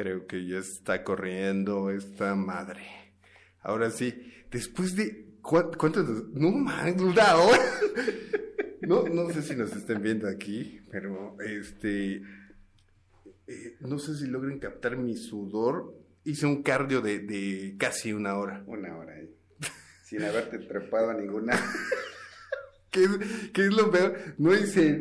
Creo 0.00 0.26
que 0.26 0.46
ya 0.46 0.56
está 0.56 1.04
corriendo 1.04 1.90
esta 1.90 2.34
madre. 2.34 2.80
Ahora 3.60 3.90
sí, 3.90 4.32
después 4.50 4.96
de... 4.96 5.26
¿Cuánto? 5.42 6.02
No, 6.32 6.52
man, 6.52 6.98
una 6.98 7.36
hora. 7.36 7.62
No, 8.80 9.02
no 9.02 9.28
sé 9.28 9.42
si 9.42 9.54
nos 9.54 9.76
estén 9.76 10.00
viendo 10.00 10.26
aquí, 10.26 10.80
pero 10.90 11.36
este... 11.42 12.22
Eh, 13.46 13.76
no 13.80 13.98
sé 13.98 14.16
si 14.16 14.26
logren 14.26 14.58
captar 14.58 14.96
mi 14.96 15.16
sudor. 15.16 15.94
Hice 16.24 16.46
un 16.46 16.62
cardio 16.62 17.02
de, 17.02 17.18
de 17.18 17.76
casi 17.78 18.14
una 18.14 18.38
hora. 18.38 18.64
Una 18.66 18.96
hora 18.96 19.16
ahí. 19.16 19.28
Sin 20.02 20.22
haberte 20.22 20.60
trepado 20.60 21.10
a 21.10 21.14
ninguna. 21.14 21.52
¿Qué 22.90 23.04
es, 23.54 23.72
lo 23.72 23.90
peor? 23.90 24.18
No 24.38 24.52
hice, 24.52 25.00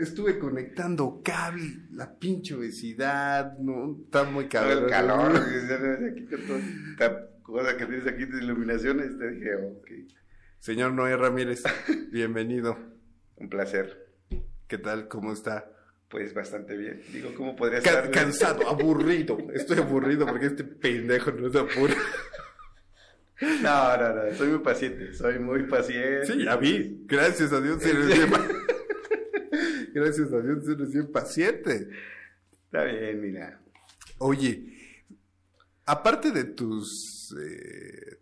estuve 0.00 0.38
conectando 0.38 1.20
cable, 1.22 1.82
la 1.92 2.18
pinche 2.18 2.54
obesidad, 2.54 3.56
no, 3.58 3.96
está 4.04 4.24
muy 4.24 4.48
cabrón. 4.48 4.84
El 4.84 4.90
calor, 4.90 5.36
aquí 6.12 6.24
con 6.26 6.60
esta 6.90 7.28
cosa 7.42 7.76
que 7.76 7.86
tienes 7.86 8.06
aquí 8.06 8.24
de 8.24 8.42
iluminaciones, 8.42 9.16
te 9.16 9.30
dije, 9.30 9.54
ok. 9.54 9.90
Señor 10.58 10.92
Noé 10.92 11.16
Ramírez, 11.16 11.62
bienvenido. 12.12 12.76
Un 13.36 13.48
placer. 13.48 14.08
¿Qué 14.66 14.78
tal? 14.78 15.06
¿Cómo 15.06 15.32
está? 15.32 15.70
Pues 16.08 16.34
bastante 16.34 16.76
bien. 16.76 17.02
Digo, 17.12 17.32
¿cómo 17.36 17.54
podría 17.54 17.78
estar? 17.78 18.10
Cansado, 18.10 18.68
aburrido. 18.68 19.38
Estoy 19.54 19.78
aburrido 19.78 20.26
porque 20.26 20.46
este 20.46 20.64
pendejo 20.64 21.30
no 21.32 21.50
se 21.50 21.58
apura. 21.58 21.94
No, 23.40 23.96
no, 23.96 24.14
no, 24.14 24.34
soy 24.34 24.48
muy 24.48 24.58
paciente, 24.58 25.12
soy 25.14 25.38
muy 25.38 25.62
paciente. 25.64 26.26
Sí, 26.26 26.44
ya 26.44 26.56
vi. 26.56 27.04
Gracias 27.06 27.52
a 27.52 27.60
Dios 27.60 27.84
eres 27.84 28.06
bien 28.06 28.30
Gracias 29.94 30.32
a 30.32 30.40
Dios 30.40 30.68
eres 30.68 30.92
bien 30.92 31.12
paciente. 31.12 31.88
Está 32.64 32.84
bien, 32.84 33.20
mira. 33.20 33.60
Oye, 34.18 34.72
aparte 35.86 36.32
de 36.32 36.44
tus... 36.44 37.34
Eh, 37.40 38.18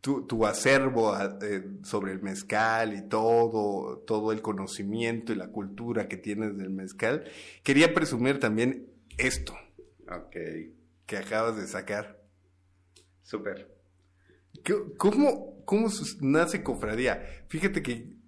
tu, 0.00 0.46
acervo 0.46 1.14
eh, 1.42 1.62
sobre 1.82 2.12
el 2.12 2.22
mezcal 2.22 2.94
y 2.94 3.02
todo, 3.02 3.98
todo 4.06 4.32
el 4.32 4.40
conocimiento 4.40 5.32
y 5.32 5.36
la 5.36 5.48
cultura 5.48 6.08
que 6.08 6.16
tienes 6.16 6.56
del 6.56 6.70
mezcal, 6.70 7.24
quería 7.62 7.92
presumir 7.92 8.40
también 8.40 8.88
esto. 9.18 9.52
Ok. 10.08 10.36
Que 11.04 11.16
acabas 11.18 11.56
de 11.56 11.66
sacar. 11.66 12.22
Súper. 13.22 13.79
¿Cómo, 14.96 15.64
cómo 15.64 15.88
nace 16.20 16.62
Cofradía? 16.62 17.44
Fíjate 17.48 17.82
que 17.82 18.20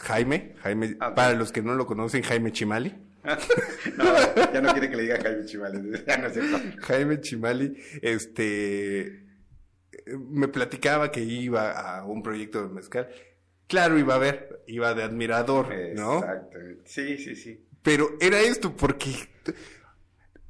Jaime, 0.00 0.54
Jaime, 0.62 0.96
ah, 1.00 1.14
para 1.14 1.34
los 1.34 1.52
que 1.52 1.62
no 1.62 1.74
lo 1.74 1.86
conocen, 1.86 2.22
Jaime 2.22 2.52
Chimali. 2.52 2.94
no, 3.96 4.04
ya 4.52 4.60
no 4.60 4.72
quiere 4.72 4.88
que 4.88 4.96
le 4.96 5.02
diga 5.02 5.20
Jaime 5.20 5.44
Chimali. 5.44 6.04
Jaime 6.80 7.20
Chimali, 7.20 7.76
este, 8.02 9.24
me 10.06 10.48
platicaba 10.48 11.10
que 11.10 11.20
iba 11.20 11.72
a 11.72 12.04
un 12.04 12.22
proyecto 12.22 12.66
de 12.66 12.72
mezcal. 12.72 13.08
Claro, 13.66 13.98
iba 13.98 14.14
a 14.14 14.18
ver, 14.18 14.62
iba 14.68 14.94
de 14.94 15.02
admirador, 15.02 15.74
¿no? 15.94 16.18
Exactamente. 16.18 16.82
Sí, 16.84 17.18
sí, 17.18 17.34
sí. 17.34 17.66
Pero 17.82 18.16
era 18.20 18.40
esto 18.40 18.76
porque 18.76 19.10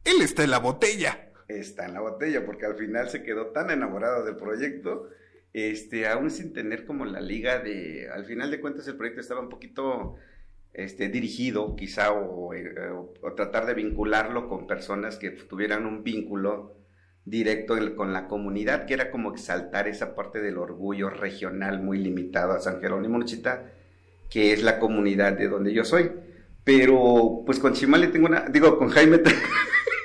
él 0.05 0.23
está 0.23 0.45
en 0.45 0.51
la 0.51 0.59
botella 0.59 1.26
está 1.49 1.87
en 1.87 1.95
la 1.95 2.01
botella, 2.01 2.45
porque 2.45 2.67
al 2.67 2.77
final 2.77 3.09
se 3.09 3.23
quedó 3.23 3.47
tan 3.49 3.71
enamorado 3.71 4.25
del 4.25 4.37
proyecto, 4.37 5.09
este, 5.53 6.07
aún 6.07 6.31
sin 6.31 6.53
tener 6.53 6.85
como 6.85 7.05
la 7.05 7.21
liga 7.21 7.61
de, 7.61 8.09
al 8.11 8.25
final 8.25 8.51
de 8.51 8.61
cuentas 8.61 8.87
el 8.89 8.97
proyecto 8.97 9.21
estaba 9.21 9.41
un 9.41 9.49
poquito 9.49 10.17
este, 10.75 11.09
dirigido 11.09 11.75
quizá 11.77 12.13
o, 12.13 12.53
eh, 12.53 12.71
tratar 13.37 13.65
de 13.65 13.75
vincularlo 13.75 14.49
con 14.49 14.67
personas 14.67 15.17
que 15.17 15.31
tuvieran 15.31 15.87
un 15.87 16.05
vínculo 16.05 16.77
directo 17.25 17.77
con 17.97 18.13
la 18.13 18.29
comunidad, 18.29 18.87
que 18.87 18.95
era 18.95 19.11
como 19.11 19.33
exaltar 19.33 19.89
esa 19.89 20.15
parte 20.15 20.41
del 20.41 20.59
orgullo 20.59 21.11
regional 21.11 21.83
muy 21.83 21.99
limitado 21.99 22.53
a 22.53 22.61
San 22.61 22.81
Jerónimo 22.81 23.19
Nochita, 23.19 23.73
que 24.31 24.53
es 24.53 24.63
la 24.63 24.79
comunidad 24.79 25.33
de 25.33 25.49
donde 25.49 25.73
yo 25.73 25.85
soy. 25.85 26.11
Pero 26.63 27.43
pues 27.47 27.59
con 27.59 27.73
Chimale 27.73 28.09
tengo 28.09 28.27
una, 28.27 28.47
digo, 28.49 28.79
con 28.79 28.89
Jaime 28.91 29.21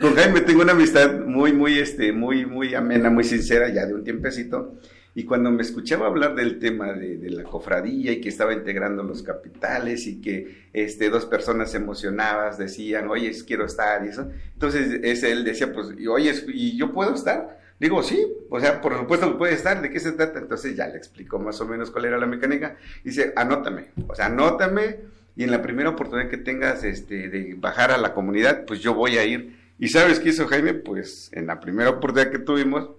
con 0.00 0.14
Jaime 0.14 0.40
tengo 0.40 0.62
una 0.62 0.72
amistad 0.72 1.20
muy, 1.20 1.52
muy, 1.52 1.78
este, 1.78 2.12
muy, 2.12 2.46
muy 2.46 2.74
amena, 2.74 3.10
muy 3.10 3.24
sincera, 3.24 3.68
ya 3.68 3.86
de 3.86 3.94
un 3.94 4.04
tiempecito. 4.04 4.78
Y 5.16 5.24
cuando 5.24 5.50
me 5.52 5.62
escuchaba 5.62 6.06
hablar 6.06 6.34
del 6.34 6.58
tema 6.58 6.92
de, 6.92 7.30
la 7.30 7.44
cofradía 7.44 8.12
y 8.12 8.20
que 8.20 8.28
estaba 8.28 8.52
integrando 8.52 9.04
los 9.04 9.22
capitales 9.22 10.08
y 10.08 10.20
que 10.20 10.68
este, 10.72 11.08
dos 11.08 11.24
personas 11.24 11.72
emocionadas 11.74 12.58
decían, 12.58 13.08
oye, 13.08 13.30
quiero 13.46 13.64
estar 13.64 14.04
y 14.04 14.08
eso. 14.08 14.28
Entonces 14.54 15.00
ese, 15.04 15.30
él 15.30 15.44
decía, 15.44 15.72
pues, 15.72 15.88
oye, 16.08 16.34
¿y 16.48 16.76
yo 16.76 16.92
puedo 16.92 17.14
estar? 17.14 17.60
Digo, 17.78 18.02
sí, 18.02 18.26
o 18.50 18.58
sea, 18.58 18.80
por 18.80 18.96
supuesto 18.96 19.30
que 19.30 19.38
puede 19.38 19.54
estar, 19.54 19.80
¿de 19.82 19.90
qué 19.90 20.00
se 20.00 20.12
trata? 20.12 20.40
Entonces 20.40 20.74
ya 20.74 20.88
le 20.88 20.96
explicó 20.96 21.38
más 21.38 21.60
o 21.60 21.66
menos 21.66 21.92
cuál 21.92 22.06
era 22.06 22.18
la 22.18 22.26
mecánica. 22.26 22.76
Dice, 23.04 23.32
anótame, 23.36 23.90
o 24.08 24.14
sea, 24.16 24.26
anótame 24.26 24.96
y 25.36 25.44
en 25.44 25.50
la 25.52 25.62
primera 25.62 25.90
oportunidad 25.90 26.28
que 26.28 26.38
tengas 26.38 26.82
este, 26.82 27.28
de 27.28 27.54
bajar 27.54 27.92
a 27.92 27.98
la 27.98 28.14
comunidad, 28.14 28.64
pues 28.66 28.80
yo 28.80 28.94
voy 28.94 29.18
a 29.18 29.24
ir 29.24 29.63
¿Y 29.78 29.88
sabes 29.88 30.20
qué 30.20 30.30
hizo 30.30 30.46
Jaime? 30.46 30.74
Pues 30.74 31.30
en 31.32 31.46
la 31.46 31.60
primera 31.60 31.90
oportunidad 31.90 32.30
que 32.30 32.38
tuvimos, 32.38 32.90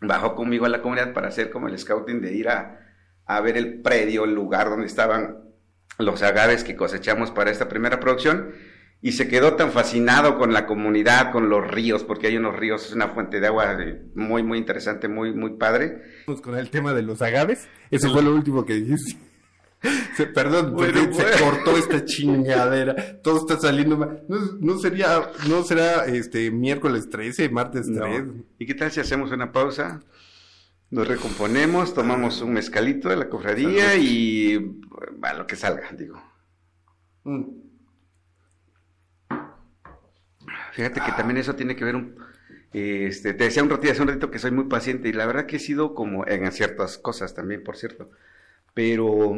bajó 0.00 0.34
conmigo 0.34 0.66
a 0.66 0.68
la 0.68 0.82
comunidad 0.82 1.12
para 1.12 1.28
hacer 1.28 1.50
como 1.50 1.68
el 1.68 1.78
scouting 1.78 2.20
de 2.20 2.34
ir 2.34 2.48
a, 2.48 2.80
ver 3.42 3.56
el 3.56 3.80
predio, 3.80 4.24
el 4.24 4.34
lugar 4.34 4.68
donde 4.68 4.86
estaban 4.86 5.38
los 5.98 6.22
agaves 6.22 6.64
que 6.64 6.76
cosechamos 6.76 7.30
para 7.30 7.50
esta 7.50 7.68
primera 7.68 8.00
producción. 8.00 8.52
Y 9.00 9.12
se 9.12 9.28
quedó 9.28 9.54
tan 9.54 9.70
fascinado 9.70 10.38
con 10.38 10.52
la 10.52 10.66
comunidad, 10.66 11.30
con 11.30 11.48
los 11.48 11.64
ríos, 11.70 12.02
porque 12.02 12.26
hay 12.26 12.36
unos 12.36 12.56
ríos, 12.56 12.86
es 12.86 12.92
una 12.92 13.08
fuente 13.08 13.38
de 13.38 13.46
agua 13.46 13.78
muy, 14.16 14.42
muy 14.42 14.58
interesante, 14.58 15.06
muy, 15.06 15.32
muy 15.32 15.50
padre. 15.50 16.02
Con 16.42 16.56
el 16.56 16.68
tema 16.70 16.92
de 16.94 17.02
los 17.02 17.22
agaves, 17.22 17.68
eso 17.92 18.12
fue 18.12 18.24
lo 18.24 18.34
último 18.34 18.66
que 18.66 18.74
dijiste. 18.74 19.27
Se, 20.16 20.26
perdón, 20.26 20.76
se 20.78 21.44
cortó 21.44 21.76
esta 21.76 22.04
chingadera. 22.04 23.20
Todo 23.22 23.38
está 23.38 23.60
saliendo 23.60 23.96
mal. 23.96 24.24
No, 24.28 24.78
sería, 24.78 25.30
no 25.48 25.62
será 25.62 26.06
este 26.06 26.50
miércoles 26.50 27.08
13, 27.08 27.48
martes 27.50 27.86
3. 27.92 28.24
¿Y 28.58 28.66
qué 28.66 28.74
tal 28.74 28.90
si 28.90 29.00
hacemos 29.00 29.30
una 29.30 29.52
pausa? 29.52 30.00
Nos 30.90 31.06
recomponemos, 31.06 31.94
tomamos 31.94 32.40
un 32.40 32.54
mezcalito 32.54 33.08
de 33.08 33.16
la 33.16 33.28
cofradía 33.28 33.94
y 33.96 34.56
va 35.22 35.34
lo 35.34 35.46
que 35.46 35.54
salga, 35.54 35.92
digo. 35.92 36.20
Mm. 37.24 37.44
Fíjate 40.72 41.00
que 41.00 41.12
también 41.12 41.36
eso 41.36 41.54
tiene 41.54 41.76
que 41.76 41.84
ver 41.84 41.96
un, 41.96 42.16
este, 42.72 43.34
te 43.34 43.44
decía 43.44 43.62
un 43.62 43.70
ratito, 43.70 43.92
hace 43.92 44.02
un 44.02 44.08
ratito 44.08 44.30
que 44.30 44.38
soy 44.38 44.50
muy 44.50 44.64
paciente 44.64 45.08
y 45.08 45.12
la 45.12 45.26
verdad 45.26 45.46
que 45.46 45.56
he 45.56 45.60
sido 45.60 45.94
como 45.94 46.26
en 46.26 46.50
ciertas 46.52 46.98
cosas 46.98 47.34
también, 47.34 47.62
por 47.62 47.76
cierto. 47.76 48.10
Pero 48.78 49.36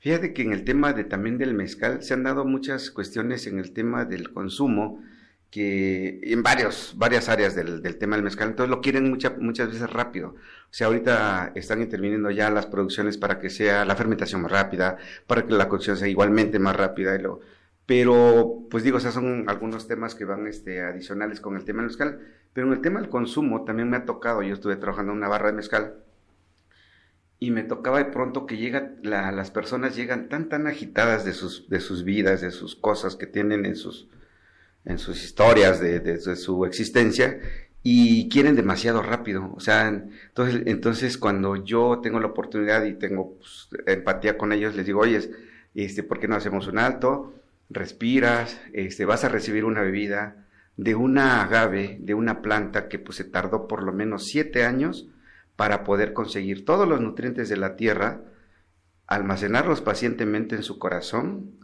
Fíjate 0.00 0.34
que 0.34 0.42
en 0.42 0.52
el 0.52 0.64
tema 0.64 0.92
de 0.92 1.04
también 1.04 1.38
del 1.38 1.54
mezcal 1.54 2.02
se 2.02 2.12
han 2.12 2.24
dado 2.24 2.44
muchas 2.44 2.90
cuestiones 2.90 3.46
en 3.46 3.58
el 3.58 3.72
tema 3.72 4.04
del 4.04 4.34
consumo 4.34 5.02
que 5.50 6.20
en 6.22 6.42
varios, 6.42 6.92
varias 6.98 7.30
áreas 7.30 7.54
del, 7.54 7.80
tema 7.96 8.16
del 8.16 8.22
mezcal, 8.22 8.50
entonces 8.50 8.68
lo 8.68 8.82
quieren 8.82 9.10
muchas 9.10 9.68
veces 9.72 9.90
rápido. 9.90 10.28
O 10.28 10.72
sea, 10.72 10.88
ahorita 10.88 11.52
están 11.54 11.80
interviniendo 11.80 12.30
ya 12.30 12.50
las 12.50 12.66
producciones 12.66 13.16
para 13.16 13.40
que 13.40 13.48
sea 13.48 13.86
la 13.86 13.96
fermentación 13.96 14.42
más 14.42 14.52
rápida, 14.52 14.98
para 15.26 15.46
que 15.46 15.54
la 15.54 15.70
cocción 15.70 15.96
sea 15.96 16.08
igualmente 16.08 16.58
más 16.58 16.76
rápida. 16.76 17.16
Y 17.16 17.22
lo, 17.22 17.40
pero, 17.86 18.66
pues 18.70 18.84
digo, 18.84 18.98
o 18.98 19.00
sea, 19.00 19.10
son 19.10 19.48
algunos 19.48 19.88
temas 19.88 20.14
que 20.14 20.26
van 20.26 20.46
este, 20.46 20.82
adicionales 20.82 21.40
con 21.40 21.56
el 21.56 21.64
tema 21.64 21.78
del 21.80 21.88
mezcal. 21.88 22.20
Pero 22.52 22.66
en 22.66 22.74
el 22.74 22.82
tema 22.82 23.00
del 23.00 23.08
consumo 23.08 23.64
también 23.64 23.88
me 23.88 23.96
ha 23.96 24.04
tocado, 24.04 24.42
yo 24.42 24.52
estuve 24.52 24.76
trabajando 24.76 25.12
en 25.12 25.18
una 25.18 25.28
barra 25.28 25.48
de 25.48 25.54
mezcal 25.54 26.05
y 27.38 27.50
me 27.50 27.62
tocaba 27.62 27.98
de 27.98 28.06
pronto 28.06 28.46
que 28.46 28.56
llega, 28.56 28.92
las 29.02 29.50
personas 29.50 29.94
llegan 29.94 30.28
tan, 30.28 30.48
tan 30.48 30.66
agitadas 30.66 31.24
de 31.24 31.32
sus, 31.32 31.68
de 31.68 31.80
sus 31.80 32.04
vidas, 32.04 32.40
de 32.40 32.50
sus 32.50 32.76
cosas 32.76 33.16
que 33.16 33.26
tienen 33.26 33.66
en 33.66 33.76
sus, 33.76 34.08
en 34.84 34.98
sus 34.98 35.22
historias, 35.22 35.80
de, 35.80 36.36
su 36.36 36.64
existencia, 36.64 37.38
y 37.82 38.28
quieren 38.30 38.56
demasiado 38.56 39.02
rápido. 39.02 39.52
O 39.54 39.60
sea, 39.60 39.88
entonces, 39.88 40.62
entonces 40.64 41.18
cuando 41.18 41.56
yo 41.56 42.00
tengo 42.02 42.20
la 42.20 42.28
oportunidad 42.28 42.84
y 42.84 42.94
tengo 42.94 43.36
pues, 43.36 43.68
empatía 43.86 44.38
con 44.38 44.52
ellos, 44.52 44.74
les 44.74 44.86
digo, 44.86 45.00
oye, 45.00 45.30
este, 45.74 46.02
¿por 46.02 46.18
qué 46.18 46.28
no 46.28 46.36
hacemos 46.36 46.66
un 46.68 46.78
alto? 46.78 47.34
Respiras, 47.68 48.60
este, 48.72 49.04
vas 49.04 49.24
a 49.24 49.28
recibir 49.28 49.64
una 49.66 49.82
bebida 49.82 50.46
de 50.78 50.94
una 50.94 51.42
agave, 51.42 51.98
de 52.00 52.14
una 52.14 52.40
planta 52.40 52.88
que 52.88 52.98
pues 52.98 53.16
se 53.16 53.24
tardó 53.24 53.66
por 53.68 53.82
lo 53.82 53.92
menos 53.92 54.24
siete 54.26 54.64
años 54.64 55.08
para 55.56 55.84
poder 55.84 56.12
conseguir 56.12 56.64
todos 56.64 56.86
los 56.86 57.00
nutrientes 57.00 57.48
de 57.48 57.56
la 57.56 57.76
tierra, 57.76 58.20
almacenarlos 59.06 59.80
pacientemente 59.80 60.54
en 60.54 60.62
su 60.62 60.78
corazón 60.78 61.58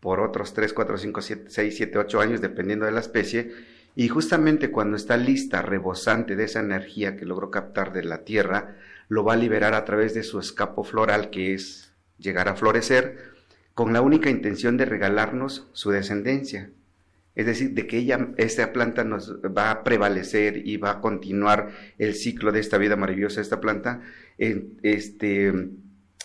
por 0.00 0.20
otros 0.20 0.52
3, 0.52 0.72
4, 0.72 0.98
5, 0.98 1.20
6, 1.20 1.76
7, 1.76 1.98
8 1.98 2.20
años, 2.20 2.40
dependiendo 2.40 2.86
de 2.86 2.92
la 2.92 3.00
especie, 3.00 3.52
y 3.94 4.08
justamente 4.08 4.70
cuando 4.70 4.96
está 4.96 5.16
lista, 5.16 5.62
rebosante 5.62 6.36
de 6.36 6.44
esa 6.44 6.60
energía 6.60 7.16
que 7.16 7.24
logró 7.24 7.50
captar 7.50 7.92
de 7.92 8.04
la 8.04 8.24
tierra, 8.24 8.76
lo 9.08 9.24
va 9.24 9.32
a 9.32 9.36
liberar 9.36 9.74
a 9.74 9.84
través 9.84 10.12
de 10.12 10.22
su 10.22 10.38
escapo 10.38 10.84
floral, 10.84 11.30
que 11.30 11.54
es 11.54 11.92
llegar 12.18 12.48
a 12.48 12.56
florecer, 12.56 13.36
con 13.74 13.92
la 13.92 14.02
única 14.02 14.30
intención 14.30 14.76
de 14.76 14.84
regalarnos 14.84 15.68
su 15.72 15.90
descendencia. 15.90 16.70
Es 17.36 17.44
decir, 17.44 17.74
de 17.74 17.86
que 17.86 17.98
ella, 17.98 18.30
esta 18.38 18.72
planta 18.72 19.04
nos 19.04 19.40
va 19.44 19.70
a 19.70 19.84
prevalecer 19.84 20.66
y 20.66 20.78
va 20.78 20.92
a 20.92 21.00
continuar 21.00 21.68
el 21.98 22.14
ciclo 22.14 22.50
de 22.50 22.60
esta 22.60 22.78
vida 22.78 22.96
maravillosa, 22.96 23.42
esta 23.42 23.60
planta, 23.60 24.00
este, 24.38 25.52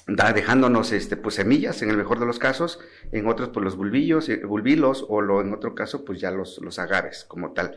da, 0.07 0.31
dejándonos 0.31 0.93
este, 0.93 1.17
pues, 1.17 1.35
semillas 1.35 1.81
en 1.81 1.89
el 1.89 1.97
mejor 1.97 2.19
de 2.19 2.25
los 2.25 2.39
casos, 2.39 2.79
en 3.11 3.27
otros 3.27 3.49
pues 3.49 3.63
los 3.63 3.75
bulbillos, 3.75 4.29
eh, 4.29 4.45
bulbilos 4.45 5.05
o 5.09 5.41
en 5.41 5.53
otro 5.53 5.75
caso 5.75 6.05
pues 6.05 6.21
ya 6.21 6.31
los, 6.31 6.59
los 6.61 6.79
agaves 6.79 7.25
como 7.25 7.51
tal. 7.51 7.75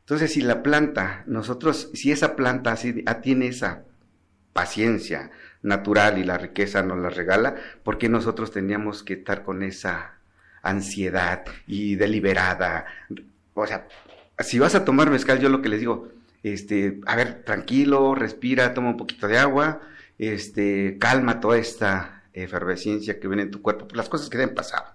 Entonces 0.00 0.32
si 0.32 0.40
la 0.40 0.62
planta, 0.62 1.24
nosotros, 1.26 1.90
si 1.92 2.12
esa 2.12 2.36
planta 2.36 2.72
así, 2.72 3.02
ah, 3.06 3.20
tiene 3.20 3.48
esa 3.48 3.84
paciencia 4.52 5.32
natural 5.62 6.18
y 6.18 6.24
la 6.24 6.38
riqueza 6.38 6.82
nos 6.84 6.98
la 6.98 7.10
regala, 7.10 7.56
¿por 7.82 7.98
qué 7.98 8.08
nosotros 8.08 8.52
teníamos 8.52 9.02
que 9.02 9.14
estar 9.14 9.42
con 9.42 9.64
esa 9.64 10.15
ansiedad 10.68 11.44
y 11.66 11.96
deliberada? 11.96 12.86
O 13.54 13.66
sea, 13.66 13.86
si 14.40 14.58
vas 14.58 14.74
a 14.74 14.84
tomar 14.84 15.10
mezcal, 15.10 15.40
yo 15.40 15.48
lo 15.48 15.62
que 15.62 15.68
les 15.68 15.80
digo, 15.80 16.08
este, 16.42 17.00
a 17.06 17.16
ver, 17.16 17.42
tranquilo, 17.44 18.14
respira, 18.14 18.74
toma 18.74 18.90
un 18.90 18.96
poquito 18.96 19.28
de 19.28 19.38
agua, 19.38 19.80
este, 20.18 20.98
calma 20.98 21.40
toda 21.40 21.58
esta 21.58 22.22
efervescencia 22.32 23.18
que 23.18 23.28
viene 23.28 23.44
en 23.44 23.50
tu 23.50 23.62
cuerpo, 23.62 23.88
por 23.88 23.96
las 23.96 24.08
cosas 24.08 24.28
que 24.28 24.36
te 24.36 24.44
han 24.44 24.54
pasado. 24.54 24.94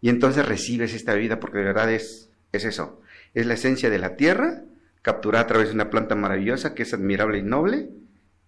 Y 0.00 0.08
entonces 0.08 0.44
recibes 0.46 0.94
esta 0.94 1.14
vida 1.14 1.38
porque 1.38 1.58
de 1.58 1.64
verdad 1.64 1.92
es, 1.92 2.30
es 2.52 2.64
eso, 2.64 3.00
es 3.34 3.46
la 3.46 3.54
esencia 3.54 3.90
de 3.90 3.98
la 3.98 4.16
tierra, 4.16 4.62
capturada 5.02 5.44
a 5.44 5.46
través 5.46 5.68
de 5.68 5.74
una 5.74 5.90
planta 5.90 6.14
maravillosa 6.14 6.74
que 6.74 6.84
es 6.84 6.94
admirable 6.94 7.38
y 7.38 7.42
noble 7.42 7.90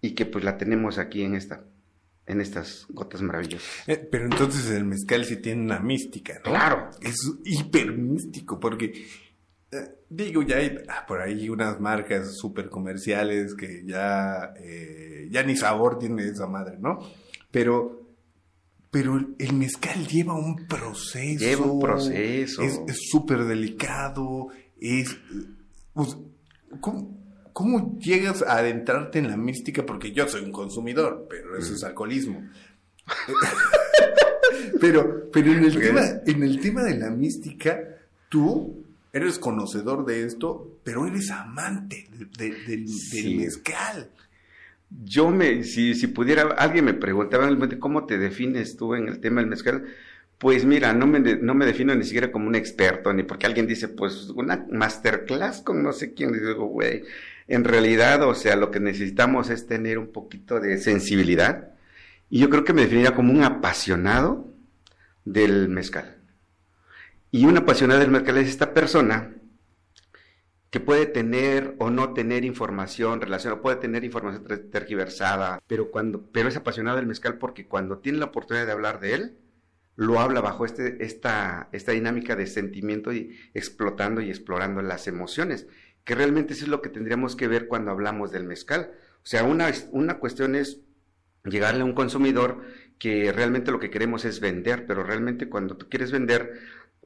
y 0.01 0.11
que 0.11 0.25
pues 0.25 0.43
la 0.43 0.57
tenemos 0.57 0.97
aquí 0.97 1.23
en 1.23 1.35
esta 1.35 1.61
en 2.27 2.41
estas 2.41 2.85
gotas 2.89 3.21
maravillosas. 3.21 3.67
Eh, 3.87 3.97
pero 3.97 4.25
entonces 4.25 4.69
el 4.71 4.85
mezcal 4.85 5.25
sí 5.25 5.37
tiene 5.37 5.61
una 5.61 5.79
mística, 5.79 6.35
¿no? 6.35 6.51
Claro. 6.51 6.89
Es 7.01 7.17
hiper 7.43 7.95
místico 7.97 8.59
porque 8.59 9.05
eh, 9.71 9.95
digo, 10.09 10.41
ya 10.41 10.57
hay 10.57 10.77
ah, 10.87 11.05
por 11.07 11.21
ahí 11.21 11.49
unas 11.49 11.79
marcas 11.79 12.37
súper 12.37 12.69
comerciales 12.69 13.55
que 13.55 13.83
ya, 13.85 14.53
eh, 14.59 15.27
ya 15.31 15.43
ni 15.43 15.55
sabor 15.55 15.99
tiene 15.99 16.23
esa 16.23 16.47
madre, 16.47 16.77
¿no? 16.79 16.99
Pero, 17.51 18.01
pero 18.91 19.17
el 19.37 19.53
mezcal 19.53 20.07
lleva 20.07 20.35
un 20.35 20.67
proceso. 20.67 21.43
Lleva 21.43 21.65
un 21.65 21.79
proceso. 21.79 22.61
Es 22.63 23.09
súper 23.09 23.45
delicado. 23.45 24.47
Es. 24.79 25.17
Pues, 25.93 26.17
¿cómo, 26.79 27.24
llegas 27.99 28.41
a 28.41 28.57
adentrarte 28.57 29.19
en 29.19 29.29
la 29.29 29.37
mística? 29.37 29.85
Porque 29.85 30.11
yo 30.11 30.27
soy 30.27 30.43
un 30.43 30.51
consumidor, 30.51 31.27
pero 31.29 31.57
eso 31.57 31.73
es 31.73 31.83
alcoholismo. 31.83 32.43
pero, 34.81 35.29
pero 35.31 35.51
en 35.53 35.63
el, 35.63 35.79
tema, 35.79 36.01
en 36.25 36.43
el 36.43 36.59
tema 36.59 36.83
de 36.83 36.97
la 36.97 37.09
mística, 37.09 37.79
tú 38.29 38.83
eres 39.13 39.39
conocedor 39.39 40.05
de 40.05 40.25
esto, 40.25 40.79
pero 40.83 41.07
eres 41.07 41.31
amante 41.31 42.09
del, 42.37 42.85
mezcal. 43.37 44.09
Yo 45.03 45.29
me, 45.31 45.63
si, 45.63 45.95
si 45.95 46.07
pudiera, 46.07 46.43
alguien 46.57 46.85
me 46.85 46.93
preguntaba 46.93 47.49
cómo 47.79 48.05
te 48.05 48.17
defines 48.17 48.75
tú 48.75 48.93
en 48.95 49.07
el 49.07 49.19
tema 49.19 49.39
del 49.39 49.49
mezcal, 49.49 49.85
pues 50.37 50.65
mira, 50.65 50.93
no 50.93 51.07
me, 51.07 51.19
no 51.19 51.55
me 51.55 51.65
defino 51.65 51.95
ni 51.95 52.03
siquiera 52.03 52.31
como 52.31 52.47
un 52.47 52.55
experto, 52.55 53.13
ni 53.13 53.23
porque 53.23 53.45
alguien 53.45 53.67
dice, 53.67 53.87
pues 53.87 54.29
una 54.35 54.65
masterclass 54.69 55.61
con 55.61 55.81
no 55.81 55.93
sé 55.93 56.13
quién, 56.13 56.33
digo, 56.33 56.65
güey, 56.65 57.03
en 57.47 57.63
realidad, 57.63 58.23
o 58.23 58.35
sea, 58.35 58.55
lo 58.55 58.71
que 58.71 58.79
necesitamos 58.79 59.49
es 59.49 59.67
tener 59.67 59.97
un 59.97 60.11
poquito 60.11 60.59
de 60.59 60.77
sensibilidad, 60.77 61.73
y 62.29 62.39
yo 62.39 62.49
creo 62.49 62.63
que 62.63 62.73
me 62.73 62.81
definiría 62.81 63.15
como 63.15 63.31
un 63.31 63.43
apasionado 63.43 64.51
del 65.25 65.69
mezcal. 65.69 66.17
Y 67.31 67.45
una 67.45 67.59
apasionada 67.61 67.99
del 67.99 68.11
mercado 68.11 68.39
es 68.39 68.49
esta 68.49 68.73
persona 68.73 69.35
que 70.69 70.79
puede 70.79 71.05
tener 71.05 71.75
o 71.79 71.89
no 71.89 72.13
tener 72.13 72.43
información 72.43 73.21
relacionada, 73.21 73.61
puede 73.61 73.77
tener 73.77 74.03
información 74.03 74.69
tergiversada, 74.71 75.61
pero, 75.67 75.89
cuando, 75.91 76.29
pero 76.31 76.49
es 76.49 76.57
apasionada 76.57 76.97
del 76.97 77.07
mezcal 77.07 77.37
porque 77.37 77.67
cuando 77.67 77.99
tiene 77.99 78.17
la 78.17 78.25
oportunidad 78.25 78.65
de 78.65 78.71
hablar 78.71 78.99
de 78.99 79.13
él, 79.13 79.37
lo 79.95 80.19
habla 80.19 80.41
bajo 80.41 80.65
este, 80.65 81.03
esta, 81.03 81.69
esta 81.71 81.93
dinámica 81.93 82.35
de 82.35 82.47
sentimiento 82.47 83.13
y 83.13 83.37
explotando 83.53 84.19
y 84.21 84.29
explorando 84.29 84.81
las 84.81 85.07
emociones, 85.07 85.67
que 86.05 86.15
realmente 86.15 86.53
eso 86.53 86.63
es 86.63 86.69
lo 86.69 86.81
que 86.81 86.89
tendríamos 86.89 87.35
que 87.35 87.47
ver 87.47 87.67
cuando 87.67 87.91
hablamos 87.91 88.31
del 88.31 88.45
mezcal. 88.45 88.91
O 89.17 89.25
sea, 89.25 89.43
una, 89.43 89.71
una 89.91 90.19
cuestión 90.19 90.55
es 90.55 90.79
llegarle 91.43 91.81
a 91.81 91.85
un 91.85 91.93
consumidor 91.93 92.61
que 92.99 93.31
realmente 93.31 93.71
lo 93.71 93.79
que 93.79 93.89
queremos 93.89 94.23
es 94.23 94.39
vender, 94.39 94.85
pero 94.85 95.03
realmente 95.03 95.49
cuando 95.49 95.75
tú 95.75 95.89
quieres 95.89 96.11
vender, 96.11 96.59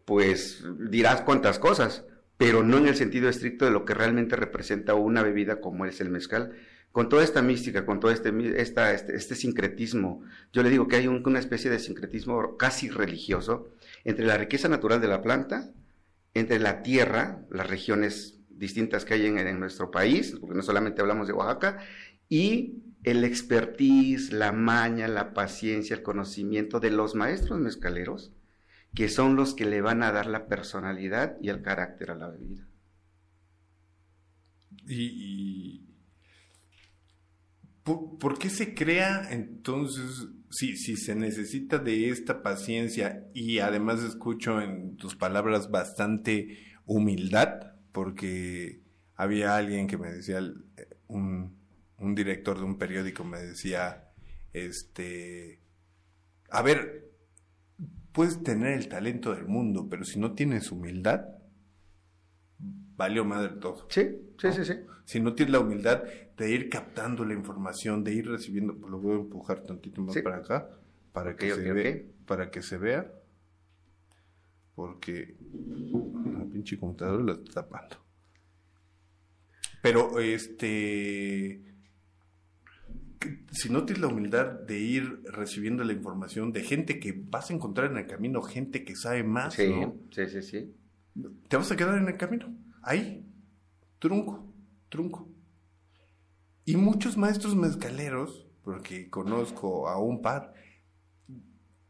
pues 0.05 0.63
dirás 0.89 1.21
cuantas 1.21 1.59
cosas, 1.59 2.03
pero 2.37 2.63
no 2.63 2.77
en 2.77 2.87
el 2.87 2.95
sentido 2.95 3.29
estricto 3.29 3.65
de 3.65 3.71
lo 3.71 3.85
que 3.85 3.93
realmente 3.93 4.35
representa 4.35 4.93
una 4.93 5.23
bebida 5.23 5.61
como 5.61 5.85
es 5.85 6.01
el 6.01 6.09
mezcal. 6.09 6.53
Con 6.91 7.07
toda 7.07 7.23
esta 7.23 7.41
mística, 7.41 7.85
con 7.85 7.99
todo 7.99 8.11
este, 8.11 8.33
esta, 8.59 8.93
este, 8.93 9.15
este, 9.15 9.35
sincretismo, 9.35 10.23
yo 10.51 10.63
le 10.63 10.69
digo 10.69 10.87
que 10.87 10.97
hay 10.97 11.07
una 11.07 11.39
especie 11.39 11.69
de 11.69 11.79
sincretismo 11.79 12.57
casi 12.57 12.89
religioso 12.89 13.69
entre 14.03 14.25
la 14.25 14.37
riqueza 14.37 14.67
natural 14.67 14.99
de 14.99 15.07
la 15.07 15.21
planta, 15.21 15.71
entre 16.33 16.59
la 16.59 16.81
tierra, 16.81 17.45
las 17.51 17.69
regiones 17.69 18.38
distintas 18.59 19.05
que 19.05 19.15
hay 19.15 19.25
en, 19.25 19.59
nuestro 19.59 19.89
país, 19.89 20.35
porque 20.39 20.55
no 20.55 20.61
solamente 20.61 21.01
hablamos 21.01 21.27
de 21.27 21.33
Oaxaca, 21.33 21.79
y 22.27 22.83
el 23.03 23.23
expertise, 23.23 24.31
la 24.33 24.51
maña, 24.51 25.07
la 25.07 25.33
paciencia, 25.33 25.95
el 25.95 26.03
conocimiento 26.03 26.79
de 26.79 26.91
los 26.91 27.15
maestros 27.15 27.59
mezcaleros, 27.59 28.33
que 28.93 29.07
son 29.07 29.35
los 29.35 29.53
que 29.53 29.65
le 29.65 29.81
van 29.81 30.03
a 30.03 30.11
dar 30.11 30.25
la 30.25 30.47
personalidad 30.47 31.37
y 31.41 31.49
el 31.49 31.61
carácter 31.61 32.11
a 32.11 32.15
la 32.15 32.27
bebida. 32.27 32.67
Y, 34.85 35.85
¿por, 37.83 38.37
qué 38.39 38.49
se 38.49 38.73
crea 38.73 39.31
entonces, 39.31 40.27
si, 40.49 40.75
si 40.75 40.97
se 40.97 41.15
necesita 41.15 41.77
de 41.77 42.09
esta 42.09 42.41
paciencia 42.41 43.27
y 43.33 43.59
además 43.59 44.03
escucho 44.03 44.59
en 44.61 44.97
tus 44.97 45.15
palabras 45.15 45.69
bastante 45.69 46.57
humildad, 46.85 47.68
porque 47.91 48.81
había 49.15 49.55
alguien 49.55 49.87
que 49.87 49.97
me 49.97 50.11
decía, 50.11 50.39
un, 51.07 51.57
un 51.97 52.15
director 52.15 52.57
de 52.57 52.63
un 52.63 52.77
periódico 52.77 53.23
me 53.23 53.39
decía, 53.39 54.11
este, 54.53 55.61
a 56.49 56.61
ver, 56.61 57.11
puedes 58.11 58.41
tener 58.43 58.73
el 58.73 58.87
talento 58.87 59.33
del 59.35 59.45
mundo, 59.45 59.87
pero 59.89 60.03
si 60.03 60.19
no 60.19 60.33
tienes 60.33 60.71
humildad, 60.71 61.25
valió 62.57 63.25
madre 63.25 63.55
todo. 63.59 63.87
Sí, 63.89 64.09
sí, 64.37 64.51
sí, 64.51 64.65
sí. 64.65 64.73
Si 65.05 65.19
no 65.19 65.33
tienes 65.33 65.53
la 65.53 65.59
humildad 65.59 66.03
de 66.37 66.51
ir 66.51 66.69
captando 66.69 67.25
la 67.25 67.33
información, 67.33 68.03
de 68.03 68.13
ir 68.13 68.27
recibiendo, 68.27 68.77
pues 68.77 68.91
lo 68.91 68.99
voy 68.99 69.13
a 69.13 69.19
empujar 69.19 69.63
tantito 69.63 70.01
más 70.01 70.17
para 70.21 70.37
acá, 70.37 70.69
para 71.11 71.35
que 71.35 71.51
se 71.51 71.73
vea, 71.73 72.01
para 72.25 72.51
que 72.51 72.61
se 72.61 72.77
vea, 72.77 73.11
porque 74.79 75.35
la 76.33 76.45
pinche 76.45 76.79
computadora 76.79 77.21
la 77.21 77.33
está 77.33 77.63
tapando. 77.63 77.97
Pero 79.81 80.21
este 80.21 81.61
si 83.51 83.69
no 83.69 83.83
tienes 83.83 83.99
la 83.99 84.07
humildad 84.07 84.45
de 84.45 84.79
ir 84.79 85.21
recibiendo 85.25 85.83
la 85.83 85.91
información 85.91 86.53
de 86.53 86.63
gente 86.63 87.01
que 87.01 87.11
vas 87.11 87.49
a 87.49 87.53
encontrar 87.53 87.91
en 87.91 87.97
el 87.97 88.07
camino, 88.07 88.41
gente 88.41 88.85
que 88.85 88.95
sabe 88.95 89.21
más, 89.25 89.53
sí, 89.53 89.69
sí, 90.11 90.27
sí, 90.29 90.41
sí. 90.41 90.75
Te 91.49 91.57
vas 91.57 91.69
a 91.69 91.75
quedar 91.75 91.97
en 91.97 92.07
el 92.07 92.15
camino, 92.15 92.55
ahí, 92.81 93.29
trunco, 93.99 94.49
trunco. 94.87 95.27
Y 96.63 96.77
muchos 96.77 97.17
maestros 97.17 97.53
mezcaleros, 97.53 98.47
porque 98.63 99.09
conozco 99.09 99.89
a 99.89 100.01
un 100.01 100.21
par, 100.21 100.53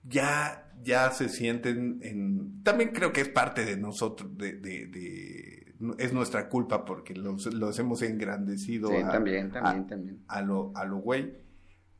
ya, 0.03 0.68
ya 0.81 1.11
se 1.11 1.29
sienten 1.29 1.99
en... 2.01 2.63
También 2.63 2.91
creo 2.91 3.11
que 3.13 3.21
es 3.21 3.29
parte 3.29 3.65
de 3.65 3.77
nosotros, 3.77 4.37
de, 4.37 4.53
de 4.53 5.59
es 5.97 6.13
nuestra 6.13 6.49
culpa 6.49 6.83
porque 6.83 7.13
los, 7.15 7.79
hemos 7.79 8.01
engrandecido. 8.01 8.89
a, 8.89 9.11
también, 9.11 9.51
también, 9.51 9.87
también. 9.87 10.23
A 10.27 10.41
lo, 10.41 10.71
a 10.75 10.85
lo 10.85 10.97
güey. 10.97 11.33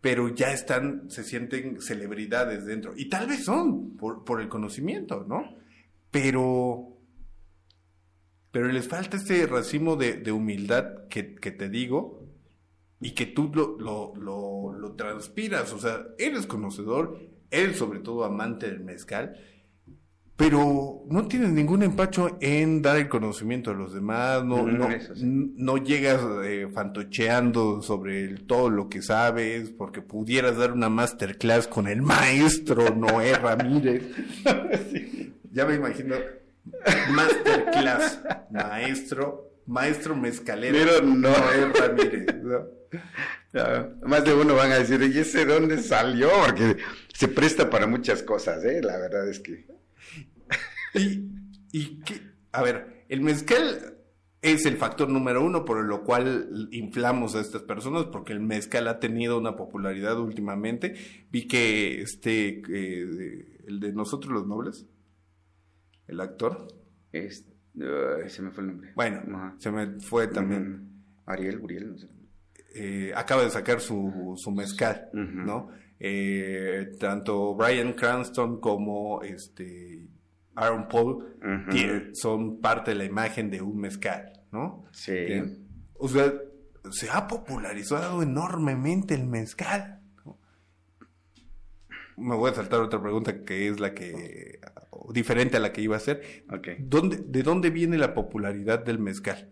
Pero 0.01 0.33
ya 0.33 0.51
están, 0.51 1.09
se 1.09 1.24
sienten 1.24 1.81
celebridades 1.81 2.65
dentro. 2.65 2.93
Y 2.95 3.09
tal 3.09 3.27
vez 3.27 3.43
son, 3.43 3.98
por, 3.98 4.24
por 4.24 4.41
el 4.41 4.48
conocimiento, 4.48 5.25
¿no? 5.27 5.43
Pero, 6.12 6.98
pero 8.51 8.67
les 8.67 8.88
falta 8.88 9.17
ese 9.17 9.45
racimo 9.45 9.95
de, 9.95 10.31
humildad 10.31 11.07
que, 11.09 11.24
te 11.24 11.69
digo 11.69 12.25
y 13.01 13.12
que 13.12 13.25
tú 13.25 13.51
lo, 13.53 13.77
lo, 13.77 14.13
lo, 14.15 14.74
lo 14.74 14.93
transpiras. 14.93 15.74
O 15.74 15.79
sea, 15.79 16.05
eres 16.17 16.48
conocedor, 16.48 17.19
eres 17.51 17.77
sobre 17.77 17.99
todo 17.99 18.23
amante 18.23 18.67
del 18.67 18.81
mezcal 18.81 19.35
pero 20.39 21.03
no 21.09 21.27
tienes 21.27 21.49
ningún 21.49 21.83
empacho 21.83 22.37
en 22.39 22.81
dar 22.81 22.95
el 22.95 23.09
conocimiento 23.09 23.71
a 23.71 23.73
los 23.73 23.93
demás, 23.93 24.41
no, 24.45 24.65
no, 24.65 25.77
llegas 25.77 26.21
eh, 26.45 26.69
fantocheando 26.73 27.81
sobre 27.81 28.37
todo 28.47 28.69
lo 28.69 28.87
que 28.87 29.01
sabes, 29.01 29.69
porque 29.69 30.01
pudieras 30.01 30.55
dar 30.55 30.71
una 30.71 30.87
masterclass 30.87 31.67
con 31.67 31.89
el 31.89 32.01
maestro 32.01 32.95
Noé 32.95 33.33
Ramírez. 33.37 34.03
Ya 35.51 35.65
me 35.65 35.75
imagino, 35.75 36.15
Masterclass. 37.11 38.21
Maestro, 38.51 39.51
maestro 39.65 40.15
mezcalero. 40.15 40.77
Pero 40.77 41.01
no. 41.01 41.29
Noel 41.31 41.73
Ramírez. 41.73 42.35
¿no? 42.43 42.65
Más 44.03 44.23
de 44.23 44.33
uno 44.33 44.55
van 44.55 44.71
a 44.71 44.75
decir, 44.79 45.01
¿y 45.01 45.17
ese 45.17 45.45
dónde 45.45 45.81
salió? 45.81 46.29
Porque 46.45 46.77
se 47.13 47.27
presta 47.27 47.69
para 47.69 47.87
muchas 47.87 48.21
cosas, 48.23 48.63
¿eh? 48.63 48.81
La 48.83 48.97
verdad 48.97 49.27
es 49.27 49.39
que... 49.39 49.65
Y, 50.93 51.29
y 51.71 51.99
qué- 52.01 52.21
a 52.51 52.61
ver, 52.63 53.05
el 53.09 53.21
mezcal 53.21 53.95
es 54.41 54.65
el 54.65 54.77
factor 54.77 55.09
número 55.09 55.43
uno 55.43 55.65
por 55.65 55.83
lo 55.83 56.03
cual 56.03 56.69
inflamos 56.71 57.35
a 57.35 57.41
estas 57.41 57.61
personas, 57.63 58.05
porque 58.05 58.33
el 58.33 58.39
mezcal 58.39 58.87
ha 58.87 58.99
tenido 58.99 59.37
una 59.37 59.55
popularidad 59.55 60.17
últimamente. 60.19 60.95
Vi 61.31 61.47
que 61.47 62.01
este, 62.01 62.61
eh, 62.69 63.57
el 63.67 63.79
de 63.79 63.93
nosotros 63.93 64.31
los 64.33 64.47
nobles, 64.47 64.85
el 66.07 66.21
actor, 66.21 66.67
se 67.11 68.41
me 68.41 68.51
fue 68.51 68.63
el 68.63 68.67
nombre. 68.67 68.91
bueno, 68.95 69.21
Ajá. 69.35 69.55
se 69.59 69.71
me 69.71 69.99
fue 69.99 70.27
también. 70.27 70.73
Ujú. 70.73 71.31
Ariel, 71.31 71.59
Uriel, 71.59 71.91
no 71.91 71.97
sé. 71.97 72.07
Eh, 72.75 73.11
acaba 73.15 73.43
de 73.43 73.49
sacar 73.49 73.81
su, 73.81 74.33
su 74.38 74.51
mezcal. 74.51 75.09
¿no? 75.13 75.69
Eh, 75.99 76.91
tanto 76.99 77.55
Brian 77.55 77.93
Cranston 77.93 78.61
como 78.61 79.21
este 79.21 80.07
Aaron 80.55 80.88
Paul 80.88 81.35
son 82.13 82.61
parte 82.61 82.91
de 82.91 82.97
la 82.97 83.05
imagen 83.05 83.49
de 83.49 83.61
un 83.61 83.77
mezcal, 83.79 84.31
¿no? 84.51 84.85
Sí. 84.91 85.11
Eh, 85.13 85.57
o 85.95 86.07
sea, 86.07 86.33
se 86.91 87.09
ha 87.09 87.27
popularizado 87.27 88.21
enormemente 88.23 89.13
el 89.13 89.25
mezcal. 89.25 90.01
¿no? 90.25 90.38
Me 92.17 92.35
voy 92.35 92.51
a 92.51 92.55
saltar 92.55 92.81
otra 92.81 93.01
pregunta 93.01 93.43
que 93.43 93.67
es 93.67 93.79
la 93.79 93.93
que 93.93 94.59
diferente 95.11 95.57
a 95.57 95.59
la 95.59 95.73
que 95.73 95.81
iba 95.81 95.95
a 95.95 95.97
hacer. 95.97 96.45
Ok. 96.51 96.67
¿Dónde, 96.79 97.17
¿De 97.17 97.43
dónde 97.43 97.69
viene 97.69 97.97
la 97.97 98.13
popularidad 98.13 98.83
del 98.83 98.99
mezcal? 98.99 99.49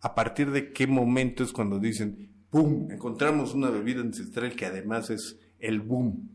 ¿A 0.00 0.14
partir 0.14 0.50
de 0.50 0.72
qué 0.72 0.86
momento 0.86 1.44
es 1.44 1.52
cuando 1.52 1.78
dicen, 1.78 2.29
Encontramos 2.52 3.54
una 3.54 3.70
bebida 3.70 4.00
ancestral 4.00 4.54
que 4.56 4.66
además 4.66 5.10
es 5.10 5.38
el 5.58 5.80
boom. 5.80 6.28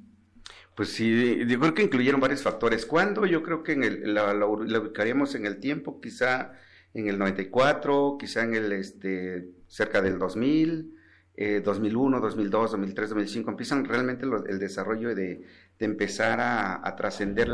Pues 0.76 0.90
sí, 0.90 1.46
yo 1.48 1.60
creo 1.60 1.74
que 1.74 1.84
incluyeron 1.84 2.20
varios 2.22 2.42
factores. 2.44 2.86
¿Cuándo? 2.86 3.26
Yo 3.26 3.44
creo 3.44 3.64
que 3.64 3.74
en 3.74 3.84
el, 3.84 4.14
la, 4.14 4.46
ubicaríamos 4.46 5.36
en 5.36 5.46
el 5.46 5.60
tiempo, 5.60 6.02
quizá 6.02 6.54
en 6.94 7.08
el 7.08 7.18
94, 7.18 8.18
quizá 8.20 8.44
en 8.44 8.56
el, 8.56 8.72
este, 8.74 9.50
cerca 9.68 10.02
del 10.02 10.20
2000, 10.20 10.94
eh, 11.36 11.62
2001, 11.64 12.20
2002, 12.22 12.72
2003, 12.72 13.10
2005. 13.10 13.52
Empiezan 13.52 13.86
realmente 13.86 14.26
el 14.50 14.60
desarrollo 14.60 15.16
de, 15.16 15.46
empezar 15.80 16.40
a, 16.40 16.88
a 16.88 16.96
trascender 16.96 17.50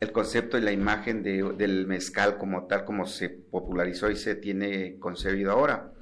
el 0.00 0.12
concepto 0.12 0.58
y 0.58 0.60
la 0.62 0.72
imagen 0.72 1.22
de- 1.22 1.54
del 1.56 1.86
mezcal 1.86 2.38
como 2.38 2.66
tal, 2.66 2.84
como 2.84 3.06
se 3.06 3.28
popularizó 3.30 4.10
y 4.10 4.16
se 4.16 4.34
tiene 4.34 4.98
concebido 4.98 5.52
ahora. 5.52 5.92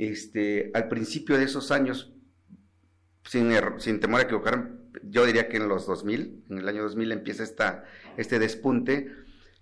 Este, 0.00 0.70
al 0.74 0.88
principio 0.88 1.36
de 1.36 1.44
esos 1.44 1.70
años, 1.70 2.12
sin, 3.24 3.50
er- 3.52 3.78
sin 3.78 4.00
temor 4.00 4.20
a 4.20 4.24
equivocarme, 4.24 4.70
yo 5.04 5.26
diría 5.26 5.48
que 5.48 5.58
en 5.58 5.68
los 5.68 5.86
2000, 5.86 6.44
en 6.48 6.58
el 6.58 6.68
año 6.68 6.82
2000 6.82 7.12
empieza 7.12 7.42
esta, 7.44 7.84
este 8.16 8.38
despunte, 8.38 9.12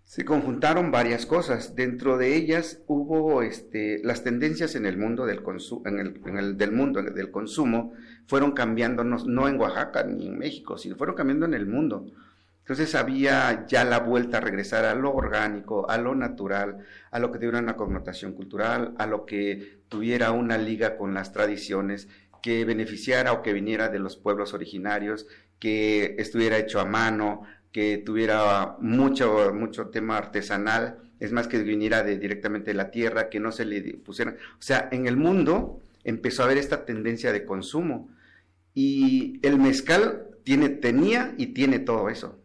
se 0.04 0.25
conjuntaron 0.25 0.90
varias 0.90 1.26
cosas. 1.26 1.75
Dentro 1.75 2.16
de 2.16 2.35
ellas 2.37 2.83
hubo 2.87 3.42
este, 3.42 4.00
las 4.04 4.25
tendencias 4.25 4.75
en 4.75 4.87
el 4.87 4.97
mundo 4.97 5.26
del 5.26 5.42
consumo, 5.42 5.83
en 5.87 5.99
el, 5.99 6.73
mundo 6.73 7.02
del 7.02 7.30
consumo, 7.30 7.92
fueron 8.26 8.52
cambiando, 8.52 9.04
no, 9.04 9.16
no 9.26 9.49
en 9.49 9.59
Oaxaca 9.61 10.04
ni 10.04 10.28
en 10.28 10.38
México, 10.38 10.78
sino 10.78 10.97
fueron 10.97 11.16
cambiando 11.16 11.47
en 11.47 11.54
el 11.54 11.66
mundo. 11.66 12.07
Entonces 12.68 12.94
había 12.94 13.66
ya 13.66 13.82
la 13.82 13.98
vuelta 13.98 14.37
a 14.37 14.40
regresar 14.42 14.84
a 14.84 14.94
lo 14.94 15.14
orgánico, 15.14 15.88
a 15.88 15.96
lo 15.96 16.14
natural, 16.14 16.84
a 17.10 17.18
lo 17.18 17.32
que 17.32 17.38
tuviera 17.38 17.60
una 17.60 17.76
connotación 17.76 18.34
cultural, 18.34 18.94
a 18.98 19.06
lo 19.06 19.25
que 19.25 19.78
tuviera 19.88 20.32
una 20.32 20.58
liga 20.58 20.98
con 20.98 21.14
las 21.14 21.32
tradiciones, 21.32 22.08
que 22.42 22.66
beneficiara 22.66 23.32
o 23.32 23.40
que 23.40 23.54
viniera 23.54 23.88
de 23.88 24.00
los 24.00 24.18
pueblos 24.18 24.52
originarios, 24.52 25.26
que 25.58 26.16
estuviera 26.18 26.58
hecho 26.58 26.78
a 26.78 26.84
mano, 26.84 27.44
que 27.72 27.96
tuviera 28.04 28.76
mucho, 28.80 29.54
mucho 29.54 29.87
tema 29.88 30.18
artesanal, 30.18 30.98
es 31.20 31.32
más 31.32 31.48
que 31.48 31.62
viniera 31.62 32.02
directamente 32.02 32.72
de 32.72 32.76
la 32.76 32.90
tierra, 32.90 33.30
que 33.30 33.40
no 33.40 33.50
se 33.50 33.64
le 33.64 33.80
pusiera. 33.94 34.32
O 34.32 34.62
sea, 34.62 34.90
en 34.92 35.06
el 35.06 35.16
mundo 35.16 35.80
empezó 36.04 36.42
a 36.42 36.44
haber 36.44 36.58
esta 36.58 36.84
tendencia 36.84 37.32
de 37.32 37.46
consumo 37.46 38.10
y 38.75 39.40
el 39.42 39.58
mezcal 39.58 40.26
tiene, 40.44 40.68
tenía 40.68 41.32
y 41.38 41.46
tiene 41.54 41.78
todo 41.78 42.10
eso. 42.10 42.38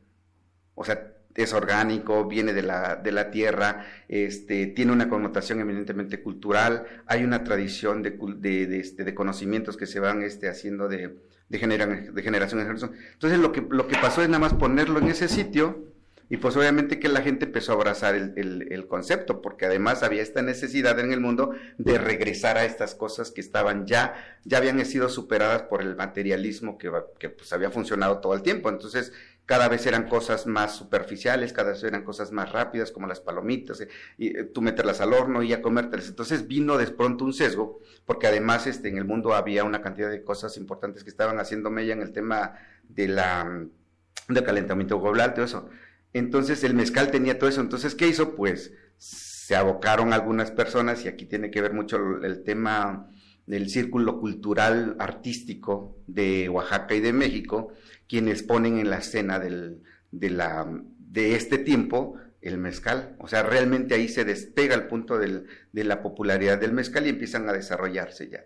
O 0.76 0.84
sea, 0.86 1.14
es 1.36 1.54
orgánico, 1.54 2.26
viene 2.28 2.54
de 2.54 2.62
la, 2.62 2.96
de 2.96 3.12
la 3.12 3.32
tierra, 3.32 3.86
este, 4.08 4.68
tiene 4.68 4.92
una 4.92 5.10
connotación 5.10 5.60
eminentemente 5.60 6.22
cultural, 6.22 6.86
hay 7.08 7.24
una 7.24 7.44
tradición 7.44 8.04
de, 8.04 8.12
de, 8.38 8.68
de, 8.68 8.80
este, 8.80 9.04
de 9.04 9.16
conocimientos 9.16 9.76
que 9.76 9.88
se 9.88 10.00
van 10.00 10.22
este, 10.22 10.48
haciendo 10.48 10.88
de, 10.88 11.16
de, 11.50 11.58
genera- 11.60 11.88
de 11.88 12.22
generación 12.22 12.60
en 12.60 12.68
generación. 12.68 12.94
Entonces 13.14 13.40
lo 13.40 13.52
que, 13.52 13.66
lo 13.68 13.88
que 13.88 13.98
pasó 13.98 14.22
es 14.22 14.30
nada 14.30 14.40
más 14.40 14.54
ponerlo 14.54 15.00
en 15.00 15.08
ese 15.08 15.28
sitio 15.28 15.86
y 16.30 16.38
pues 16.38 16.56
obviamente 16.56 17.00
que 17.00 17.10
la 17.10 17.22
gente 17.22 17.46
empezó 17.46 17.74
a 17.74 17.76
abrazar 17.76 18.16
el, 18.16 18.34
el- 18.38 18.72
el 18.72 18.88
concepto, 18.88 19.42
porque 19.42 19.66
además 19.66 20.02
había 20.04 20.22
esta 20.22 20.42
necesidad 20.42 21.00
en 21.00 21.12
el 21.12 21.20
mundo 21.20 21.52
de 21.78 21.98
regresar 21.98 22.58
a 22.58 22.66
estas 22.66 22.96
cosas 22.96 23.30
que 23.32 23.42
estaban 23.42 23.86
ya, 23.86 24.14
ya 24.44 24.58
habían 24.58 24.84
sido 24.86 25.10
superadas 25.10 25.64
por 25.64 25.82
el 25.82 25.96
materialismo 25.96 26.78
que, 26.78 26.92
que 27.20 27.30
pues 27.30 27.52
había 27.54 27.70
funcionado 27.72 28.20
todo 28.20 28.34
el 28.34 28.42
tiempo. 28.42 28.70
Entonces 28.70 29.14
cada 29.46 29.68
vez 29.68 29.86
eran 29.86 30.08
cosas 30.08 30.48
más 30.48 30.76
superficiales, 30.76 31.52
cada 31.52 31.72
vez 31.72 31.84
eran 31.84 32.04
cosas 32.04 32.32
más 32.32 32.52
rápidas, 32.52 32.92
como 32.92 33.08
las 33.08 33.20
palomitas, 33.20 33.82
eh, 33.82 33.90
y 34.18 34.38
eh, 34.38 34.44
tú 34.46 34.62
meterlas 34.62 35.02
al 35.02 35.14
horno 35.14 35.44
y 35.44 35.50
ya 35.50 35.62
comértelas. 35.62 36.08
Entonces 36.08 36.48
vino 36.48 36.78
de 36.78 36.88
pronto 36.88 37.26
un 37.26 37.34
sesgo, 37.34 37.80
porque 38.06 38.28
además 38.28 38.68
este, 38.68 38.88
en 38.90 38.98
el 38.98 39.06
mundo 39.06 39.34
había 39.34 39.64
una 39.64 39.82
cantidad 39.82 40.10
de 40.10 40.24
cosas 40.24 40.56
importantes 40.58 41.04
que 41.04 41.10
estaban 41.10 41.40
haciendo 41.40 41.70
mella 41.70 41.94
en 41.94 42.02
el 42.02 42.14
tema 42.14 42.54
de 42.88 43.08
la, 43.10 43.44
mm, 43.44 44.34
del 44.34 44.44
calentamiento 44.44 45.00
global, 45.00 45.34
todo 45.34 45.46
eso. 45.46 45.70
Entonces 46.14 46.64
el 46.64 46.74
mezcal 46.74 47.12
tenía 47.12 47.38
todo 47.38 47.50
eso. 47.50 47.62
Entonces, 47.62 47.96
¿qué 47.96 48.08
hizo? 48.08 48.36
Pues 48.36 48.72
se 48.98 49.56
abocaron 49.56 50.14
algunas 50.14 50.52
personas, 50.52 51.04
y 51.04 51.10
aquí 51.10 51.26
tiene 51.26 51.52
que 51.52 51.62
ver 51.62 51.74
mucho 51.74 51.98
el, 51.98 52.24
el 52.24 52.44
tema 52.44 53.10
del 53.46 53.70
círculo 53.70 54.20
cultural 54.20 54.96
artístico 55.00 55.98
de 56.08 56.48
Oaxaca 56.48 56.96
y 56.96 57.02
de 57.02 57.12
México, 57.12 57.74
quienes 58.08 58.44
ponen 58.44 58.80
en 58.80 58.90
la 58.90 58.98
escena 58.98 59.40
del, 59.40 59.82
de, 60.12 60.30
la, 60.30 60.68
de 60.98 61.36
este 61.36 61.58
tiempo 61.58 62.18
el 62.42 62.58
mezcal. 62.58 63.16
O 63.20 63.28
sea, 63.28 63.44
realmente 63.44 63.96
ahí 63.96 64.08
se 64.08 64.26
despega 64.26 64.76
el 64.76 64.88
punto 64.88 65.18
de 65.18 65.46
la 65.74 66.02
popularidad 66.02 66.60
del 66.60 66.74
mezcal 66.74 67.06
y 67.06 67.10
empiezan 67.10 67.48
a 67.50 67.54
desarrollarse 67.54 68.30
ya. 68.30 68.44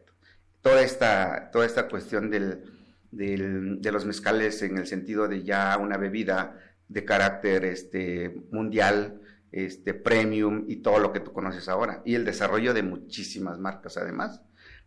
Toda 0.62 0.82
esta, 0.82 1.50
toda 1.52 1.66
esta 1.66 1.88
cuestión 1.88 2.30
de 2.30 3.92
los 3.92 4.06
mezcales 4.06 4.62
en 4.62 4.78
el 4.78 4.88
sentido 4.88 5.28
de 5.28 5.44
ya 5.44 5.78
una 5.78 5.98
bebida 5.98 6.60
de 6.88 7.06
carácter 7.06 7.66
este, 7.66 8.36
mundial, 8.52 9.22
este, 9.52 9.94
premium 9.94 10.66
y 10.68 10.78
todo 10.78 11.00
lo 11.00 11.12
que 11.12 11.20
tú 11.20 11.34
conoces 11.34 11.68
ahora. 11.68 12.02
Y 12.06 12.16
el 12.16 12.26
desarrollo 12.26 12.74
de 12.74 12.84
muchísimas 12.84 13.60
marcas 13.60 13.98
además, 13.98 14.42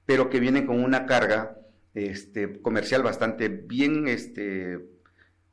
pero 0.07 0.31
que 0.31 0.41
vienen 0.41 0.67
con 0.67 0.83
una 0.83 1.07
carga 1.07 1.60
este, 1.94 2.61
comercial 2.61 3.02
bastante 3.02 3.49
bien 3.49 4.09
este, 4.09 4.80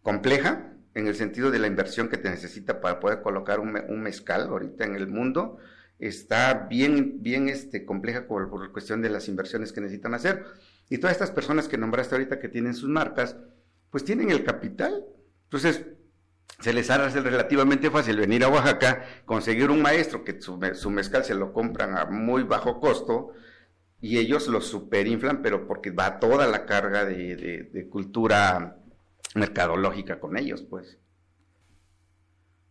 compleja 0.01 0.73
en 0.93 1.07
el 1.07 1.15
sentido 1.15 1.51
de 1.51 1.59
la 1.59 1.67
inversión 1.67 2.09
que 2.09 2.17
te 2.17 2.29
necesita 2.29 2.81
para 2.81 2.99
poder 2.99 3.21
colocar 3.21 3.59
un, 3.59 3.79
un 3.87 4.01
mezcal 4.01 4.43
ahorita 4.43 4.85
en 4.85 4.95
el 4.95 5.07
mundo. 5.07 5.57
Está 5.99 6.67
bien, 6.69 7.23
bien 7.23 7.49
este, 7.49 7.85
compleja 7.85 8.27
por, 8.27 8.71
cuestión 8.71 9.01
de 9.01 9.09
las 9.09 9.27
inversiones 9.27 9.71
que 9.71 9.81
necesitan 9.81 10.13
hacer. 10.13 10.45
Y 10.89 10.99
todas 10.99 11.13
estas 11.13 11.31
personas 11.31 11.67
que 11.67 11.77
nombraste 11.77 12.15
ahorita 12.15 12.39
que 12.39 12.49
tienen 12.49 12.73
sus 12.73 12.89
marcas, 12.89 13.35
pues 13.89 14.03
tienen 14.03 14.31
el 14.31 14.43
capital. 14.43 15.05
Entonces, 15.43 15.85
se 16.59 16.73
les 16.73 16.89
hace 16.89 17.21
relativamente 17.21 17.91
fácil 17.91 18.17
venir 18.17 18.43
a 18.43 18.49
Oaxaca, 18.49 19.05
conseguir 19.25 19.69
un 19.69 19.81
maestro 19.81 20.23
que 20.23 20.39
su, 20.41 20.59
su 20.73 20.89
mezcal 20.89 21.23
se 21.23 21.35
lo 21.35 21.51
compran 21.53 21.97
a 21.97 22.05
muy 22.05 22.43
bajo 22.43 22.79
costo 22.79 23.33
y 24.01 24.17
ellos 24.17 24.47
lo 24.47 24.61
superinflan, 24.61 25.41
pero 25.41 25.67
porque 25.67 25.91
va 25.91 26.19
toda 26.19 26.47
la 26.47 26.65
carga 26.65 27.05
de, 27.05 27.35
de- 27.35 27.63
de 27.63 27.87
cultura 27.89 28.77
mercadológica 29.35 30.19
con 30.19 30.37
ellos, 30.37 30.61
pues. 30.63 30.97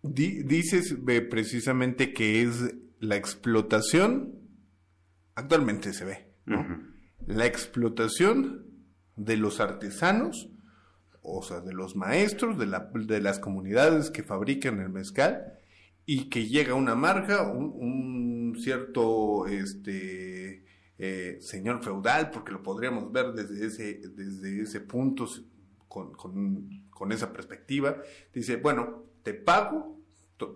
Di- 0.02 0.42
dices 0.44 0.94
eh, 1.08 1.20
precisamente 1.22 2.12
que 2.12 2.42
es 2.42 2.74
la 3.00 3.16
explotación, 3.16 4.34
actualmente 5.34 5.92
se 5.92 6.04
ve, 6.04 6.28
¿no? 6.46 6.64
La 7.26 7.46
explotación 7.46 8.66
de 9.16 9.36
los 9.36 9.58
artesanos, 9.60 10.48
o 11.22 11.42
sea, 11.42 11.60
de 11.60 11.72
los 11.74 11.96
maestros, 11.96 12.56
de, 12.56 12.66
la- 12.66 12.90
de 12.94 13.20
las 13.20 13.40
comunidades 13.40 14.10
que 14.10 14.22
fabrican 14.22 14.78
el 14.80 14.90
mezcal, 14.90 15.54
y 16.08 16.28
que 16.28 16.46
llega 16.46 16.74
una 16.74 16.94
marca, 16.94 17.50
un, 17.50 17.72
un 17.74 18.56
cierto 18.60 19.48
este, 19.48 20.64
eh, 20.98 21.38
señor 21.40 21.82
feudal, 21.82 22.30
porque 22.30 22.52
lo 22.52 22.62
podríamos 22.62 23.12
ver 23.12 23.32
desde 23.32 23.66
ese, 23.66 24.00
desde 24.08 24.62
ese 24.62 24.80
punto, 24.80 25.26
con, 25.88 26.12
con- 26.12 26.86
con 26.90 27.12
esa 27.12 27.32
perspectiva, 27.32 27.98
dice, 28.32 28.56
bueno, 28.56 29.04
te 29.22 29.34
pago 29.34 29.98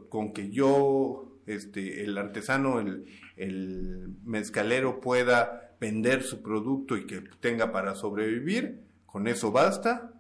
con 0.09 0.33
que 0.33 0.51
yo, 0.51 1.39
este, 1.47 2.05
el 2.05 2.17
artesano, 2.17 2.81
el, 2.81 3.07
el 3.37 4.15
mezcalero 4.25 5.01
pueda 5.01 5.75
vender 5.81 6.23
su 6.23 6.43
producto 6.43 6.97
y 6.97 7.07
que 7.07 7.21
tenga 7.41 7.73
para 7.73 7.95
sobrevivir, 7.95 8.85
con 9.07 9.27
eso 9.27 9.51
basta. 9.53 10.13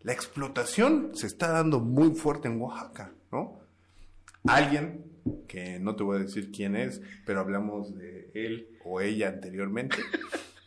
La 0.00 0.12
explotación 0.12 1.10
se 1.14 1.26
está 1.26 1.48
dando 1.48 1.80
muy 1.80 2.14
fuerte 2.14 2.48
en 2.48 2.60
Oaxaca, 2.60 3.12
¿no? 3.32 3.58
Alguien, 4.46 5.03
que 5.48 5.78
no 5.78 5.96
te 5.96 6.02
voy 6.02 6.18
a 6.18 6.22
decir 6.22 6.50
quién 6.52 6.76
es, 6.76 7.00
pero 7.24 7.40
hablamos 7.40 7.96
de 7.96 8.30
él 8.34 8.68
o 8.84 9.00
ella 9.00 9.28
anteriormente. 9.28 9.96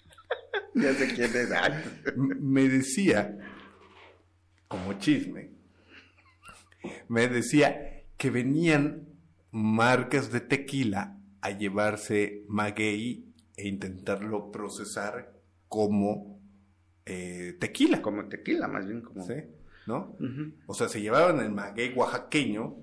ya 0.73 0.93
sé 0.93 1.13
quién 1.13 1.31
es. 1.35 1.49
me 2.15 2.67
decía, 2.67 3.37
como 4.67 4.93
chisme, 4.93 5.51
me 7.07 7.27
decía 7.27 8.03
que 8.17 8.29
venían 8.29 9.07
marcas 9.51 10.31
de 10.31 10.41
tequila 10.41 11.17
a 11.41 11.51
llevarse 11.51 12.43
maguey 12.47 13.33
e 13.55 13.67
intentarlo 13.67 14.51
procesar 14.51 15.33
como 15.67 16.39
eh, 17.05 17.55
tequila. 17.59 18.01
Como 18.01 18.27
tequila, 18.27 18.67
más 18.67 18.85
bien 18.85 19.01
como. 19.01 19.25
Sí, 19.25 19.33
¿no? 19.87 20.15
O 20.65 20.73
sea, 20.73 20.89
se 20.89 21.01
llevaban 21.01 21.39
el 21.39 21.51
maguey 21.51 21.93
oaxaqueño, 21.95 22.75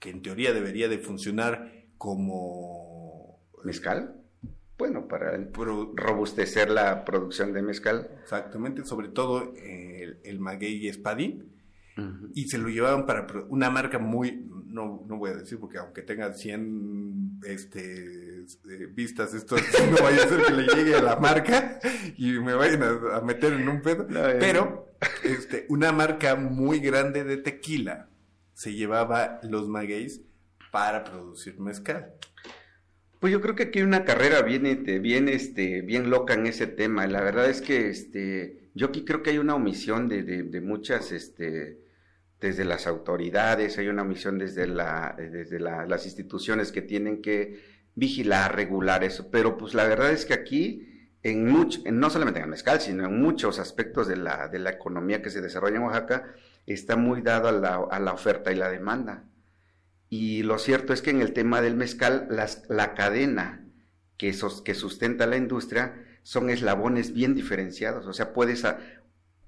que 0.00 0.10
en 0.10 0.22
teoría 0.22 0.52
debería 0.52 0.88
de 0.88 0.98
funcionar 0.98 1.72
como. 1.96 3.38
¿Mezcal? 3.62 4.16
Bueno, 4.78 5.06
para 5.06 5.38
robustecer 5.94 6.70
la 6.70 7.04
producción 7.04 7.52
de 7.52 7.60
mezcal. 7.60 8.08
Exactamente, 8.22 8.84
sobre 8.86 9.08
todo 9.08 9.52
el, 9.54 10.18
el 10.24 10.40
maguey 10.40 10.88
espadín 10.88 11.50
y 12.34 12.48
se 12.48 12.58
lo 12.58 12.68
llevaban 12.68 13.06
para 13.06 13.26
una 13.48 13.70
marca 13.70 13.98
muy, 13.98 14.46
no, 14.66 15.04
no 15.06 15.18
voy 15.18 15.30
a 15.30 15.34
decir 15.34 15.58
porque 15.58 15.78
aunque 15.78 16.02
tenga 16.02 16.32
100 16.32 17.40
este, 17.44 18.42
eh, 18.42 18.86
vistas, 18.92 19.34
esto 19.34 19.56
no 19.90 20.02
vaya 20.02 20.24
a 20.24 20.28
ser 20.28 20.42
que 20.44 20.52
le 20.52 20.74
llegue 20.74 20.94
a 20.94 21.02
la 21.02 21.16
marca 21.16 21.78
y 22.16 22.32
me 22.38 22.54
vayan 22.54 22.82
a, 22.82 23.20
meter 23.20 23.52
en 23.54 23.68
un 23.68 23.82
pedo, 23.82 24.06
pero 24.08 24.94
este, 25.24 25.66
una 25.68 25.92
marca 25.92 26.36
muy 26.36 26.80
grande 26.80 27.24
de 27.24 27.36
tequila 27.36 28.09
se 28.60 28.74
llevaba 28.74 29.40
los 29.42 29.68
magueyes 29.68 30.20
para 30.70 31.02
producir 31.02 31.58
mezcal. 31.58 32.12
Pues 33.18 33.32
yo 33.32 33.40
creo 33.40 33.54
que 33.54 33.62
aquí 33.62 33.80
una 33.80 34.04
carrera 34.04 34.42
bien, 34.42 34.66
este, 34.66 34.98
bien, 34.98 35.30
este, 35.30 35.80
bien 35.80 36.10
loca 36.10 36.34
en 36.34 36.44
ese 36.46 36.66
tema. 36.66 37.06
La 37.06 37.22
verdad 37.22 37.48
es 37.48 37.62
que 37.62 37.88
este, 37.88 38.68
yo 38.74 38.88
aquí 38.88 39.06
creo 39.06 39.22
que 39.22 39.30
hay 39.30 39.38
una 39.38 39.54
omisión 39.54 40.10
de, 40.10 40.22
de 40.22 40.60
muchas, 40.60 41.10
este, 41.10 41.80
desde 42.38 42.66
las 42.66 42.86
autoridades, 42.86 43.78
hay 43.78 43.88
una 43.88 44.04
misión 44.04 44.36
desde, 44.36 44.66
la, 44.66 45.16
desde 45.16 45.58
las 45.58 46.04
instituciones 46.04 46.70
que 46.70 46.82
tienen 46.82 47.22
que 47.22 47.62
vigilar, 47.94 48.56
regular 48.56 49.04
eso, 49.04 49.30
pero 49.30 49.56
pues 49.56 49.72
la 49.72 49.84
verdad 49.84 50.12
es 50.12 50.26
que 50.26 50.34
aquí, 50.34 51.08
en 51.22 51.46
mucho, 51.46 51.80
no 51.90 52.10
solamente 52.10 52.40
en 52.40 52.44
el 52.44 52.50
mezcal, 52.50 52.78
sino 52.78 53.06
en 53.06 53.22
muchos 53.22 53.58
aspectos 53.58 54.06
de 54.06 54.16
la, 54.16 54.48
de 54.48 54.58
la 54.58 54.68
economía 54.68 55.22
que 55.22 55.30
se 55.30 55.40
desarrolla 55.40 55.76
en 55.76 55.84
Oaxaca, 55.84 56.34
está 56.72 56.96
muy 56.96 57.22
dado 57.22 57.48
a 57.48 57.52
la, 57.52 57.74
a 57.90 57.98
la 57.98 58.12
oferta 58.12 58.52
y 58.52 58.56
la 58.56 58.70
demanda. 58.70 59.24
Y 60.08 60.42
lo 60.42 60.58
cierto 60.58 60.92
es 60.92 61.02
que 61.02 61.10
en 61.10 61.20
el 61.20 61.32
tema 61.32 61.60
del 61.60 61.76
mezcal, 61.76 62.26
las, 62.30 62.64
la 62.68 62.94
cadena 62.94 63.64
que, 64.16 64.34
que 64.64 64.74
sustenta 64.74 65.26
la 65.26 65.36
industria 65.36 66.04
son 66.22 66.50
eslabones 66.50 67.12
bien 67.12 67.34
diferenciados. 67.34 68.06
O 68.06 68.12
sea, 68.12 68.32
puedes, 68.32 68.64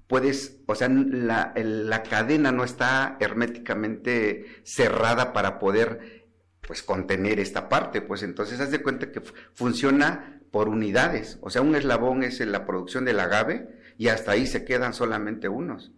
puedes, 0.07 0.59
o 0.65 0.75
sea, 0.75 0.89
la, 0.89 1.53
la, 1.55 2.03
cadena 2.03 2.51
no 2.51 2.63
está 2.63 3.17
herméticamente 3.19 4.45
cerrada 4.63 5.33
para 5.33 5.59
poder, 5.59 6.27
pues, 6.61 6.81
contener 6.81 7.39
esta 7.39 7.69
parte, 7.69 8.01
pues 8.01 8.23
entonces 8.23 8.59
haz 8.59 8.71
de 8.71 8.81
cuenta 8.81 9.11
que 9.11 9.21
funciona 9.53 10.41
por 10.51 10.69
unidades, 10.69 11.39
o 11.41 11.49
sea, 11.49 11.63
un 11.63 11.75
eslabón 11.75 12.21
es 12.21 12.39
la 12.39 12.65
producción 12.65 13.05
del 13.05 13.19
agave 13.19 13.67
y 13.97 14.09
hasta 14.09 14.33
ahí 14.33 14.45
se 14.45 14.63
quedan 14.63 14.93
solamente 14.93 15.49
unos. 15.49 15.91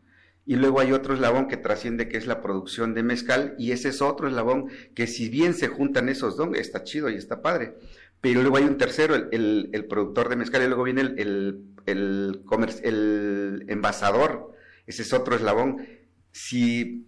Y 0.45 0.55
luego 0.57 0.79
hay 0.79 0.91
otro 0.91 1.15
eslabón 1.15 1.47
que 1.47 1.57
trasciende, 1.57 2.07
que 2.07 2.17
es 2.17 2.27
la 2.27 2.41
producción 2.41 2.93
de 2.93 3.01
mezcal, 3.01 3.55
y 3.57 3.71
ese 3.71 3.89
es 3.89 4.01
otro 4.01 4.27
eslabón 4.27 4.69
que 4.93 5.07
si 5.07 5.29
bien 5.29 5.53
se 5.55 5.67
juntan 5.67 6.07
esos 6.07 6.37
dos, 6.37 6.49
está 6.55 6.83
chido 6.83 7.09
y 7.09 7.15
está 7.15 7.41
padre. 7.41 7.75
Pero 8.21 8.41
luego 8.41 8.57
hay 8.57 8.63
un 8.63 8.77
tercero, 8.77 9.15
el, 9.15 9.69
el, 9.73 9.85
productor 9.85 10.29
de 10.29 10.35
mezcal, 10.35 10.61
y 10.61 10.67
luego 10.67 10.83
viene 10.83 11.01
el, 11.01 11.19
el, 11.19 11.65
el, 11.85 12.41
el 12.83 13.65
envasador, 13.67 14.53
ese 14.85 15.01
es 15.01 15.13
otro 15.13 15.35
eslabón. 15.35 15.87
Si 16.31 17.07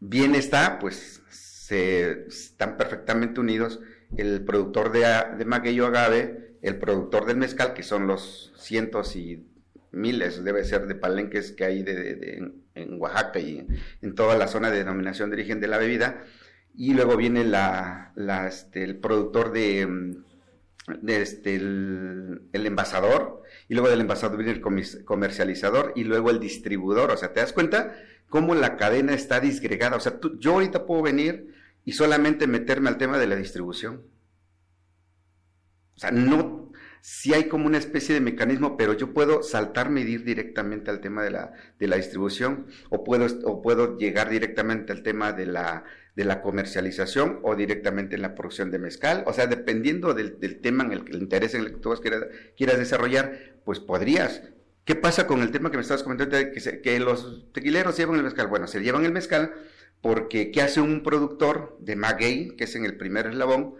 bien 0.00 0.34
está, 0.34 0.78
pues 0.78 1.22
se, 1.28 2.26
están 2.26 2.76
perfectamente 2.76 3.40
unidos 3.40 3.80
el 4.16 4.44
productor 4.44 4.92
de, 4.92 5.06
de 5.38 5.44
maguey 5.44 5.78
agave, 5.78 6.56
el 6.62 6.78
productor 6.78 7.26
del 7.26 7.36
mezcal, 7.36 7.74
que 7.74 7.82
son 7.82 8.06
los 8.06 8.52
cientos 8.56 9.16
y 9.16 9.46
miles, 9.92 10.42
debe 10.42 10.64
ser, 10.64 10.86
de 10.86 10.94
palenques 10.94 11.52
que 11.52 11.64
hay 11.64 11.82
de, 11.82 12.52
en 12.74 13.00
Oaxaca 13.00 13.38
y 13.38 13.66
en, 14.00 14.14
toda 14.14 14.36
la 14.36 14.48
zona 14.48 14.70
de 14.70 14.78
denominación 14.78 15.30
de 15.30 15.36
origen 15.36 15.60
de 15.60 15.68
la 15.68 15.78
bebida, 15.78 16.24
y 16.74 16.94
luego 16.94 17.16
viene 17.16 17.44
la, 17.44 18.12
este, 18.48 18.82
el 18.82 18.96
productor 18.96 19.52
de, 19.52 20.16
este, 21.06 21.56
el, 21.56 22.40
envasador, 22.52 23.42
y 23.68 23.74
luego 23.74 23.90
del 23.90 24.00
envasador 24.00 24.38
viene 24.38 24.52
el 24.52 25.04
comercializador, 25.04 25.92
y 25.94 26.04
luego 26.04 26.30
el 26.30 26.40
distribuidor. 26.40 27.10
O 27.10 27.16
sea, 27.16 27.32
¿te 27.32 27.40
das 27.40 27.52
cuenta 27.52 27.96
cómo 28.28 28.54
la 28.54 28.76
cadena 28.76 29.12
está 29.12 29.40
disgregada? 29.40 29.96
O 29.96 30.00
sea, 30.00 30.18
yo 30.38 30.54
ahorita 30.54 30.86
puedo 30.86 31.02
venir 31.02 31.54
y 31.84 31.92
solamente 31.92 32.46
meterme 32.46 32.88
al 32.88 32.96
tema 32.96 33.18
de 33.18 33.26
la 33.26 33.36
distribución. 33.36 34.02
O 35.94 35.98
sea, 35.98 36.10
no, 36.10 36.61
si 37.02 37.34
hay 37.34 37.48
como 37.48 37.66
una 37.66 37.78
especie 37.78 38.14
de 38.14 38.22
mecanismo, 38.22 38.76
pero 38.78 38.94
yo 38.94 39.12
puedo 39.12 39.42
saltar 39.42 39.90
medir 39.90 40.24
directamente 40.24 40.90
al 40.90 41.00
tema 41.00 41.22
de 41.22 41.32
la, 41.32 41.52
de 41.78 41.88
la 41.88 41.96
distribución, 41.96 42.68
o 42.88 43.04
puedo, 43.04 43.26
o 43.44 43.60
puedo 43.60 43.98
llegar 43.98 44.30
directamente 44.30 44.92
al 44.92 45.02
tema 45.02 45.32
de 45.32 45.46
la 45.46 45.84
de 46.14 46.24
la 46.24 46.42
comercialización 46.42 47.40
o 47.42 47.56
directamente 47.56 48.16
en 48.16 48.22
la 48.22 48.34
producción 48.34 48.70
de 48.70 48.78
mezcal. 48.78 49.24
O 49.26 49.32
sea, 49.32 49.46
dependiendo 49.46 50.14
del, 50.14 50.36
tema 50.60 50.84
en 50.84 50.92
el 50.92 51.04
que 51.04 51.12
el 51.12 51.22
interés 51.22 51.54
en 51.54 51.62
el 51.62 51.72
que 51.72 51.78
tú 51.78 51.94
quieras, 52.56 52.78
desarrollar, 52.78 53.56
pues 53.64 53.80
podrías. 53.80 54.42
¿Qué 54.84 54.94
pasa 54.94 55.26
con 55.26 55.42
el 55.42 55.50
tema 55.50 55.70
que 55.70 55.76
me 55.76 55.82
estabas 55.82 56.02
comentando 56.02 56.36
que, 56.36 56.80
que 56.82 57.00
los 57.00 57.50
tequileros 57.52 57.96
llevan 57.96 58.16
el 58.16 58.24
mezcal? 58.24 58.48
Bueno, 58.48 58.66
se 58.66 58.80
llevan 58.80 59.04
el 59.04 59.12
mezcal 59.12 59.54
porque 60.00 60.50
¿qué 60.50 60.62
hace 60.62 60.80
un 60.80 61.02
productor 61.02 61.78
de 61.80 61.96
maguey, 61.96 62.56
que 62.56 62.64
es 62.64 62.74
en 62.74 62.84
el 62.84 62.96
primer 62.96 63.28
eslabón, 63.28 63.76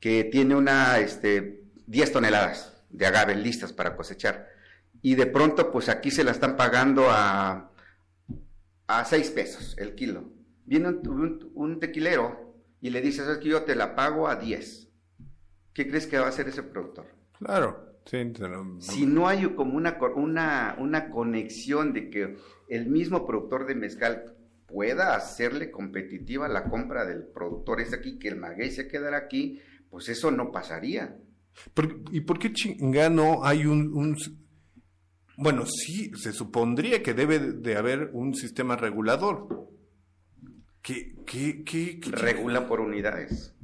que 0.00 0.24
tiene 0.24 0.56
una, 0.56 0.98
este, 0.98 1.65
10 1.86 2.12
toneladas 2.12 2.82
de 2.90 3.06
agave 3.06 3.34
listas 3.34 3.72
para 3.72 3.96
cosechar? 3.96 4.48
Y 5.02 5.14
de 5.14 5.26
pronto, 5.26 5.70
pues 5.70 5.88
aquí 5.88 6.10
se 6.10 6.24
la 6.24 6.32
están 6.32 6.56
pagando 6.56 7.06
a, 7.10 7.70
a 8.86 9.04
6 9.04 9.30
pesos 9.30 9.76
el 9.78 9.94
kilo 9.94 10.36
viene 10.66 10.88
un, 10.88 11.80
tequilero 11.80 12.54
y 12.80 12.90
le 12.90 13.00
dice, 13.00 13.22
¿sabes 13.22 13.38
que 13.38 13.48
yo 13.48 13.62
te 13.62 13.74
la 13.74 13.94
pago 13.94 14.28
a 14.28 14.36
10? 14.36 14.88
¿Qué 15.72 15.88
crees 15.88 16.06
que 16.06 16.18
va 16.18 16.26
a 16.26 16.28
hacer 16.28 16.48
ese 16.48 16.62
productor? 16.62 17.06
Claro, 17.38 17.98
sí. 18.04 18.32
Si 18.78 19.06
no 19.06 19.28
hay 19.28 19.44
como 19.54 19.76
una, 19.76 19.98
una, 20.14 20.76
una 20.78 21.10
conexión 21.10 21.92
de 21.92 22.10
que 22.10 22.36
el 22.68 22.86
mismo 22.86 23.26
productor 23.26 23.66
de 23.66 23.74
mezcal 23.74 24.36
pueda 24.66 25.14
hacerle 25.14 25.70
competitiva 25.70 26.48
la 26.48 26.64
compra 26.64 27.04
del 27.04 27.24
productor 27.24 27.80
es 27.80 27.92
aquí, 27.92 28.18
que 28.18 28.28
el 28.28 28.36
maguey 28.36 28.70
se 28.70 28.88
quedara 28.88 29.16
aquí, 29.16 29.60
pues 29.90 30.08
eso 30.08 30.30
no 30.30 30.50
pasaría. 30.50 31.16
¿Y 32.12 32.20
por 32.20 32.38
qué 32.38 32.52
chingano 32.52 33.44
hay 33.44 33.66
un, 33.66 34.16
Bueno, 35.36 35.66
sí, 35.66 36.12
se 36.16 36.32
supondría 36.32 37.02
que 37.02 37.14
debe 37.14 37.38
de 37.38 37.76
haber 37.76 38.10
un 38.12 38.34
sistema 38.34 38.76
regulador, 38.76 39.66
¿Qué, 40.82 41.16
regula 42.12 42.68
por 42.68 42.78
unidades. 42.78 43.56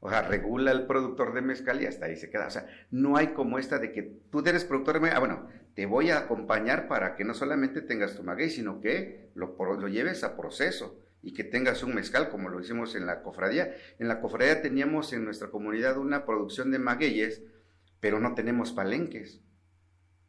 O 0.00 0.08
sea, 0.08 0.22
regula 0.22 0.72
el 0.72 0.86
productor 0.86 1.34
de 1.34 1.42
mezcal 1.42 1.82
y 1.82 1.86
hasta 1.86 2.06
ahí 2.06 2.16
se 2.16 2.30
queda. 2.30 2.46
O 2.46 2.50
sea, 2.50 2.66
no 2.90 3.18
hay 3.18 3.34
como 3.34 3.58
esta 3.58 3.78
de 3.78 3.92
que 3.92 4.02
tú 4.30 4.40
eres 4.40 4.64
productor 4.64 4.94
de 4.94 5.00
mezcal. 5.00 5.16
Ah, 5.18 5.20
bueno, 5.20 5.48
te 5.74 5.84
voy 5.84 6.10
a 6.10 6.20
acompañar 6.20 6.88
para 6.88 7.14
que 7.16 7.24
no 7.24 7.34
solamente 7.34 7.82
tengas 7.82 8.16
tu 8.16 8.24
maguey, 8.24 8.48
sino 8.48 8.80
que 8.80 9.30
lo, 9.34 9.54
lo 9.58 9.88
lleves 9.88 10.24
a 10.24 10.34
proceso 10.34 11.01
y 11.22 11.32
que 11.34 11.44
tengas 11.44 11.82
un 11.84 11.94
mezcal, 11.94 12.28
como 12.28 12.48
lo 12.48 12.60
hicimos 12.60 12.94
en 12.96 13.06
la 13.06 13.22
cofradía. 13.22 13.74
En 13.98 14.08
la 14.08 14.20
cofradía 14.20 14.60
teníamos 14.60 15.12
en 15.12 15.24
nuestra 15.24 15.48
comunidad 15.48 15.96
una 15.96 16.26
producción 16.26 16.72
de 16.72 16.80
magueyes, 16.80 17.42
pero 18.00 18.18
no 18.18 18.34
tenemos 18.34 18.72
palenques. 18.72 19.40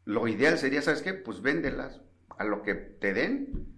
Lo 0.05 0.27
ideal 0.27 0.57
sería, 0.59 0.81
¿sabes 0.81 1.01
qué? 1.01 1.13
Pues 1.13 1.41
véndelas 1.41 2.01
a 2.37 2.43
lo 2.43 2.61
que 2.61 2.75
te 2.75 3.13
den 3.13 3.73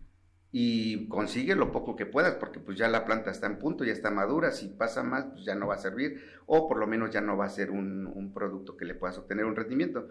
y 0.51 1.07
consigue 1.07 1.55
lo 1.55 1.71
poco 1.71 1.95
que 1.95 2.05
puedas, 2.05 2.35
porque 2.35 2.59
pues 2.59 2.77
ya 2.77 2.87
la 2.87 3.05
planta 3.05 3.31
está 3.31 3.47
en 3.47 3.59
punto, 3.59 3.83
ya 3.83 3.93
está 3.93 4.11
madura, 4.11 4.51
si 4.51 4.69
pasa 4.69 5.03
más, 5.03 5.25
pues 5.25 5.45
ya 5.45 5.55
no 5.55 5.67
va 5.67 5.75
a 5.75 5.79
servir, 5.79 6.21
o 6.45 6.67
por 6.67 6.77
lo 6.77 6.87
menos 6.87 7.11
ya 7.11 7.21
no 7.21 7.37
va 7.37 7.45
a 7.45 7.49
ser 7.49 7.71
un, 7.71 8.31
producto 8.33 8.75
que 8.75 8.85
le 8.85 8.95
puedas 8.95 9.17
obtener 9.17 9.45
un 9.45 9.55
rendimiento. 9.55 10.09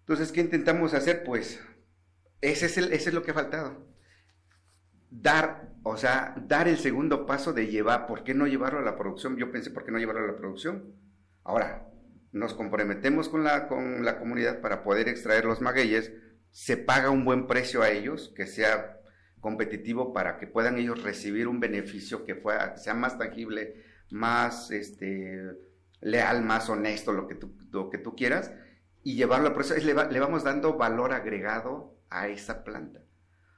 Entonces, 0.00 0.32
¿qué 0.32 0.40
intentamos 0.40 0.94
hacer? 0.94 1.24
Pues 1.24 1.60
ese 2.40 2.66
es, 2.66 2.78
el, 2.78 2.92
ese 2.92 3.08
es 3.08 3.14
lo 3.14 3.22
que 3.22 3.32
ha 3.32 3.34
faltado. 3.34 3.86
Dar, 5.20 5.72
o 5.82 5.96
sea, 5.96 6.34
dar 6.46 6.68
el 6.68 6.78
segundo 6.78 7.26
paso 7.26 7.52
de 7.52 7.68
llevar, 7.68 8.06
¿por 8.06 8.24
qué 8.24 8.34
no 8.34 8.46
llevarlo 8.46 8.80
a 8.80 8.82
la 8.82 8.96
producción? 8.96 9.36
Yo 9.36 9.50
pensé, 9.50 9.70
¿por 9.70 9.84
qué 9.84 9.92
no 9.92 9.98
llevarlo 9.98 10.24
a 10.24 10.32
la 10.32 10.36
producción? 10.36 10.94
Ahora, 11.44 11.88
nos 12.32 12.54
comprometemos 12.54 13.28
con 13.28 13.44
la, 13.44 13.68
con 13.68 14.04
la 14.04 14.18
comunidad 14.18 14.60
para 14.60 14.82
poder 14.82 15.08
extraer 15.08 15.44
los 15.44 15.60
magueyes, 15.60 16.12
se 16.50 16.76
paga 16.76 17.10
un 17.10 17.24
buen 17.24 17.46
precio 17.46 17.82
a 17.82 17.90
ellos, 17.90 18.32
que 18.34 18.46
sea 18.46 19.00
competitivo 19.40 20.12
para 20.12 20.38
que 20.38 20.46
puedan 20.46 20.78
ellos 20.78 21.02
recibir 21.02 21.48
un 21.48 21.60
beneficio 21.60 22.24
que 22.24 22.40
sea 22.76 22.94
más 22.94 23.18
tangible, 23.18 23.84
más 24.10 24.70
este, 24.70 25.42
leal, 26.00 26.42
más 26.42 26.68
honesto, 26.68 27.12
lo 27.12 27.28
que 27.28 27.34
tú, 27.34 27.56
lo 27.70 27.90
que 27.90 27.98
tú 27.98 28.16
quieras, 28.16 28.52
y 29.02 29.16
llevarlo 29.16 29.48
a 29.48 29.54
proceso. 29.54 29.84
Le, 29.86 29.94
le 29.94 30.20
vamos 30.20 30.44
dando 30.44 30.76
valor 30.76 31.12
agregado 31.12 31.98
a 32.08 32.28
esa 32.28 32.64
planta. 32.64 33.03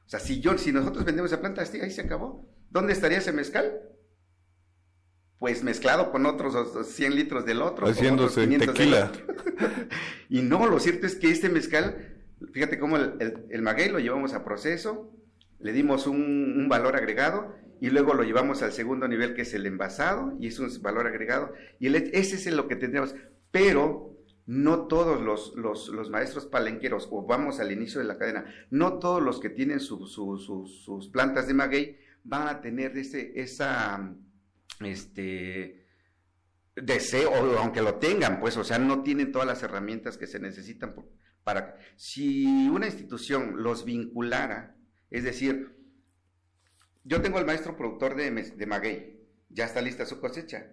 O 0.06 0.08
sea, 0.08 0.20
si, 0.20 0.40
yo, 0.40 0.56
si 0.56 0.72
nosotros 0.72 1.04
vendemos 1.04 1.32
esa 1.32 1.40
planta, 1.40 1.62
ahí 1.62 1.90
se 1.90 2.00
acabó. 2.00 2.48
¿Dónde 2.70 2.92
estaría 2.92 3.18
ese 3.18 3.32
mezcal? 3.32 3.80
Pues 5.38 5.64
mezclado 5.64 6.12
con 6.12 6.26
otros 6.26 6.86
100 6.88 7.16
litros 7.16 7.44
del 7.44 7.60
otro. 7.60 7.88
Haciéndose 7.88 8.46
tequila. 8.46 9.10
y 10.28 10.42
no, 10.42 10.66
lo 10.68 10.78
cierto 10.78 11.06
es 11.06 11.16
que 11.16 11.30
este 11.30 11.48
mezcal, 11.48 12.22
fíjate 12.52 12.78
cómo 12.78 12.96
el, 12.96 13.62
maguey 13.62 13.90
lo 13.90 13.98
llevamos 13.98 14.32
a 14.32 14.44
proceso, 14.44 15.12
le 15.58 15.72
dimos 15.72 16.06
un, 16.06 16.68
valor 16.68 16.96
agregado 16.96 17.54
y 17.80 17.90
luego 17.90 18.14
lo 18.14 18.22
llevamos 18.22 18.62
al 18.62 18.72
segundo 18.72 19.08
nivel 19.08 19.34
que 19.34 19.42
es 19.42 19.54
el 19.54 19.66
envasado 19.66 20.34
y 20.38 20.46
es 20.46 20.58
un 20.60 20.70
valor 20.82 21.08
agregado. 21.08 21.52
Y 21.80 21.94
ese 21.94 22.36
es 22.36 22.46
lo 22.46 22.68
que 22.68 22.76
tendríamos. 22.76 23.14
Pero 23.50 24.15
no 24.46 24.86
todos 24.86 25.20
los, 25.20 26.10
maestros 26.10 26.46
palenqueros, 26.46 27.08
o 27.10 27.26
vamos 27.26 27.58
al 27.58 27.72
inicio 27.72 28.00
de 28.00 28.06
la 28.06 28.16
cadena, 28.16 28.46
no 28.70 28.98
todos 28.98 29.22
los 29.22 29.40
que 29.40 29.50
tienen 29.50 29.80
sus 29.80 31.10
plantas 31.12 31.48
de 31.48 31.54
maguey 31.54 31.98
van 32.22 32.48
a 32.48 32.60
tener 32.60 32.96
ese, 32.96 33.32
esa, 33.40 34.14
este, 34.80 35.86
deseo, 36.76 37.32
aunque 37.58 37.82
lo 37.82 37.96
tengan, 37.96 38.38
pues, 38.38 38.56
o 38.56 38.64
sea, 38.64 38.78
no 38.78 39.02
tienen 39.02 39.32
todas 39.32 39.48
las 39.48 39.62
herramientas 39.62 40.16
que 40.16 40.26
se 40.26 40.38
necesitan 40.38 40.94
para, 41.42 41.76
si 41.96 42.68
una 42.68 42.86
institución 42.86 43.62
los 43.62 43.84
vinculara, 43.84 44.76
es 45.10 45.24
decir, 45.24 45.76
yo 47.04 47.20
tengo 47.22 47.38
el 47.38 47.46
maestro 47.46 47.76
productor 47.76 48.16
de, 48.16 48.30
de 48.30 48.66
maguey, 48.66 49.20
ya 49.48 49.64
está 49.64 49.80
lista 49.80 50.06
su 50.06 50.20
cosecha, 50.20 50.72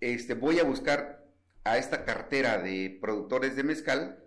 este, 0.00 0.34
voy 0.34 0.58
a 0.58 0.64
buscar 0.64 1.19
a 1.64 1.78
esta 1.78 2.04
cartera 2.04 2.58
de 2.58 2.98
productores 3.00 3.56
de 3.56 3.64
mezcal, 3.64 4.24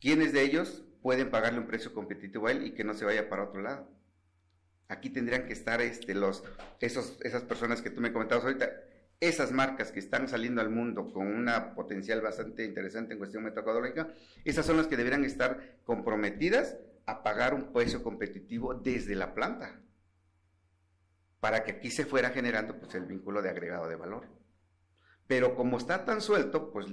¿quiénes 0.00 0.32
de 0.32 0.42
ellos 0.42 0.84
pueden 1.02 1.30
pagarle 1.30 1.60
un 1.60 1.66
precio 1.66 1.94
competitivo 1.94 2.46
a 2.46 2.52
él 2.52 2.66
y 2.66 2.74
que 2.74 2.84
no 2.84 2.94
se 2.94 3.04
vaya 3.04 3.28
para 3.28 3.44
otro 3.44 3.62
lado? 3.62 3.88
Aquí 4.88 5.10
tendrían 5.10 5.46
que 5.46 5.52
estar 5.52 5.80
este, 5.80 6.14
los, 6.14 6.42
esos, 6.80 7.18
esas 7.22 7.42
personas 7.42 7.80
que 7.80 7.90
tú 7.90 8.00
me 8.00 8.12
comentabas 8.12 8.44
ahorita, 8.44 8.70
esas 9.20 9.52
marcas 9.52 9.92
que 9.92 10.00
están 10.00 10.28
saliendo 10.28 10.60
al 10.60 10.70
mundo 10.70 11.12
con 11.12 11.26
una 11.26 11.74
potencial 11.74 12.20
bastante 12.20 12.64
interesante 12.64 13.12
en 13.12 13.18
cuestión 13.18 13.44
metodológica, 13.44 14.08
esas 14.44 14.66
son 14.66 14.78
las 14.78 14.88
que 14.88 14.96
deberían 14.96 15.24
estar 15.24 15.78
comprometidas 15.84 16.76
a 17.06 17.22
pagar 17.22 17.54
un 17.54 17.72
precio 17.72 18.02
competitivo 18.02 18.74
desde 18.74 19.14
la 19.14 19.34
planta, 19.34 19.80
para 21.40 21.64
que 21.64 21.72
aquí 21.72 21.90
se 21.90 22.04
fuera 22.04 22.30
generando 22.30 22.78
pues, 22.78 22.94
el 22.94 23.04
vínculo 23.04 23.42
de 23.42 23.50
agregado 23.50 23.88
de 23.88 23.96
valor. 23.96 24.39
Pero 25.30 25.54
como 25.54 25.78
está 25.78 26.04
tan 26.04 26.20
suelto, 26.20 26.72
pues 26.72 26.86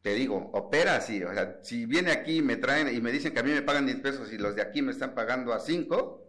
te 0.00 0.14
digo, 0.14 0.52
opera 0.52 0.94
así. 0.94 1.24
O 1.24 1.34
sea, 1.34 1.58
si 1.64 1.86
viene 1.86 2.12
aquí 2.12 2.36
y 2.36 2.42
me 2.42 2.54
traen 2.54 2.94
y 2.94 3.00
me 3.00 3.10
dicen 3.10 3.34
que 3.34 3.40
a 3.40 3.42
mí 3.42 3.50
me 3.50 3.62
pagan 3.62 3.84
10 3.84 3.98
pesos 3.98 4.32
y 4.32 4.38
los 4.38 4.54
de 4.54 4.62
aquí 4.62 4.80
me 4.80 4.92
están 4.92 5.12
pagando 5.12 5.52
a 5.52 5.58
5, 5.58 6.24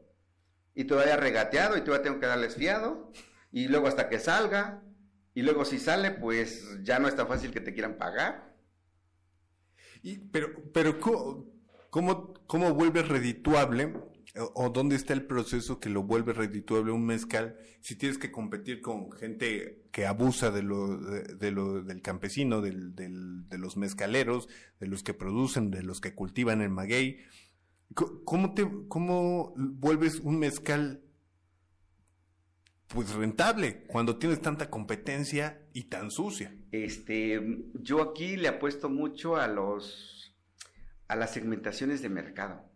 y 0.74 0.86
todavía 0.86 1.18
regateado 1.18 1.78
y 1.78 1.82
todavía 1.82 2.02
tengo 2.02 2.20
que 2.20 2.26
darles 2.26 2.56
fiado, 2.56 3.12
y 3.52 3.68
luego 3.68 3.86
hasta 3.86 4.10
que 4.10 4.18
salga, 4.18 4.82
y 5.36 5.44
luego 5.44 5.66
si 5.66 5.78
sale, 5.78 6.10
pues 6.10 6.80
ya 6.82 6.98
no 6.98 7.08
es 7.08 7.16
tan 7.16 7.28
fácil 7.28 7.52
que 7.52 7.62
te 7.62 7.74
quieran 7.74 8.00
pagar. 8.00 8.56
Y, 10.02 10.18
pero, 10.18 10.50
pero 10.74 11.00
¿cómo, 11.92 12.34
cómo 12.48 12.74
vuelves 12.74 13.08
redituable 13.08 13.94
o, 14.38 14.70
dónde 14.70 14.96
está 14.96 15.14
el 15.14 15.26
proceso 15.26 15.80
que 15.80 15.90
lo 15.90 16.04
vuelve 16.04 16.34
redituable 16.34 16.92
un 16.92 17.06
mezcal 17.06 17.58
si 17.82 17.96
tienes 17.96 18.18
que 18.18 18.32
competir 18.32 18.82
con 18.82 19.12
gente 19.12 19.84
que 19.92 20.06
abusa 20.06 20.52
de 20.52 20.64
lo, 20.64 20.98
de, 20.98 21.52
lo 21.52 21.82
del 21.84 22.02
campesino, 22.02 22.62
del, 22.62 22.96
del, 22.96 23.48
de 23.48 23.58
los 23.58 23.78
mezcaleros, 23.78 24.48
de 24.80 24.88
los 24.88 25.04
que 25.04 25.14
producen, 25.14 25.72
de 25.72 25.84
los 25.84 26.02
que 26.02 26.14
cultivan 26.14 26.62
el 26.62 26.70
maguey. 26.70 27.20
¿Cómo 27.94 28.54
te, 28.54 28.68
cómo 28.88 29.54
vuelves 29.56 30.20
un 30.20 30.40
mezcal 30.40 31.02
pues 32.88 33.14
rentable 33.14 33.84
cuando 33.88 34.18
tienes 34.18 34.42
tanta 34.42 34.70
competencia 34.70 35.62
y 35.74 35.84
tan 35.84 36.12
sucia? 36.12 36.54
Este, 36.72 37.42
yo 37.74 38.02
aquí 38.02 38.36
le 38.36 38.48
apuesto 38.48 38.90
mucho 38.90 39.38
a 39.38 39.48
los 39.48 40.36
a 41.08 41.16
las 41.16 41.34
segmentaciones 41.34 42.02
de 42.02 42.10
mercado. 42.10 42.75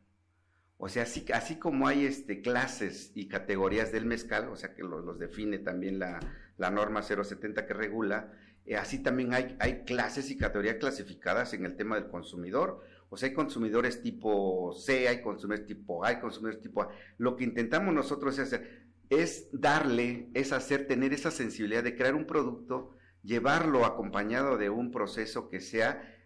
O 0.82 0.88
sea, 0.88 1.04
así, 1.04 1.60
como 1.60 1.90
hay 1.90 2.06
este, 2.06 2.42
clases 2.42 3.12
y 3.14 3.28
categorías 3.28 3.92
del 3.92 4.06
mezcal, 4.06 4.48
o 4.48 4.56
sea 4.56 4.74
que 4.74 4.82
los, 4.82 5.20
define 5.20 5.60
también 5.60 6.00
la, 6.00 6.22
norma 6.58 7.02
070 7.02 7.66
que 7.66 7.74
regula, 7.74 8.32
eh, 8.66 8.78
así 8.78 9.00
también 9.00 9.34
hay, 9.34 9.58
hay 9.60 9.84
clases 9.84 10.32
y 10.32 10.38
categorías 10.38 10.78
clasificadas 10.78 11.54
en 11.54 11.66
el 11.66 11.76
tema 11.76 11.96
del 11.96 12.08
consumidor. 12.08 12.82
O 13.10 13.18
sea, 13.18 13.28
hay 13.28 13.36
consumidores 13.36 14.02
tipo 14.02 14.72
C, 14.72 15.10
hay 15.10 15.22
consumidores 15.22 15.68
tipo 15.68 16.06
A, 16.06 16.10
hay 16.10 16.22
consumidores 16.22 16.62
tipo 16.62 16.84
A. 16.84 16.90
Lo 17.18 17.36
que 17.36 17.44
intentamos 17.44 17.94
nosotros 17.94 18.40
es 18.40 18.46
hacer, 18.46 18.88
es 19.10 19.50
darle, 19.52 20.30
es 20.34 20.54
hacer, 20.54 20.88
tener 20.88 21.12
esa 21.12 21.30
sensibilidad 21.30 21.84
de 21.84 21.98
crear 21.98 22.16
un 22.16 22.26
producto, 22.26 22.96
llevarlo 23.22 23.84
acompañado 23.84 24.58
de 24.58 24.70
un 24.70 24.92
proceso 24.92 25.50
que 25.50 25.60
sea 25.60 26.19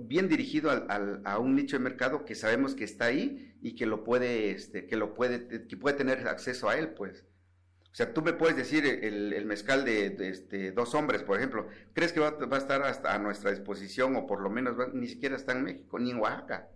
bien 0.00 0.28
dirigido 0.28 0.70
al, 0.70 1.22
a 1.24 1.38
un 1.38 1.54
nicho 1.54 1.76
de 1.76 1.82
mercado 1.82 2.24
que 2.24 2.34
sabemos 2.34 2.74
que 2.74 2.84
está 2.84 3.06
ahí 3.06 3.54
y 3.60 3.74
que 3.74 3.86
lo 3.86 4.04
puede, 4.04 4.50
este, 4.50 4.86
que 4.86 4.96
lo 4.96 5.14
puede, 5.14 5.66
que 5.66 5.76
puede 5.76 5.96
tener 5.96 6.26
acceso 6.28 6.68
a 6.68 6.78
él, 6.78 6.90
pues. 6.90 7.24
O 7.90 7.94
sea, 7.98 8.12
tú 8.12 8.22
me 8.22 8.32
puedes 8.32 8.56
decir 8.56 8.86
el, 8.86 9.44
mezcal 9.46 9.84
de, 9.84 10.14
este, 10.28 10.72
dos 10.72 10.94
hombres, 10.94 11.22
por 11.22 11.36
ejemplo, 11.36 11.68
¿crees 11.94 12.12
que 12.12 12.20
va, 12.20 12.36
a 12.38 12.58
estar 12.58 12.82
hasta 12.82 13.14
a 13.14 13.18
nuestra 13.18 13.50
disposición 13.50 14.14
o 14.14 14.26
por 14.26 14.40
lo 14.40 14.50
menos 14.50 14.76
ni 14.92 15.08
siquiera 15.08 15.36
está 15.36 15.52
en 15.52 15.64
México, 15.64 15.98
ni 15.98 16.10
en 16.10 16.18
Oaxaca? 16.18 16.68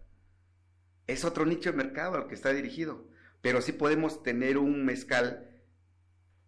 Es 1.07 1.25
otro 1.25 1.47
nicho 1.47 1.71
de 1.71 1.77
mercado 1.77 2.17
al 2.17 2.27
que 2.27 2.35
está 2.35 2.53
dirigido, 2.53 3.09
pero 3.41 3.61
sí 3.61 3.73
podemos 3.73 4.23
tener 4.23 4.59
un 4.59 4.85
mezcal 4.85 5.49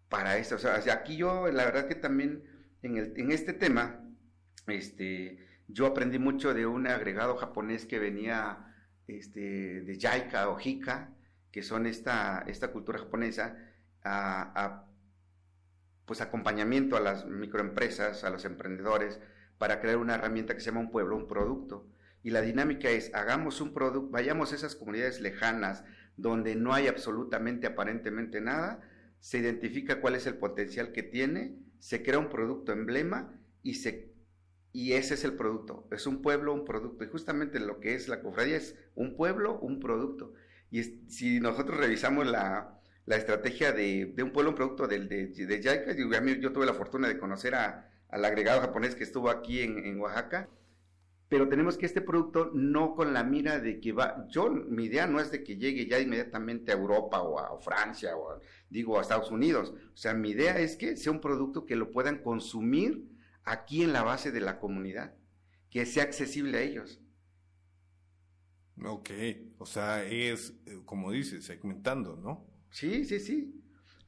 para 0.09 0.37
eso. 0.37 0.55
O 0.55 0.59
sea, 0.59 0.81
aquí 0.93 1.15
yo, 1.15 1.47
la 1.51 1.65
verdad 1.65 1.87
que 1.87 1.95
también 1.95 2.43
en, 2.81 2.97
el, 2.97 3.13
en 3.17 3.31
este 3.31 3.53
tema, 3.53 4.03
este, 4.67 5.44
yo 5.67 5.87
aprendí 5.87 6.19
mucho 6.19 6.53
de 6.53 6.65
un 6.65 6.87
agregado 6.87 7.35
japonés 7.37 7.85
que 7.85 7.99
venía 7.99 8.73
este, 9.07 9.81
de 9.81 9.97
Yaika 9.97 10.49
o 10.49 10.59
Hika, 10.59 11.11
que 11.51 11.63
son 11.63 11.85
esta, 11.85 12.43
esta 12.47 12.71
cultura 12.71 12.99
japonesa, 12.99 13.57
a, 14.03 14.85
pues 16.05 16.21
acompañamiento 16.21 16.97
a 16.97 16.99
las 16.99 17.25
microempresas, 17.25 18.23
a 18.23 18.29
los 18.29 18.45
emprendedores, 18.45 19.19
para 19.57 19.79
crear 19.79 19.97
una 19.97 20.15
herramienta 20.15 20.53
que 20.53 20.59
se 20.59 20.67
llama 20.67 20.81
un 20.81 20.91
pueblo, 20.91 21.15
un 21.15 21.27
producto. 21.27 21.87
Y 22.21 22.29
la 22.31 22.41
dinámica 22.41 22.89
es, 22.89 23.13
hagamos 23.15 23.61
un 23.61 23.73
producto, 23.73 24.11
vayamos 24.11 24.51
a 24.51 24.55
esas 24.55 24.75
comunidades 24.75 25.21
lejanas 25.21 25.83
donde 26.17 26.55
no 26.55 26.73
hay 26.73 26.87
absolutamente, 26.87 27.67
aparentemente 27.67 28.41
nada, 28.41 28.81
se 29.19 29.39
identifica 29.39 30.01
cuál 30.01 30.15
es 30.15 30.27
el 30.27 30.35
potencial 30.35 30.91
que 30.91 31.03
tiene, 31.03 31.57
se 31.79 32.03
crea 32.03 32.19
un 32.19 32.29
producto 32.29 32.71
emblema 32.71 33.33
y 33.63 33.75
se 33.75 34.14
y 34.75 34.91
ese 34.91 35.13
es 35.13 35.23
el 35.23 35.35
producto. 35.35 35.87
Es 35.89 36.05
un 36.05 36.21
pueblo, 36.21 36.53
un 36.53 36.65
producto. 36.65 37.05
Y 37.05 37.07
justamente 37.07 37.61
lo 37.61 37.79
que 37.79 37.95
es 37.95 38.09
la 38.09 38.21
cofradía 38.21 38.57
es 38.57 38.75
un 38.93 39.15
pueblo, 39.15 39.57
un 39.59 39.79
producto. 39.79 40.33
Y 40.69 40.83
si 41.07 41.39
nosotros 41.39 41.79
revisamos 41.79 42.27
la, 42.27 42.81
estrategia 43.07 43.71
de, 43.71 44.13
un 44.21 44.33
pueblo, 44.33 44.49
un 44.49 44.57
producto 44.57 44.85
del, 44.85 45.07
de, 45.07 45.27
de 45.27 45.61
yo, 46.41 46.51
tuve 46.51 46.65
la 46.65 46.73
fortuna 46.73 47.07
de 47.07 47.17
conocer 47.17 47.55
a, 47.55 47.89
al 48.09 48.25
agregado 48.25 48.59
japonés 48.59 48.95
que 48.95 49.05
estuvo 49.05 49.29
aquí 49.29 49.61
en, 49.61 49.97
Oaxaca, 49.97 50.49
pero 51.29 51.47
tenemos 51.47 51.77
que 51.77 51.85
este 51.85 52.01
producto 52.01 52.51
no 52.53 52.95
con 52.95 53.13
la 53.13 53.23
mira 53.23 53.59
de 53.59 53.79
que 53.79 53.93
va, 53.93 54.27
yo, 54.27 54.49
mi 54.49 54.85
idea 54.85 55.07
no 55.07 55.21
es 55.21 55.31
de 55.31 55.41
que 55.41 55.55
llegue 55.55 55.87
ya 55.87 56.01
inmediatamente 56.01 56.73
a 56.73 56.75
Europa 56.75 57.21
o 57.21 57.39
a 57.39 57.57
Francia 57.61 58.17
o 58.17 58.41
digo 58.69 58.99
a 58.99 59.01
Estados 59.03 59.31
Unidos, 59.31 59.73
o 59.93 59.97
sea, 59.97 60.13
mi 60.13 60.31
idea 60.31 60.59
es 60.59 60.75
que 60.75 60.97
sea 60.97 61.13
un 61.13 61.21
producto 61.21 61.65
que 61.65 61.77
lo 61.77 61.91
puedan 61.91 62.17
consumir 62.17 63.14
aquí 63.45 63.83
en 63.83 63.93
la 63.93 64.03
base 64.03 64.31
de 64.31 64.41
la 64.41 64.59
comunidad, 64.59 65.15
que 65.69 65.85
sea 65.85 66.03
accesible 66.03 66.57
a 66.57 66.61
ellos. 66.61 67.01
Ok, 68.83 69.09
o 69.57 69.65
sea, 69.65 70.03
es, 70.03 70.53
eh, 70.65 70.81
como 70.85 71.11
dices, 71.11 71.45
segmentando, 71.45 72.17
¿no? 72.17 72.45
Sí, 72.71 73.05
sí, 73.05 73.19
sí. 73.19 73.61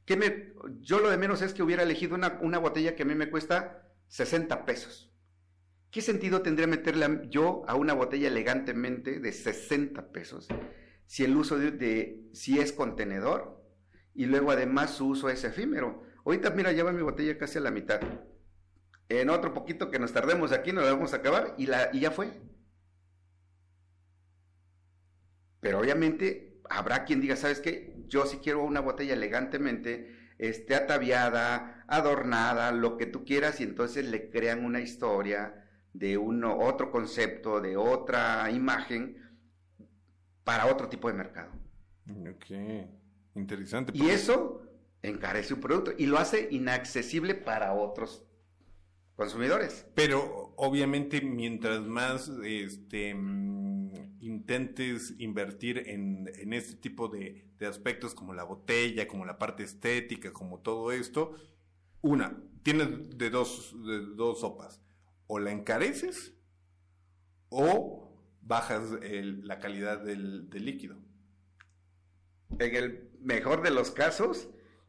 ¿Qué 0.04 0.16
me, 0.16 0.52
yo 0.80 1.00
lo 1.00 1.10
de 1.10 1.16
menos 1.16 1.40
es 1.42 1.54
que 1.54 1.62
hubiera 1.62 1.82
elegido 1.82 2.14
una, 2.14 2.38
una 2.42 2.58
botella 2.58 2.94
que 2.94 3.02
a 3.02 3.06
mí 3.06 3.14
me 3.14 3.30
cuesta 3.30 3.88
60 4.08 4.64
pesos. 4.64 5.10
¿Qué 5.90 6.02
sentido 6.02 6.42
tendría 6.42 6.66
meterle 6.66 7.28
yo 7.30 7.62
a 7.66 7.74
una 7.74 7.94
botella 7.94 8.28
elegantemente 8.28 9.20
de 9.20 9.32
60 9.32 10.12
pesos? 10.12 10.48
Si 11.06 11.24
el 11.24 11.36
uso 11.36 11.58
de, 11.58 11.70
de, 11.70 12.28
si 12.34 12.58
es 12.58 12.72
contenedor, 12.72 13.64
y 14.14 14.26
luego 14.26 14.50
además 14.50 14.90
su 14.94 15.08
uso 15.08 15.30
es 15.30 15.44
efímero. 15.44 16.02
Ahorita, 16.24 16.50
mira, 16.50 16.72
lleva 16.72 16.92
mi 16.92 17.02
botella 17.02 17.38
casi 17.38 17.58
a 17.58 17.62
la 17.62 17.70
mitad. 17.70 18.00
En 19.08 19.30
otro 19.30 19.54
poquito 19.54 19.90
que 19.90 19.98
nos 19.98 20.12
tardemos 20.12 20.52
aquí, 20.52 20.72
nos 20.72 20.84
la 20.84 20.92
vamos 20.92 21.14
a 21.14 21.16
acabar 21.16 21.54
y, 21.56 21.66
la, 21.66 21.90
y 21.92 22.00
ya 22.00 22.10
fue. 22.10 22.30
Pero 25.60 25.80
obviamente 25.80 26.60
habrá 26.68 27.04
quien 27.04 27.20
diga, 27.20 27.36
¿sabes 27.36 27.60
qué? 27.60 27.96
Yo 28.08 28.26
sí 28.26 28.38
quiero 28.38 28.62
una 28.62 28.80
botella 28.80 29.14
elegantemente, 29.14 30.14
esté 30.38 30.74
ataviada, 30.74 31.84
adornada, 31.88 32.70
lo 32.72 32.96
que 32.96 33.06
tú 33.06 33.24
quieras, 33.24 33.60
y 33.60 33.64
entonces 33.64 34.06
le 34.06 34.30
crean 34.30 34.64
una 34.64 34.80
historia 34.80 35.64
de 35.94 36.18
uno, 36.18 36.58
otro 36.58 36.90
concepto, 36.90 37.60
de 37.60 37.76
otra 37.76 38.50
imagen 38.50 39.16
para 40.44 40.66
otro 40.66 40.88
tipo 40.88 41.08
de 41.08 41.14
mercado. 41.14 41.50
Ok, 42.30 42.86
interesante. 43.34 43.92
Y 43.94 44.10
eso 44.10 44.62
encarece 45.02 45.54
un 45.54 45.60
producto 45.60 45.92
y 45.96 46.06
lo 46.06 46.18
hace 46.18 46.48
inaccesible 46.50 47.34
para 47.34 47.72
otros 47.72 48.27
consumidores. 49.18 49.84
Pero 49.96 50.54
obviamente 50.56 51.20
mientras 51.20 51.80
más 51.80 52.30
este 52.44 53.16
intentes 54.20 55.14
invertir 55.18 55.78
en, 55.86 56.28
este 56.52 56.74
tipo 56.74 57.08
de, 57.08 57.44
aspectos 57.68 58.14
como 58.14 58.32
la 58.32 58.44
botella, 58.44 59.08
como 59.08 59.24
la 59.24 59.36
parte 59.36 59.64
estética, 59.64 60.32
como 60.32 60.60
todo 60.60 60.92
esto, 60.92 61.34
una, 62.00 62.40
tienes 62.62 63.18
de 63.18 63.30
dos, 63.30 63.74
de 63.84 64.00
dos 64.14 64.40
sopas. 64.40 64.80
O 65.26 65.40
la 65.40 65.50
encareces 65.50 66.34
o 67.48 68.16
bajas 68.40 68.90
la 69.02 69.58
calidad 69.58 69.98
del, 69.98 70.48
líquido. 70.50 70.96
En 72.60 72.76
el 72.76 73.10
mejor 73.20 73.62
de 73.62 73.72
los 73.72 73.90
casos, 73.90 74.48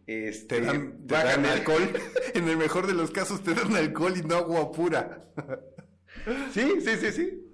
este, 0.09 0.61
te 0.61 0.65
dan, 1.05 1.45
alcohol. 1.45 1.89
en 2.33 2.47
el 2.47 2.57
mejor 2.57 2.87
de 2.87 2.93
los 2.93 3.11
casos 3.11 3.43
te 3.43 3.53
dan 3.53 3.75
alcohol 3.75 4.13
y 4.17 4.21
no 4.21 4.35
agua 4.35 4.71
pura. 4.71 5.25
sí, 6.53 6.81
sí, 6.81 6.97
sí, 6.97 7.11
sí 7.11 7.49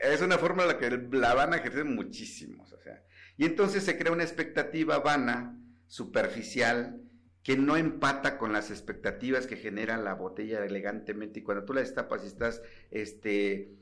es 0.00 0.22
una 0.22 0.38
forma 0.38 0.62
en 0.62 0.68
la 0.68 0.78
que 0.78 0.90
la 1.12 1.34
van 1.34 1.52
a 1.52 1.56
ejercer 1.56 1.84
muchísimos, 1.84 2.72
o 2.72 2.80
sea. 2.80 3.04
Y 3.36 3.44
entonces 3.44 3.84
se 3.84 3.98
crea 3.98 4.12
una 4.12 4.24
expectativa 4.24 4.98
vana, 4.98 5.58
superficial, 5.86 7.02
que 7.42 7.56
no 7.56 7.76
empata 7.76 8.38
con 8.38 8.52
las 8.52 8.70
expectativas 8.70 9.46
que 9.46 9.56
genera 9.56 9.96
la 9.96 10.14
botella 10.14 10.64
elegantemente. 10.64 11.40
Y 11.40 11.42
cuando 11.42 11.64
tú 11.64 11.74
la 11.74 11.80
destapas 11.80 12.24
y 12.24 12.28
estás, 12.28 12.62
este, 12.90 13.74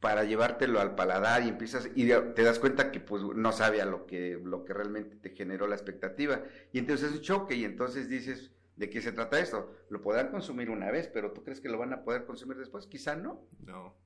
para 0.00 0.24
llevártelo 0.24 0.80
al 0.80 0.94
paladar 0.94 1.42
y 1.42 1.48
empiezas, 1.48 1.90
y 1.94 2.06
te 2.06 2.42
das 2.42 2.58
cuenta 2.58 2.92
que 2.92 3.00
pues 3.00 3.22
no 3.22 3.52
sabe 3.52 3.82
a 3.82 3.84
lo 3.84 4.06
que, 4.06 4.40
lo 4.42 4.64
que 4.64 4.72
realmente 4.72 5.16
te 5.16 5.30
generó 5.30 5.66
la 5.66 5.74
expectativa. 5.74 6.42
Y 6.72 6.78
entonces 6.78 7.10
es 7.10 7.16
un 7.16 7.22
choque 7.22 7.56
y 7.56 7.64
entonces 7.64 8.08
dices, 8.08 8.52
¿de 8.76 8.90
qué 8.90 9.00
se 9.02 9.12
trata 9.12 9.40
esto? 9.40 9.74
Lo 9.88 10.00
podrán 10.00 10.28
consumir 10.28 10.70
una 10.70 10.90
vez, 10.90 11.08
pero 11.08 11.32
¿tú 11.32 11.42
crees 11.42 11.60
que 11.60 11.68
lo 11.68 11.78
van 11.78 11.92
a 11.92 12.04
poder 12.04 12.24
consumir 12.26 12.56
después? 12.58 12.86
Quizá 12.86 13.16
no. 13.16 13.48
No. 13.64 13.96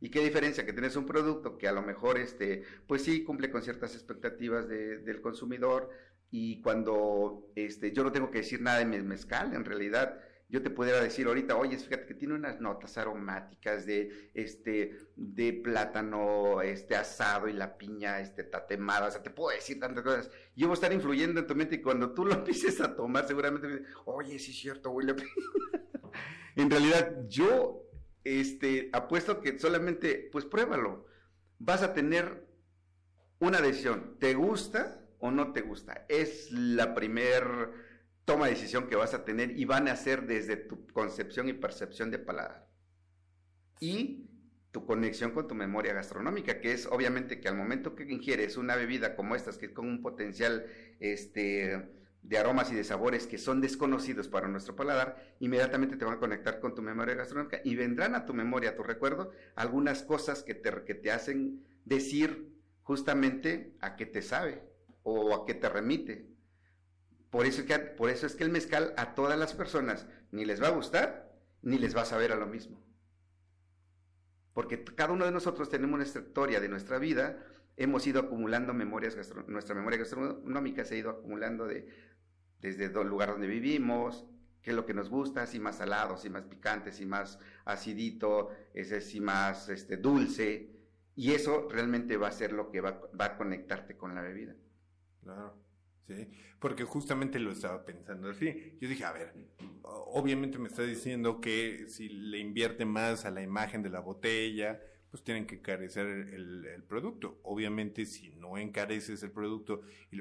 ¿Y 0.00 0.10
qué 0.10 0.20
diferencia? 0.20 0.66
Que 0.66 0.74
tienes 0.74 0.96
un 0.96 1.06
producto 1.06 1.56
que 1.56 1.68
a 1.68 1.72
lo 1.72 1.80
mejor, 1.80 2.18
este, 2.18 2.62
pues 2.86 3.02
sí, 3.02 3.24
cumple 3.24 3.50
con 3.50 3.62
ciertas 3.62 3.94
expectativas 3.94 4.68
del 4.68 5.20
consumidor 5.22 5.88
y 6.30 6.60
cuando 6.60 7.50
este, 7.54 7.92
yo 7.92 8.04
no 8.04 8.12
tengo 8.12 8.30
que 8.30 8.38
decir 8.38 8.60
nada 8.60 8.80
de 8.80 8.84
mi 8.84 9.00
mezcal, 9.00 9.54
en 9.54 9.64
realidad 9.64 10.20
yo 10.48 10.62
te 10.62 10.70
pudiera 10.70 11.00
decir 11.00 11.26
ahorita, 11.26 11.56
oye, 11.56 11.76
fíjate 11.78 12.06
que 12.06 12.14
tiene 12.14 12.34
unas 12.34 12.60
notas 12.60 12.96
aromáticas 12.98 13.86
de, 13.86 14.30
este, 14.34 14.96
de 15.16 15.52
plátano, 15.52 16.62
este, 16.62 16.94
asado 16.96 17.48
y 17.48 17.52
la 17.52 17.76
piña, 17.76 18.20
este, 18.20 18.44
tatemada, 18.44 19.08
o 19.08 19.10
sea, 19.10 19.22
te 19.22 19.30
puedo 19.30 19.54
decir 19.54 19.80
tantas 19.80 20.04
cosas. 20.04 20.30
Yo 20.54 20.66
voy 20.68 20.74
a 20.74 20.74
estar 20.74 20.92
influyendo 20.92 21.40
en 21.40 21.46
tu 21.46 21.54
mente 21.54 21.76
y 21.76 21.82
cuando 21.82 22.12
tú 22.12 22.24
lo 22.24 22.34
empieces 22.34 22.80
a 22.80 22.94
tomar, 22.94 23.26
seguramente, 23.26 23.84
oye, 24.04 24.38
sí 24.38 24.50
es 24.50 24.58
cierto, 24.58 24.90
William. 24.90 25.16
en 26.56 26.70
realidad, 26.70 27.26
yo 27.28 27.84
este, 28.24 28.88
apuesto 28.92 29.40
que 29.40 29.58
solamente, 29.58 30.28
pues 30.32 30.44
pruébalo. 30.44 31.06
Vas 31.58 31.82
a 31.82 31.94
tener 31.94 32.46
una 33.38 33.60
decisión. 33.60 34.16
¿Te 34.18 34.34
gusta 34.34 35.06
o 35.18 35.30
no 35.30 35.52
te 35.52 35.60
gusta? 35.60 36.06
Es 36.08 36.50
la 36.50 36.94
primer 36.94 37.44
toma 38.24 38.46
de 38.46 38.52
decisión 38.52 38.88
que 38.88 38.96
vas 38.96 39.14
a 39.14 39.24
tener 39.24 39.58
y 39.58 39.64
van 39.64 39.88
a 39.88 39.96
ser 39.96 40.26
desde 40.26 40.56
tu 40.56 40.86
concepción 40.88 41.48
y 41.48 41.52
percepción 41.52 42.10
de 42.10 42.18
paladar. 42.18 42.68
Y 43.80 44.30
tu 44.70 44.86
conexión 44.86 45.30
con 45.30 45.46
tu 45.46 45.54
memoria 45.54 45.94
gastronómica, 45.94 46.60
que 46.60 46.72
es 46.72 46.86
obviamente 46.86 47.40
que 47.40 47.48
al 47.48 47.56
momento 47.56 47.94
que 47.94 48.04
ingieres 48.04 48.56
una 48.56 48.74
bebida 48.74 49.14
como 49.14 49.36
estas, 49.36 49.56
que 49.56 49.72
con 49.72 49.86
un 49.86 50.02
potencial, 50.02 50.66
este, 50.98 51.88
de 52.22 52.38
aromas 52.38 52.72
y 52.72 52.74
de 52.74 52.82
sabores 52.82 53.26
que 53.26 53.38
son 53.38 53.60
desconocidos 53.60 54.28
para 54.28 54.48
nuestro 54.48 54.74
paladar, 54.74 55.36
inmediatamente 55.40 55.96
te 55.96 56.04
van 56.04 56.14
a 56.14 56.18
conectar 56.18 56.58
con 56.58 56.74
tu 56.74 56.82
memoria 56.82 57.14
gastronómica 57.14 57.60
y 57.62 57.76
vendrán 57.76 58.14
a 58.14 58.24
tu 58.24 58.34
memoria, 58.34 58.70
a 58.70 58.76
tu 58.76 58.82
recuerdo, 58.82 59.30
algunas 59.54 60.02
cosas 60.02 60.42
que 60.42 60.54
te, 60.54 60.72
que 60.84 60.94
te 60.94 61.12
hacen 61.12 61.64
decir 61.84 62.50
justamente 62.82 63.76
a 63.80 63.94
qué 63.94 64.06
te 64.06 64.22
sabe 64.22 64.62
o 65.02 65.34
a 65.34 65.46
qué 65.46 65.54
te 65.54 65.68
remite. 65.68 66.33
Por 67.34 67.46
eso, 67.46 67.66
que, 67.66 67.76
por 67.80 68.10
eso 68.10 68.28
es 68.28 68.36
que 68.36 68.44
el 68.44 68.50
mezcal 68.50 68.94
a 68.96 69.16
todas 69.16 69.36
las 69.36 69.54
personas 69.54 70.06
ni 70.30 70.44
les 70.44 70.62
va 70.62 70.68
a 70.68 70.70
gustar 70.70 71.34
ni 71.62 71.78
les 71.78 71.96
va 71.96 72.02
a 72.02 72.04
saber 72.04 72.30
a 72.30 72.36
lo 72.36 72.46
mismo. 72.46 72.80
Porque 74.52 74.84
cada 74.84 75.12
uno 75.12 75.24
de 75.24 75.32
nosotros 75.32 75.68
tenemos 75.68 75.96
nuestra 75.96 76.22
historia 76.22 76.60
de 76.60 76.68
nuestra 76.68 77.00
vida, 77.00 77.44
hemos 77.76 78.06
ido 78.06 78.20
acumulando 78.20 78.72
memorias, 78.72 79.18
nuestra 79.48 79.74
memoria 79.74 79.98
gastronómica 79.98 80.84
se 80.84 80.94
ha 80.94 80.98
ido 80.98 81.10
acumulando 81.10 81.66
de 81.66 81.88
desde 82.60 82.84
el 82.84 83.08
lugar 83.08 83.30
donde 83.30 83.48
vivimos, 83.48 84.24
qué 84.62 84.70
es 84.70 84.76
lo 84.76 84.86
que 84.86 84.94
nos 84.94 85.08
gusta, 85.08 85.44
si 85.48 85.58
más 85.58 85.78
salado, 85.78 86.16
si 86.16 86.30
más 86.30 86.44
picante, 86.44 86.92
si 86.92 87.04
más 87.04 87.40
acidito, 87.64 88.50
ese 88.74 89.00
si 89.00 89.20
más 89.20 89.68
este, 89.70 89.96
dulce, 89.96 90.70
y 91.16 91.32
eso 91.32 91.68
realmente 91.68 92.16
va 92.16 92.28
a 92.28 92.30
ser 92.30 92.52
lo 92.52 92.70
que 92.70 92.80
va, 92.80 93.00
va 93.20 93.24
a 93.24 93.36
conectarte 93.36 93.96
con 93.96 94.14
la 94.14 94.22
bebida. 94.22 94.54
Claro. 95.20 95.63
Sí, 96.06 96.28
porque 96.58 96.84
justamente 96.84 97.38
lo 97.38 97.52
estaba 97.52 97.84
pensando 97.84 98.28
así. 98.28 98.76
Yo 98.80 98.88
dije, 98.88 99.04
a 99.04 99.12
ver, 99.12 99.32
obviamente 99.82 100.58
me 100.58 100.68
está 100.68 100.82
diciendo 100.82 101.40
que 101.40 101.86
si 101.88 102.08
le 102.08 102.38
invierte 102.38 102.84
más 102.84 103.24
a 103.24 103.30
la 103.30 103.42
imagen 103.42 103.82
de 103.82 103.90
la 103.90 104.00
botella, 104.00 104.80
pues 105.10 105.22
tienen 105.22 105.46
que 105.46 105.54
encarecer 105.56 106.06
el, 106.06 106.84
producto. 106.88 107.38
Obviamente, 107.44 108.04
si 108.04 108.30
no 108.30 108.58
encareces 108.58 109.22
el 109.22 109.30
producto, 109.30 109.80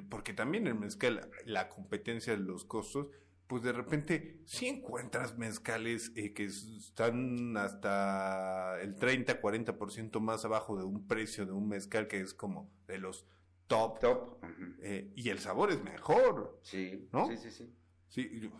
porque 0.10 0.34
también 0.34 0.67
el 0.67 0.76
mezcal, 0.76 1.30
la 1.46 1.67
competencia 1.67 2.34
de 2.38 2.43
los 2.43 2.63
costos, 2.63 3.08
pues 3.48 3.63
de 3.63 3.74
repente 3.74 4.39
sí 4.46 4.67
encuentras 4.67 5.38
mezcales 5.38 6.12
eh, 6.15 6.34
que 6.34 6.46
están 6.46 7.58
hasta 7.58 8.80
el 8.82 8.96
30, 8.96 9.41
40% 9.41 10.19
más 10.19 10.46
abajo 10.46 10.78
de 10.78 10.86
un 10.86 11.08
precio 11.08 11.46
de 11.46 11.52
un 11.52 11.67
mezcal 11.67 12.08
que 12.08 12.22
es 12.22 12.34
como 12.34 12.72
de 12.88 13.00
los 13.00 13.26
top. 13.67 13.99
Top. 13.99 14.43
Eh, 14.82 15.12
y 15.15 15.30
el 15.30 15.39
sabor 15.39 15.71
es 15.71 15.84
mejor. 15.84 16.60
Sí, 16.63 17.08
¿no? 17.12 17.28
Sí, 17.28 17.38
sí, 17.38 17.52
sí. 17.52 17.76
Sí, 18.10 18.52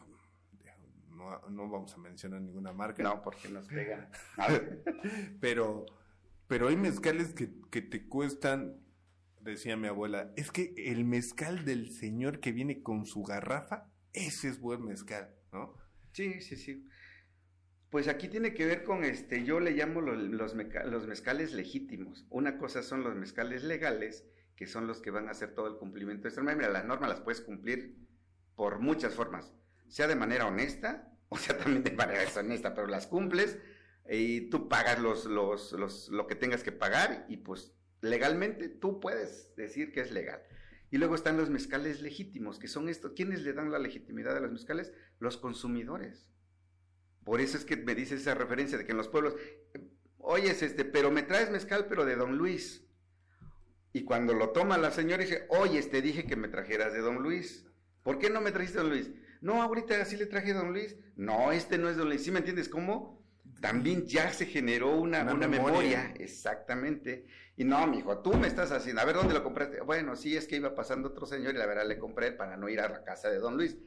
no, 1.10 1.39
no, 1.50 1.70
vamos 1.70 1.94
a 1.94 1.98
mencionar 1.98 2.42
ninguna 2.42 2.74
marca. 2.74 3.04
No, 3.04 3.22
porque 3.22 3.50
nos 3.50 3.68
pegan. 3.68 4.10
Pero 5.39 5.86
pero 6.54 6.68
hay 6.68 6.76
mezcales 6.76 7.34
que, 7.34 7.50
que 7.72 7.82
te 7.82 8.08
cuestan, 8.08 8.80
decía 9.42 9.78
mi 9.78 9.88
abuela, 9.88 10.32
es 10.36 10.52
que 10.52 10.74
el 10.78 11.06
mezcal 11.06 11.66
del 11.66 11.89
señor 11.89 12.39
que 12.39 12.52
viene 12.52 12.84
con 12.84 13.06
su 13.06 13.24
garrafa, 13.24 13.89
ese 14.12 14.50
es 14.50 14.60
buen 14.60 14.86
mezcal, 14.86 15.34
¿no? 15.52 15.76
Sí, 16.12 16.42
sí, 16.42 16.56
sí. 16.56 16.88
Pues 17.89 18.08
aquí 18.08 18.28
tiene 18.28 18.54
que 18.54 18.66
ver 18.66 18.84
con 18.84 19.04
este, 19.04 19.44
yo 19.46 19.60
le 19.60 19.72
llamo 19.72 20.02
los, 20.02 20.18
los, 20.20 20.56
mezcales 21.08 21.54
legítimos. 21.54 22.28
Una 22.30 22.58
cosa 22.58 22.84
son 22.84 23.04
los 23.04 23.16
mezcales 23.16 23.63
legales, 23.63 24.26
que 24.56 24.68
son 24.68 24.88
los 24.88 25.02
que 25.02 25.12
van 25.12 25.28
a 25.28 25.32
hacer 25.32 25.54
todo 25.54 25.68
el 25.68 25.78
cumplimiento 25.78 26.30
de 26.30 26.56
Mira, 26.56 26.70
las 26.70 26.86
normas 26.86 27.10
las 27.10 27.22
puedes 27.22 27.42
cumplir 27.42 27.98
por 28.56 28.80
muchas 28.80 29.13
formas, 29.13 29.54
sea 29.88 30.08
de 30.08 30.16
manera 30.16 30.48
honesta, 30.48 31.12
o 31.30 31.38
sea 31.38 31.58
también 31.58 31.84
de 31.84 31.92
manera 31.92 32.20
deshonesta, 32.20 32.76
pero 32.76 32.88
las 32.88 33.08
cumples 33.08 33.58
y 34.10 34.50
tú 34.50 34.68
pagas 34.68 35.00
los, 35.00 35.26
los, 35.26 35.72
los, 35.74 36.10
lo 36.10 36.28
que 36.28 36.36
tengas 36.36 36.63
que 36.63 36.72
pagar 36.72 37.26
y 37.30 37.38
pues 37.38 37.74
legalmente 38.02 38.70
tú 38.70 39.00
puedes 39.00 39.56
decir 39.56 39.92
que 39.92 40.02
es 40.02 40.12
legal. 40.12 40.44
Y 40.92 40.98
luego 40.98 41.16
están 41.16 41.38
los 41.38 41.50
mezcales 41.50 42.02
legítimos, 42.02 42.60
que 42.60 42.68
son 42.68 42.88
estos. 42.88 43.13
¿Quiénes 43.13 43.42
le 43.42 43.54
dan 43.54 43.72
la 43.72 43.80
legitimidad 43.80 44.38
a 44.38 44.39
los 44.39 44.52
mezcales? 44.52 44.94
Los 45.18 45.38
consumidores. 45.38 46.30
Por 47.24 47.42
eso 47.42 47.58
es 47.58 47.66
que 47.66 47.78
me 47.78 47.96
dice 47.96 48.13
esa 48.13 48.36
referencia 48.36 48.78
de 48.78 48.86
que 48.86 48.92
en 48.92 48.98
los 48.98 49.08
pueblos, 49.08 49.36
oyes 50.18 50.62
este, 50.62 50.86
pero 50.86 51.10
me 51.10 51.24
traes 51.24 51.50
mezcal, 51.50 51.88
pero 51.88 52.06
de 52.06 52.16
Don 52.16 52.38
Luis. 52.38 52.86
Y 53.94 54.04
cuando 54.04 54.34
lo 54.34 54.50
toma 54.50 54.78
la 54.78 54.92
señora 54.92 55.24
dice, 55.24 55.46
oye, 55.50 55.82
te 55.84 56.02
dije 56.02 56.26
que 56.26 56.36
me 56.36 56.48
trajeras 56.48 56.94
de 56.94 57.00
Don 57.00 57.22
Luis. 57.22 57.66
¿Por 58.02 58.18
qué 58.20 58.30
no 58.30 58.42
me 58.42 58.52
trajiste 58.52 58.80
Don 58.80 58.90
Luis? 58.90 59.12
No, 59.42 59.62
ahorita 59.62 60.02
así 60.02 60.18
le 60.18 60.26
traje 60.26 60.52
a 60.52 60.56
Don 60.56 60.74
Luis. 60.74 60.96
No, 61.16 61.52
este 61.52 61.78
no 61.78 61.90
es 61.90 61.98
Don 61.98 62.10
Luis. 62.10 62.24
¿Sí 62.24 62.32
me 62.32 62.40
entiendes 62.40 62.70
cómo? 62.70 63.22
también 63.62 64.06
ya 64.06 64.30
se 64.34 64.46
generó 64.46 64.98
una, 64.98 65.22
Una 65.22 65.34
una 65.36 65.48
memoria. 65.48 66.02
memoria. 66.04 66.14
exactamente. 66.20 67.26
Y 67.56 67.64
no, 67.64 67.88
mijo, 67.88 68.20
tú 68.22 68.34
me 68.34 68.48
estás 68.48 68.74
haciendo, 68.74 69.02
a 69.02 69.06
ver, 69.06 69.16
¿dónde 69.16 69.34
lo 69.34 69.42
compraste? 69.42 69.80
Bueno, 69.82 70.18
sí, 70.18 70.36
es 70.36 70.48
que 70.48 70.58
iba 70.58 70.76
pasando 70.76 71.08
otro 71.10 71.26
señor 71.26 71.56
y 71.56 71.58
la 71.58 71.66
verdad 71.66 71.88
le 71.88 71.98
compré 71.98 72.34
para 72.34 72.58
no 72.58 72.68
ir 72.68 72.82
a 72.82 72.90
la 72.90 73.04
casa 73.06 73.30
de 73.30 73.38
Don 73.38 73.56
Luis. 73.56 73.78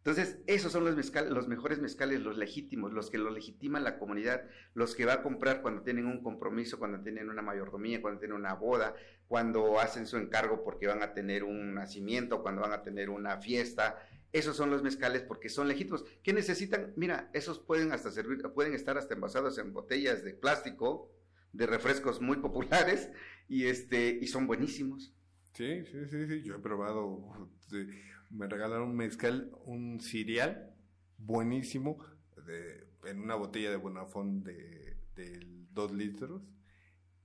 Entonces, 0.00 0.38
esos 0.46 0.72
son 0.72 0.86
los 0.86 0.96
mezcales, 0.96 1.30
los 1.30 1.46
mejores 1.46 1.78
mezcales, 1.78 2.22
los 2.22 2.38
legítimos, 2.38 2.90
los 2.94 3.10
que 3.10 3.18
lo 3.18 3.28
legitiman 3.30 3.84
la 3.84 3.98
comunidad, 3.98 4.44
los 4.72 4.94
que 4.94 5.04
va 5.04 5.14
a 5.14 5.22
comprar 5.22 5.60
cuando 5.60 5.82
tienen 5.82 6.06
un 6.06 6.22
compromiso, 6.22 6.78
cuando 6.78 7.02
tienen 7.02 7.28
una 7.28 7.42
mayordomía, 7.42 8.00
cuando 8.00 8.18
tienen 8.18 8.38
una 8.38 8.54
boda, 8.54 8.94
cuando 9.28 9.78
hacen 9.78 10.06
su 10.06 10.16
encargo 10.16 10.64
porque 10.64 10.86
van 10.86 11.02
a 11.02 11.12
tener 11.12 11.44
un 11.44 11.74
nacimiento, 11.74 12.42
cuando 12.42 12.62
van 12.62 12.72
a 12.72 12.82
tener 12.82 13.10
una 13.10 13.42
fiesta. 13.42 14.02
Esos 14.32 14.56
son 14.56 14.70
los 14.70 14.82
mezcales 14.82 15.20
porque 15.20 15.50
son 15.50 15.68
legítimos. 15.68 16.06
¿Qué 16.22 16.32
necesitan? 16.32 16.94
Mira, 16.96 17.28
esos 17.34 17.58
pueden 17.58 17.92
hasta 17.92 18.10
servir, 18.10 18.40
pueden 18.54 18.72
estar 18.72 18.96
hasta 18.96 19.12
envasados 19.12 19.58
en 19.58 19.74
botellas 19.74 20.24
de 20.24 20.32
plástico, 20.32 21.12
de 21.52 21.66
refrescos 21.66 22.22
muy 22.22 22.38
populares, 22.38 23.10
y 23.48 23.66
este, 23.66 24.18
y 24.18 24.28
son 24.28 24.46
buenísimos. 24.46 25.12
Sí, 25.52 25.84
sí, 25.84 26.06
sí, 26.06 26.26
sí. 26.26 26.42
Yo 26.42 26.54
he 26.56 26.58
probado. 26.60 27.50
sí, 27.68 27.86
Me 28.30 28.46
regalaron 28.46 28.90
un 28.90 28.96
mezcal, 28.96 29.50
un 29.64 30.00
cereal 30.00 30.72
buenísimo 31.18 31.98
de, 32.46 32.86
en 33.04 33.20
una 33.20 33.34
botella 33.34 33.70
de 33.70 33.76
Bonafón 33.76 34.42
de, 34.44 34.96
de 35.16 35.46
dos 35.72 35.92
litros. 35.92 36.42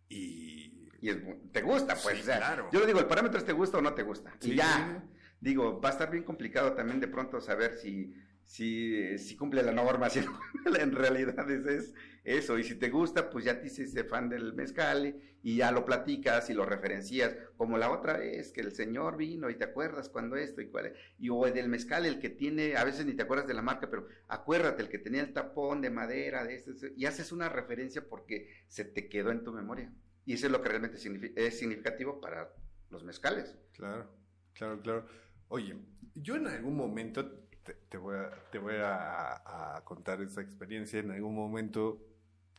Y. 0.09 0.89
Y 1.01 1.09
es 1.09 1.23
bu- 1.23 1.51
te 1.51 1.61
gusta, 1.61 1.95
pues. 2.01 2.15
Sí, 2.15 2.21
o 2.21 2.25
sea, 2.25 2.37
claro. 2.37 2.69
Yo 2.71 2.79
le 2.79 2.87
digo, 2.87 2.99
el 2.99 3.05
parámetro 3.05 3.37
es 3.37 3.45
te 3.45 3.53
gusta 3.53 3.77
o 3.77 3.81
no 3.81 3.93
te 3.93 4.03
gusta. 4.03 4.35
Sí. 4.39 4.51
Y 4.51 4.55
ya. 4.55 5.03
Digo, 5.39 5.79
va 5.79 5.89
a 5.89 5.91
estar 5.91 6.09
bien 6.09 6.23
complicado 6.23 6.73
también 6.73 6.99
de 6.99 7.07
pronto 7.07 7.39
saber 7.39 7.73
si, 7.75 8.13
si, 8.45 9.17
si 9.17 9.35
cumple 9.35 9.63
la 9.63 9.71
norma, 9.71 10.07
no, 10.65 10.75
en 10.75 10.91
realidad 10.91 11.49
es, 11.49 11.65
es 11.65 11.93
eso. 12.23 12.57
Y 12.57 12.63
si 12.63 12.75
te 12.75 12.89
gusta, 12.89 13.29
pues 13.29 13.45
ya 13.45 13.59
te 13.59 13.67
hiciste 13.67 14.03
fan 14.03 14.29
del 14.29 14.53
mezcal 14.53 15.15
y 15.41 15.57
ya 15.57 15.71
lo 15.71 15.85
platicas 15.85 16.49
y 16.49 16.53
lo 16.53 16.65
referencias. 16.65 17.35
Como 17.57 17.77
la 17.77 17.91
otra 17.91 18.17
vez 18.17 18.51
que 18.51 18.61
el 18.61 18.71
señor 18.71 19.17
vino 19.17 19.49
y 19.49 19.55
te 19.55 19.63
acuerdas 19.63 20.09
cuando 20.09 20.35
esto 20.35 20.61
y 20.61 20.67
cuál. 20.67 20.93
Y 21.19 21.29
o 21.29 21.45
del 21.45 21.69
mezcal, 21.69 22.05
el 22.05 22.19
que 22.19 22.29
tiene, 22.29 22.75
a 22.75 22.83
veces 22.83 23.05
ni 23.05 23.13
te 23.13 23.23
acuerdas 23.23 23.47
de 23.47 23.53
la 23.53 23.61
marca, 23.61 23.89
pero 23.89 24.07
acuérdate, 24.27 24.81
el 24.81 24.89
que 24.89 24.99
tenía 24.99 25.21
el 25.21 25.33
tapón 25.33 25.81
de 25.81 25.91
madera, 25.91 26.43
de 26.43 26.55
este, 26.55 26.93
y 26.97 27.05
haces 27.05 27.31
una 27.31 27.49
referencia 27.49 28.07
porque 28.07 28.49
se 28.67 28.85
te 28.85 29.07
quedó 29.07 29.31
en 29.31 29.43
tu 29.43 29.53
memoria. 29.53 29.93
Y 30.25 30.33
eso 30.33 30.47
es 30.47 30.51
lo 30.51 30.61
que 30.61 30.69
realmente 30.69 30.97
es 30.97 31.59
significativo 31.59 32.19
para 32.19 32.51
los 32.89 33.03
mezcales. 33.03 33.55
Claro, 33.73 34.09
claro, 34.53 34.81
claro. 34.81 35.05
Oye, 35.47 35.75
yo 36.15 36.35
en 36.35 36.47
algún 36.47 36.75
momento 36.75 37.44
te, 37.65 37.73
te 37.73 37.97
voy, 37.97 38.15
a, 38.17 38.29
te 38.51 38.59
voy 38.59 38.75
a, 38.75 39.75
a 39.77 39.83
contar 39.83 40.21
esa 40.21 40.41
experiencia. 40.41 40.99
En 40.99 41.11
algún 41.11 41.35
momento 41.35 42.01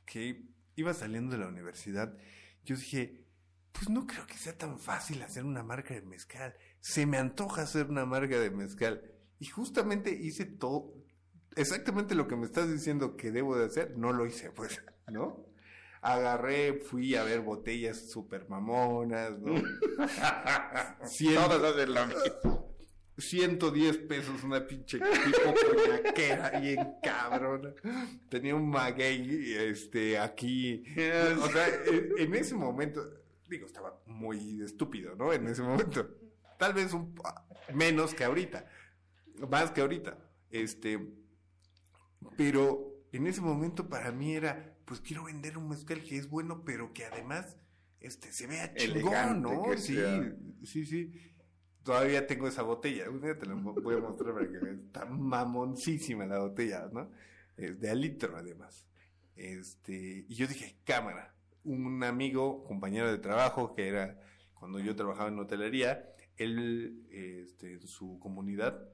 que 0.05 0.45
iba 0.77 0.93
saliendo 0.93 1.33
de 1.33 1.39
la 1.39 1.49
universidad, 1.49 2.17
yo 2.65 2.77
dije, 2.77 3.25
pues 3.73 3.89
no 3.89 4.07
creo 4.07 4.27
que 4.27 4.35
sea 4.35 4.57
tan 4.57 4.79
fácil 4.79 5.23
hacer 5.23 5.45
una 5.45 5.63
marca 5.63 5.95
de 5.95 6.03
mezcal. 6.03 6.55
Se 6.81 7.07
me 7.07 7.19
antoja 7.19 7.63
hacer 7.63 7.87
una 7.87 8.05
marca 8.07 8.39
de 8.39 8.51
mezcal. 8.51 9.03
Y 9.39 9.47
justamente 9.47 10.11
hice 10.11 10.47
todo, 10.47 10.95
exactamente 11.57 12.15
lo 12.15 12.27
que 12.27 12.37
me 12.37 12.45
estás 12.47 12.71
diciendo 12.73 13.17
que 13.17 13.31
debo 13.31 13.57
de 13.57 13.67
hacer, 13.67 13.97
no 13.97 14.13
lo 14.13 14.27
hice, 14.27 14.51
pues, 14.51 14.83
¿no? 15.09 15.45
Agarré, 16.01 16.75
fui 16.75 17.17
a 17.17 17.25
ver 17.25 17.41
botellas 17.41 18.11
super 18.11 18.49
mamonas, 18.49 19.39
¿no? 19.41 19.55
Cien- 21.05 21.35
Todos 21.35 21.63
hacen 21.75 21.95
lo 21.95 22.07
mismo. 22.07 22.66
110 23.19 23.99
pesos 23.99 24.43
una 24.45 24.67
pinche 24.67 24.99
tipo 24.99 25.55
coñaquera 25.55 26.61
bien 26.61 26.95
cabrón. 27.03 27.75
Tenía 28.29 28.55
un 28.55 28.69
maguey 28.69 29.55
este 29.55 30.19
aquí. 30.19 30.85
O 31.43 31.49
sea, 31.49 31.67
en, 32.19 32.35
ese 32.35 32.55
momento, 32.55 33.03
digo, 33.49 33.67
estaba 33.67 34.01
muy 34.07 34.63
estúpido, 34.63 35.15
¿no? 35.17 35.33
En 35.33 35.47
ese 35.49 35.63
momento. 35.63 36.09
Tal 36.59 36.75
vez 36.75 36.93
un 36.93 37.15
menos 37.75 38.15
que 38.15 38.25
ahorita. 38.25 38.67
Más 39.49 39.71
que 39.71 39.81
ahorita. 39.81 40.19
Este, 40.51 41.01
pero 42.37 43.07
en 43.13 43.27
ese 43.27 43.41
momento 43.41 43.89
para 43.89 44.13
mí 44.13 44.35
era, 44.35 44.77
pues 44.85 45.01
quiero 45.01 45.25
vender 45.25 45.57
un 45.57 45.69
mezcal 45.69 46.03
que 46.03 46.17
es 46.17 46.29
bueno, 46.29 46.65
pero 46.65 46.93
que 46.93 47.05
además 47.05 47.57
este 48.01 48.31
se 48.33 48.47
vea 48.47 48.75
chingón, 48.75 48.97
Elegante, 48.99 49.41
¿no? 49.41 49.77
Sí, 49.77 49.99
sí, 50.65 50.87
sí. 50.87 51.13
Todavía 51.87 52.27
tengo 52.27 52.49
esa 52.49 52.63
botella. 52.63 53.09
Un 53.09 53.21
día 53.21 53.39
te 53.39 53.47
la 53.47 53.55
voy 53.55 53.95
a 53.95 53.99
mostrar 54.01 54.35
para 54.35 54.47
que 54.51 54.59
veas. 54.59 54.77
Está 54.79 55.05
mamoncísima 55.07 56.27
la 56.27 56.41
botella, 56.41 56.89
¿no? 56.93 57.11
Es 57.57 57.79
de 57.81 57.89
a 57.89 57.95
litro, 57.95 58.37
además. 58.37 58.87
Este, 59.37 60.27
y 60.29 60.35
yo 60.35 60.49
dije, 60.49 60.77
cámara. 60.85 61.33
Un 61.63 62.03
amigo, 62.03 62.65
compañero 62.65 63.11
de 63.11 63.19
trabajo, 63.19 63.75
que 63.75 63.89
era 63.89 64.21
cuando 64.55 64.81
yo 64.81 64.97
trabajaba 64.97 65.29
en 65.29 65.39
hotelería, 65.39 66.13
él, 66.37 67.07
este, 67.11 67.75
en 67.75 67.87
su 67.87 68.19
comunidad, 68.19 68.89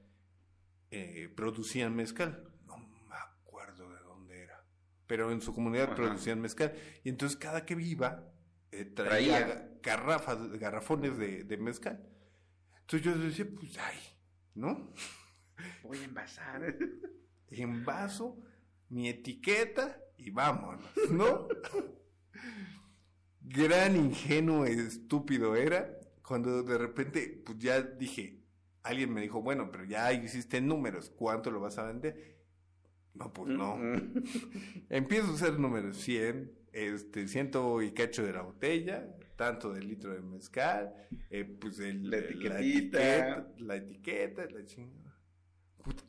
eh, 0.91 1.31
producían 1.35 1.95
mezcal. 1.95 2.43
No 2.67 2.77
me 2.77 3.15
acuerdo 3.15 3.89
de 3.89 3.99
dónde 4.01 4.41
era. 4.43 4.63
Pero 5.07 5.31
en 5.31 5.41
su 5.41 5.53
comunidad 5.53 5.85
Ajá. 5.87 5.95
producían 5.95 6.41
mezcal. 6.41 6.73
Y 7.03 7.09
entonces 7.09 7.37
cada 7.37 7.65
que 7.65 7.73
iba, 7.73 8.23
eh, 8.71 8.85
traía, 8.85 9.45
Traía. 9.45 9.69
garrafas, 9.81 10.51
garrafones 10.59 11.17
de, 11.17 11.43
de 11.43 11.57
mezcal. 11.57 12.07
Entonces 12.83 13.01
yo 13.03 13.17
decía, 13.17 13.47
pues, 13.53 13.77
ay, 13.77 13.97
¿no? 14.55 14.93
Voy 15.83 15.97
a 15.97 16.03
envasar. 16.03 16.77
En 17.55 17.85
vaso, 17.85 18.41
mi 18.89 19.09
etiqueta 19.09 20.01
y 20.17 20.31
vámonos, 20.31 20.83
¿no? 21.11 21.47
Gran 23.41 23.95
ingenuo 23.95 24.65
estúpido 24.65 25.55
era 25.55 25.99
cuando 26.23 26.63
de 26.63 26.77
repente, 26.79 27.43
pues 27.45 27.59
ya 27.59 27.79
dije, 27.79 28.41
alguien 28.81 29.13
me 29.13 29.21
dijo, 29.21 29.41
bueno, 29.41 29.69
pero 29.71 29.85
ya 29.85 30.11
hiciste 30.13 30.61
números, 30.61 31.11
¿cuánto 31.11 31.51
lo 31.51 31.59
vas 31.59 31.77
a 31.77 31.83
vender? 31.83 32.37
No, 33.13 33.31
pues 33.31 33.49
no. 33.49 33.77
Empiezo 34.89 35.31
a 35.31 35.35
hacer 35.35 35.59
números 35.59 35.97
100, 35.97 36.51
este, 36.71 37.27
ciento 37.27 37.81
y 37.81 37.91
cacho 37.91 38.23
de 38.23 38.33
la 38.33 38.41
botella, 38.41 39.07
tanto 39.35 39.73
del 39.73 39.87
litro 39.87 40.13
de 40.13 40.21
mezcal, 40.21 40.93
eh, 41.29 41.43
pues 41.43 41.79
el, 41.79 42.09
La 42.09 42.17
etiquetita. 42.17 42.59
etiqueta, 42.59 43.47
la 43.59 43.75
etiqueta, 43.75 44.45
la 44.49 44.65
chingada. 44.65 45.01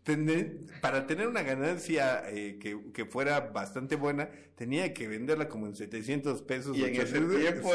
Tener- 0.05 0.61
para 0.81 1.07
tener 1.07 1.27
una 1.27 1.43
ganancia 1.43 2.23
eh, 2.31 2.59
que, 2.61 2.93
que 2.93 3.07
fuera 3.07 3.41
bastante 3.41 3.97
buena, 3.97 4.31
tenía 4.55 4.95
que 4.95 5.09
venderla 5.09 5.49
como 5.49 5.67
en 5.67 5.75
700 5.75 6.43
pesos. 6.43 6.77
Y 6.77 6.85
en 6.85 6.95
ese 6.95 7.19
800, 7.19 7.41
tiempo, 7.41 7.71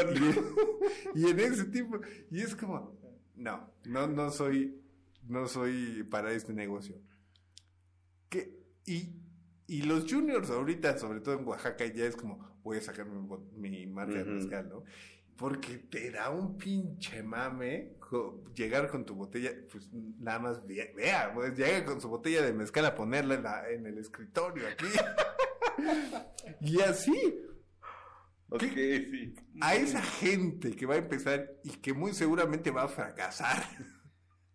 Y, 1.14 1.20
y 1.20 1.30
en 1.30 1.40
ese 1.40 1.64
tiempo. 1.66 2.00
Y 2.30 2.40
es 2.40 2.56
como, 2.56 2.98
no, 3.34 3.70
no, 3.84 4.06
no 4.06 4.30
soy, 4.30 4.80
no 5.28 5.46
soy 5.46 6.02
para 6.04 6.32
este 6.32 6.54
negocio. 6.54 6.96
Que, 8.30 8.58
y, 8.86 9.10
y 9.66 9.82
los 9.82 10.10
juniors 10.10 10.48
ahorita, 10.48 10.96
sobre 10.98 11.20
todo 11.20 11.38
en 11.38 11.46
Oaxaca, 11.46 11.84
ya 11.86 12.06
es 12.06 12.16
como, 12.16 12.38
voy 12.62 12.78
a 12.78 12.80
sacar 12.80 13.06
mi, 13.06 13.20
mi 13.70 13.86
marca 13.86 14.14
de 14.14 14.22
Ujú. 14.22 14.32
mezcal, 14.32 14.68
¿no? 14.70 14.84
Porque 15.40 15.78
te 15.78 16.10
da 16.10 16.28
un 16.30 16.58
pinche 16.58 17.22
mame 17.22 17.96
llegar 18.54 18.90
con 18.90 19.06
tu 19.06 19.14
botella, 19.14 19.52
pues 19.72 19.88
nada 19.92 20.38
más 20.38 20.66
ve- 20.66 20.92
vea, 20.94 21.32
pues 21.32 21.56
llega 21.56 21.84
con 21.86 22.00
su 22.00 22.08
botella 22.10 22.42
de 22.42 22.52
mezcal 22.52 22.84
a 22.84 22.94
ponerla 22.94 23.34
en, 23.36 23.42
la- 23.42 23.70
en 23.70 23.86
el 23.86 23.96
escritorio 23.98 24.66
aquí. 24.68 24.84
y 26.60 26.80
así, 26.80 27.16
ok, 28.50 28.62
sí. 28.62 29.34
a 29.62 29.74
esa 29.76 30.02
gente 30.02 30.76
que 30.76 30.84
va 30.86 30.94
a 30.96 30.98
empezar 30.98 31.50
y 31.64 31.70
que 31.70 31.94
muy 31.94 32.12
seguramente 32.12 32.70
va 32.70 32.82
a 32.82 32.88
fracasar, 32.88 33.62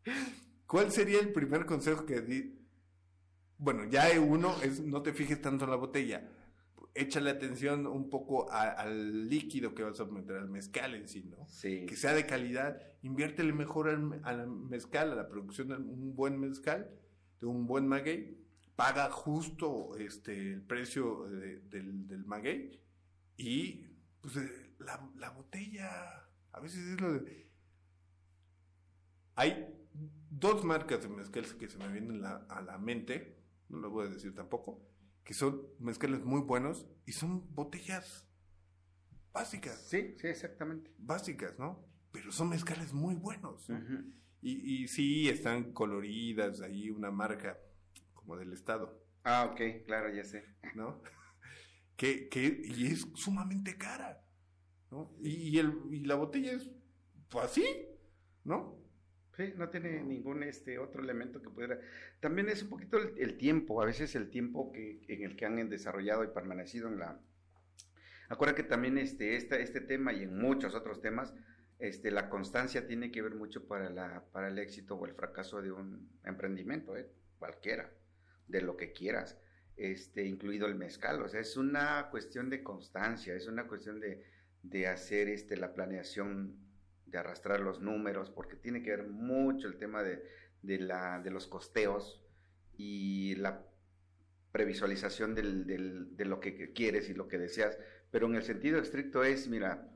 ¿cuál 0.67 0.91
sería 0.91 1.19
el 1.19 1.31
primer 1.31 1.65
consejo 1.65 2.05
que 2.05 2.21
di? 2.21 2.61
Bueno, 3.57 3.85
ya 3.85 4.03
hay 4.03 4.17
uno 4.17 4.53
es 4.61 4.81
no 4.81 5.01
te 5.01 5.13
fijes 5.13 5.41
tanto 5.41 5.63
en 5.65 5.71
la 5.71 5.77
botella. 5.77 6.29
Échale 6.97 7.29
atención 7.29 7.85
un 7.87 8.09
poco 8.09 8.49
a- 8.51 8.71
al 8.71 9.27
líquido 9.29 9.75
que 9.75 9.83
vas 9.83 9.99
a 9.99 10.05
meter 10.05 10.37
al 10.37 10.49
mezcal 10.49 10.95
en 10.95 11.07
sí, 11.09 11.23
¿no? 11.25 11.45
Sí. 11.47 11.85
Que 11.85 11.95
sea 11.97 12.13
de 12.13 12.25
calidad. 12.25 12.81
Inviértele 13.01 13.51
mejor 13.53 13.89
al, 13.89 14.21
al 14.23 14.47
mezcal, 14.47 15.11
a 15.11 15.15
la 15.15 15.27
producción 15.27 15.67
de 15.67 15.75
un 15.75 16.15
buen 16.15 16.39
mezcal, 16.39 16.89
de 17.41 17.47
un 17.47 17.67
buen 17.67 17.85
maguey. 17.87 18.41
Paga 18.77 19.09
justo 19.11 19.95
este 19.97 20.53
el 20.53 20.61
precio 20.61 21.25
de- 21.27 21.59
del, 21.69 22.07
del 22.07 22.25
maguey 22.25 22.79
y 23.37 23.85
pues 24.21 24.37
eh, 24.37 24.73
la, 24.79 25.07
la 25.17 25.29
botella, 25.31 26.25
a 26.53 26.59
veces 26.61 26.79
es 26.93 27.01
lo 27.01 27.13
de... 27.19 27.45
Hay 29.35 29.67
dos 30.29 30.63
marcas 30.63 31.01
de 31.03 31.09
mezcal 31.09 31.45
que 31.57 31.67
se 31.67 31.77
me 31.77 31.87
vienen 31.89 32.21
la- 32.21 32.45
a 32.49 32.61
la 32.61 32.77
mente, 32.77 33.37
no 33.69 33.79
lo 33.79 33.89
voy 33.89 34.07
a 34.07 34.09
decir 34.09 34.33
tampoco, 34.33 34.81
que 35.25 35.33
son 35.33 35.61
mezcales 35.79 36.23
muy 36.23 36.41
buenos 36.41 36.87
y 37.05 37.11
son 37.11 37.53
botellas 37.53 38.25
básicas, 39.33 39.81
Sí, 39.89 40.15
sí, 40.17 40.27
exactamente. 40.27 40.93
básicas, 40.97 41.59
¿no? 41.59 41.83
Pero 42.13 42.31
son 42.31 42.49
mezcales 42.49 42.93
muy 42.93 43.15
buenos. 43.15 43.67
y, 44.41 44.83
y 44.83 44.87
sí, 44.87 45.27
están 45.27 45.73
coloridas, 45.73 46.61
ahí 46.61 46.89
una 46.89 47.11
marca 47.11 47.57
como 48.13 48.37
del 48.37 48.53
estado. 48.53 49.03
Ah, 49.23 49.49
ok, 49.51 49.85
claro, 49.85 50.13
ya 50.13 50.23
sé. 50.23 50.45
¿no? 50.75 51.01
que, 51.97 52.29
que, 52.29 52.61
y 52.63 52.85
es 52.87 53.07
sumamente 53.15 53.77
cara, 53.77 54.23
¿no? 54.91 55.11
Y, 55.21 55.57
el, 55.57 55.73
y 55.91 56.01
la 56.05 56.15
botella 56.15 56.53
es, 56.53 56.69
pues 57.29 57.45
así, 57.45 57.65
¿no? 58.43 58.77
Sí, 59.35 59.53
no 59.57 59.69
tiene 59.69 60.01
ningún 60.01 60.43
este 60.43 60.79
otro 60.79 61.03
elemento 61.03 61.41
que 61.41 61.49
pudiera. 61.49 61.79
También 62.21 62.47
es 62.47 62.63
un 62.63 62.69
poquito 62.69 62.97
el, 62.97 63.37
tiempo, 63.37 63.81
a 63.81 63.85
veces 63.85 64.15
el 64.15 64.29
tiempo 64.29 64.71
que, 64.71 65.01
en 65.09 65.23
el 65.23 65.35
que 65.35 65.45
han 65.45 65.69
desarrollado 65.69 66.23
y 66.23 66.27
permanecido 66.27 66.87
en 66.87 66.99
la. 66.99 67.19
Acuérdate 68.29 68.63
que 68.63 68.69
también 68.69 68.97
este, 68.97 69.35
este, 69.35 69.61
este 69.61 69.81
tema 69.81 70.13
y 70.13 70.23
en 70.23 70.37
muchos 70.37 70.73
otros 70.73 71.01
temas, 71.01 71.33
este, 71.79 72.11
la 72.11 72.29
constancia 72.29 72.87
tiene 72.87 73.11
que 73.11 73.21
ver 73.21 73.35
mucho 73.35 73.67
para, 73.67 73.89
la, 73.89 74.23
para 74.31 74.47
el 74.47 74.57
éxito 74.57 74.95
o 74.95 75.05
el 75.05 75.13
fracaso 75.13 75.61
de 75.61 75.71
un 75.71 76.09
emprendimiento, 76.23 76.95
¿eh? 76.95 77.09
cualquiera, 77.37 77.91
de 78.47 78.61
lo 78.61 78.77
que 78.77 78.93
quieras, 78.93 79.37
este, 79.75 80.25
incluido 80.25 80.65
el 80.65 80.75
mezcal. 80.75 81.21
O 81.21 81.27
sea, 81.27 81.41
es 81.41 81.57
una 81.57 82.07
cuestión 82.09 82.49
de 82.49 82.63
constancia, 82.63 83.35
es 83.35 83.47
una 83.47 83.67
cuestión 83.67 83.99
de, 83.99 84.23
de 84.63 84.87
hacer 84.87 85.27
este, 85.27 85.57
la 85.57 85.73
planeación 85.73 86.64
de 87.15 87.19
arrastrar 87.19 87.61
los 87.61 87.79
números, 87.79 88.29
porque 88.29 88.57
tiene 88.57 88.83
que 88.83 88.91
ver 88.91 89.07
mucho 89.07 89.67
el 89.67 89.77
tema 89.77 90.03
de, 90.03 90.21
la, 90.63 91.19
de 91.21 91.31
los 91.31 91.47
costeos 91.47 92.21
y 92.77 93.35
la 93.35 93.65
previsualización 94.51 95.33
del, 95.33 96.15
de 96.15 96.25
lo 96.25 96.39
que 96.41 96.73
quieres 96.73 97.09
y 97.09 97.13
lo 97.13 97.27
que 97.27 97.37
deseas. 97.37 97.77
Pero 98.11 98.27
en 98.27 98.35
el 98.35 98.43
sentido 98.43 98.79
estricto 98.79 99.23
es, 99.23 99.47
mira, 99.47 99.89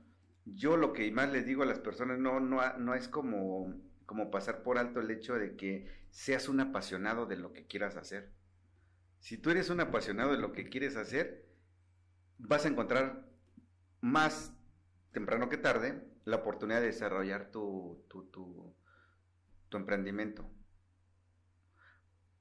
yo 0.45 0.77
lo 0.77 0.93
que 0.93 1.11
más 1.11 1.31
les 1.31 1.45
digo 1.45 1.63
a 1.63 1.65
las 1.65 1.79
personas 1.79 2.19
no, 2.19 2.39
no, 2.39 2.77
no 2.77 2.95
es 2.95 3.09
como, 3.09 3.75
como 4.05 4.31
pasar 4.31 4.63
por 4.63 4.77
alto 4.77 5.01
el 5.01 5.11
hecho 5.11 5.35
de 5.35 5.57
que 5.57 5.87
seas 6.11 6.47
un 6.47 6.61
apasionado 6.61 7.25
de 7.25 7.35
lo 7.35 7.51
que 7.51 7.67
quieras 7.67 7.97
hacer. 7.97 8.31
Si 9.19 9.37
tú 9.37 9.49
eres 9.49 9.69
un 9.69 9.81
apasionado 9.81 10.31
de 10.31 10.37
lo 10.37 10.53
que 10.53 10.69
quieres 10.69 10.95
hacer, 10.95 11.45
vas 12.37 12.65
a 12.65 12.69
encontrar 12.69 13.27
más 13.99 14.53
temprano 15.11 15.49
que 15.49 15.57
tarde, 15.57 16.01
la 16.29 16.37
oportunidad 16.37 16.79
de 16.79 16.87
desarrollar 16.87 17.51
tu, 17.51 18.05
tu, 18.07 18.23
tu, 18.25 19.77
emprendimiento. 19.77 20.49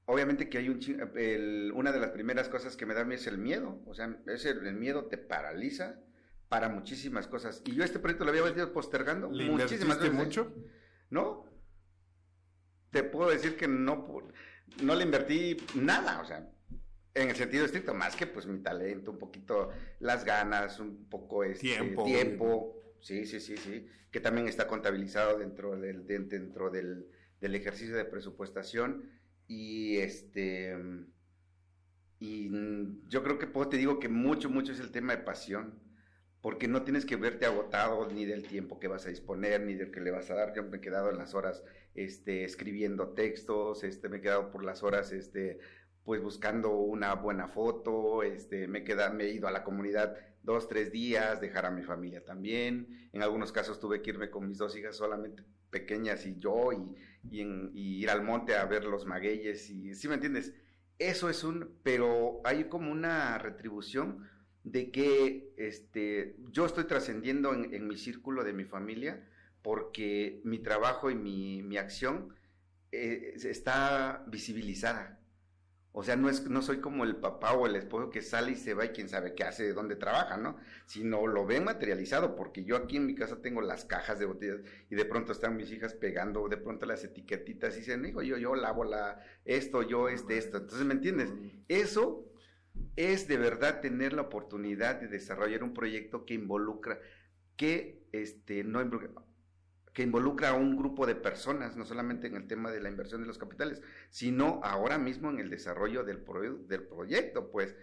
Obviamente 0.05 0.49
que 0.49 0.57
hay 0.57 0.69
un 0.69 1.71
una 1.75 1.91
de 1.91 1.99
las 1.99 2.11
primeras 2.11 2.49
cosas 2.49 2.75
que 2.75 2.85
me 2.85 2.93
da 2.93 3.01
a 3.01 3.05
mí 3.05 3.15
es 3.15 3.27
el 3.27 3.37
miedo, 3.37 3.81
o 3.85 3.93
sea, 3.93 4.05
el, 4.25 4.73
miedo 4.73 5.05
te 5.05 5.17
paraliza 5.17 5.99
para 6.47 6.69
muchísimas 6.69 7.27
cosas. 7.27 7.61
Y 7.65 7.75
yo 7.75 7.83
este 7.83 7.99
proyecto 7.99 8.25
lo 8.25 8.31
había 8.31 8.41
venido 8.41 8.73
postergando 8.73 9.29
¿Le 9.31 9.45
muchísimas 9.49 9.99
veces. 9.99 10.13
mucho? 10.13 10.53
¿No? 11.11 11.45
Te 12.89 13.03
puedo 13.03 13.29
decir 13.29 13.55
que 13.55 13.67
no, 13.67 14.07
no 14.81 14.95
le 14.95 15.03
invertí 15.03 15.57
nada, 15.75 16.21
o 16.21 16.25
sea, 16.25 16.49
en 17.13 17.29
el 17.29 17.35
sentido 17.35 17.65
estricto, 17.65 17.93
más 17.93 18.15
que 18.15 18.25
pues 18.25 18.47
mi 18.47 18.59
talento, 18.63 19.11
un 19.11 19.19
poquito 19.19 19.69
las 19.99 20.25
ganas, 20.25 20.79
un 20.79 21.07
poco 21.07 21.43
este 21.43 21.67
tiempo. 21.67 22.03
tiempo. 22.03 22.78
Sí, 23.01 23.25
sí, 23.25 23.39
sí, 23.39 23.57
sí, 23.57 23.87
que 24.11 24.19
también 24.19 24.47
está 24.47 24.67
contabilizado 24.67 25.39
dentro 25.39 25.77
del, 25.77 26.05
dentro 26.05 26.69
del, 26.69 27.07
del 27.39 27.55
ejercicio 27.55 27.95
de 27.95 28.05
presupuestación 28.05 29.09
y 29.47 29.97
este 29.97 30.75
y 32.19 32.51
yo 33.07 33.23
creo 33.23 33.39
que 33.39 33.47
te 33.47 33.77
digo 33.77 33.99
que 33.99 34.09
mucho, 34.09 34.49
mucho 34.49 34.73
es 34.73 34.79
el 34.79 34.91
tema 34.91 35.15
de 35.15 35.23
pasión, 35.23 35.79
porque 36.41 36.67
no 36.67 36.83
tienes 36.83 37.05
que 37.05 37.15
verte 37.15 37.45
agotado 37.45 38.07
ni 38.11 38.25
del 38.25 38.45
tiempo 38.47 38.79
que 38.79 38.87
vas 38.89 39.05
a 39.05 39.09
disponer, 39.09 39.61
ni 39.61 39.73
del 39.73 39.91
que 39.91 40.01
le 40.01 40.11
vas 40.11 40.29
a 40.29 40.35
dar. 40.35 40.53
Yo 40.53 40.63
me 40.63 40.77
he 40.77 40.81
quedado 40.81 41.09
en 41.09 41.17
las 41.17 41.33
horas 41.33 41.63
este, 41.95 42.43
escribiendo 42.43 43.09
textos, 43.09 43.83
este, 43.83 44.09
me 44.09 44.17
he 44.17 44.21
quedado 44.21 44.51
por 44.51 44.63
las 44.63 44.83
horas 44.83 45.11
este, 45.13 45.59
pues 46.03 46.21
buscando 46.21 46.71
una 46.71 47.13
buena 47.15 47.47
foto, 47.47 48.23
este, 48.23 48.67
me, 48.67 48.83
queda, 48.83 49.09
me 49.11 49.25
he 49.25 49.33
ido 49.33 49.47
a 49.47 49.51
la 49.51 49.63
comunidad 49.63 50.17
dos, 50.49 50.67
tres 50.67 50.91
días, 50.91 51.39
dejar 51.39 51.67
a 51.67 51.69
mi 51.69 51.83
familia 51.83 52.25
también. 52.25 53.07
En 53.13 53.21
algunos 53.21 53.51
casos 53.51 53.79
tuve 53.79 54.01
que 54.01 54.09
irme 54.09 54.31
con 54.31 54.47
mis 54.47 54.57
dos 54.57 54.75
hijas 54.75 54.97
solamente 54.97 55.43
pequeñas 55.69 56.25
y 56.25 56.39
yo, 56.39 56.73
y, 56.73 56.95
y, 57.29 58.01
ir 58.01 58.09
al 58.09 58.23
monte 58.23 58.55
a 58.55 58.65
ver 58.65 58.85
los 58.85 59.05
magueyes, 59.05 59.69
y 59.69 59.93
¿sí 59.93 60.07
me 60.07 60.15
entiendes? 60.15 60.55
Eso 60.97 61.29
es 61.29 61.43
un, 61.43 61.75
pero 61.83 62.41
hay 62.43 62.63
como 62.63 62.91
una 62.91 63.37
retribución 63.37 64.27
de 64.63 64.89
que 64.89 65.53
este, 65.55 66.35
yo 66.51 66.65
estoy 66.65 66.85
trascendiendo 66.85 67.53
en, 67.53 67.87
mi 67.87 67.95
círculo 67.95 68.43
de 68.43 68.53
mi 68.53 68.65
familia 68.65 69.29
porque 69.61 70.41
mi 70.43 70.57
trabajo 70.57 71.11
y 71.11 71.15
mi, 71.15 71.61
mi 71.61 71.77
acción 71.77 72.33
eh, 72.91 73.35
está 73.35 74.23
visibilizada 74.27 75.18
o 75.91 76.03
sea, 76.03 76.15
no, 76.15 76.29
es, 76.29 76.47
no 76.47 76.61
soy 76.61 76.79
como 76.79 77.03
el 77.03 77.15
papá 77.15 77.53
o 77.53 77.65
el 77.65 77.75
esposo 77.75 78.09
que 78.09 78.21
sale 78.21 78.51
y 78.51 78.55
se 78.55 78.75
va 78.75 78.85
y 78.85 78.89
quién 78.89 79.09
sabe 79.09 79.33
qué 79.33 79.43
hace, 79.43 79.63
de 79.63 79.73
dónde 79.73 79.95
trabaja, 79.95 80.37
¿no? 80.37 80.57
Sino 80.85 81.25
lo 81.25 81.45
ven 81.45 81.63
materializado, 81.63 82.35
porque 82.35 82.63
yo 82.63 82.75
aquí 82.77 82.97
en 82.97 83.07
mi 83.07 83.15
casa 83.15 83.41
tengo 83.41 83.61
las 83.61 83.85
cajas 83.85 84.19
de 84.19 84.25
botellas 84.25 84.59
y 84.89 84.95
de 84.95 85.05
pronto 85.05 85.31
están 85.31 85.57
mis 85.57 85.71
hijas 85.71 85.95
pegando 85.95 86.47
de 86.47 86.57
pronto 86.57 86.85
las 86.85 87.03
etiquetitas 87.03 87.75
y 87.75 87.79
dicen, 87.79 88.05
hijo, 88.05 88.21
yo, 88.21 88.37
yo 88.37 88.53
lavo 88.55 88.83
la, 88.83 89.19
esto, 89.45 89.81
yo, 89.81 90.09
este, 90.09 90.37
esto. 90.37 90.57
Entonces, 90.57 90.85
¿me 90.85 90.93
entiendes? 90.93 91.33
Eso 91.67 92.29
es 92.95 93.27
de 93.27 93.37
verdad 93.37 93.81
tener 93.81 94.13
la 94.13 94.23
oportunidad 94.23 95.01
de 95.01 95.07
desarrollar 95.07 95.63
un 95.63 95.73
proyecto 95.73 96.23
que 96.23 96.35
involucra, 96.35 96.99
que 97.55 98.03
este, 98.11 98.63
no 98.63 98.81
involucra, 98.81 99.23
que 99.99 100.03
involucra 100.03 100.51
a 100.51 100.53
un 100.53 100.77
grupo 100.77 101.05
de 101.05 101.13
personas, 101.13 101.75
no 101.75 101.83
solamente 101.83 102.27
en 102.27 102.37
el 102.37 102.47
tema 102.47 102.71
de 102.71 102.79
la 102.79 102.87
inversión 102.87 103.19
de 103.19 103.27
los 103.27 103.37
capitales, 103.37 103.81
sino 104.09 104.61
ahora 104.63 104.97
mismo 104.97 105.29
en 105.29 105.39
el 105.39 105.49
desarrollo 105.49 106.05
del, 106.05 106.23
del 106.69 106.83
proyecto, 106.83 107.51
pues. 107.51 107.75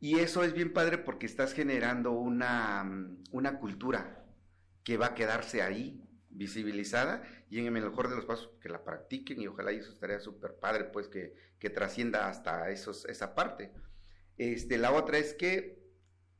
Y 0.00 0.18
eso 0.18 0.42
es 0.42 0.52
bien 0.54 0.72
padre 0.72 0.98
porque 0.98 1.26
estás 1.26 1.52
generando 1.52 2.10
una, 2.10 3.14
una 3.30 3.60
cultura 3.60 4.26
que 4.82 4.96
va 4.96 5.06
a 5.06 5.14
quedarse 5.14 5.62
ahí, 5.62 6.02
visibilizada, 6.30 7.22
y 7.48 7.60
en 7.60 7.66
el 7.66 7.70
mejor 7.70 8.10
de 8.10 8.16
los 8.16 8.24
pasos 8.24 8.50
que 8.60 8.68
la 8.68 8.82
practiquen, 8.82 9.40
y 9.40 9.46
ojalá 9.46 9.70
eso 9.70 9.92
estaría 9.92 10.18
súper 10.18 10.56
padre, 10.56 10.86
pues 10.86 11.06
que, 11.06 11.36
que 11.60 11.70
trascienda 11.70 12.28
hasta 12.28 12.70
esos, 12.70 13.04
esa 13.04 13.36
parte. 13.36 13.70
Este, 14.36 14.78
la 14.78 14.90
otra 14.90 15.18
es 15.18 15.34
que 15.34 15.80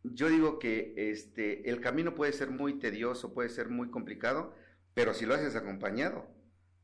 yo 0.02 0.28
digo 0.28 0.58
que 0.58 0.94
este, 0.96 1.70
el 1.70 1.80
camino 1.80 2.16
puede 2.16 2.32
ser 2.32 2.50
muy 2.50 2.80
tedioso, 2.80 3.32
puede 3.32 3.50
ser 3.50 3.68
muy 3.68 3.88
complicado, 3.92 4.52
pero 4.94 5.14
si 5.14 5.26
lo 5.26 5.34
haces 5.34 5.56
acompañado, 5.56 6.26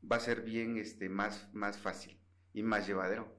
va 0.09 0.17
a 0.17 0.21
ser 0.21 0.41
bien 0.41 0.77
este, 0.77 1.09
más, 1.09 1.49
más 1.53 1.77
fácil 1.77 2.19
y 2.53 2.63
más 2.63 2.87
llevadero. 2.87 3.35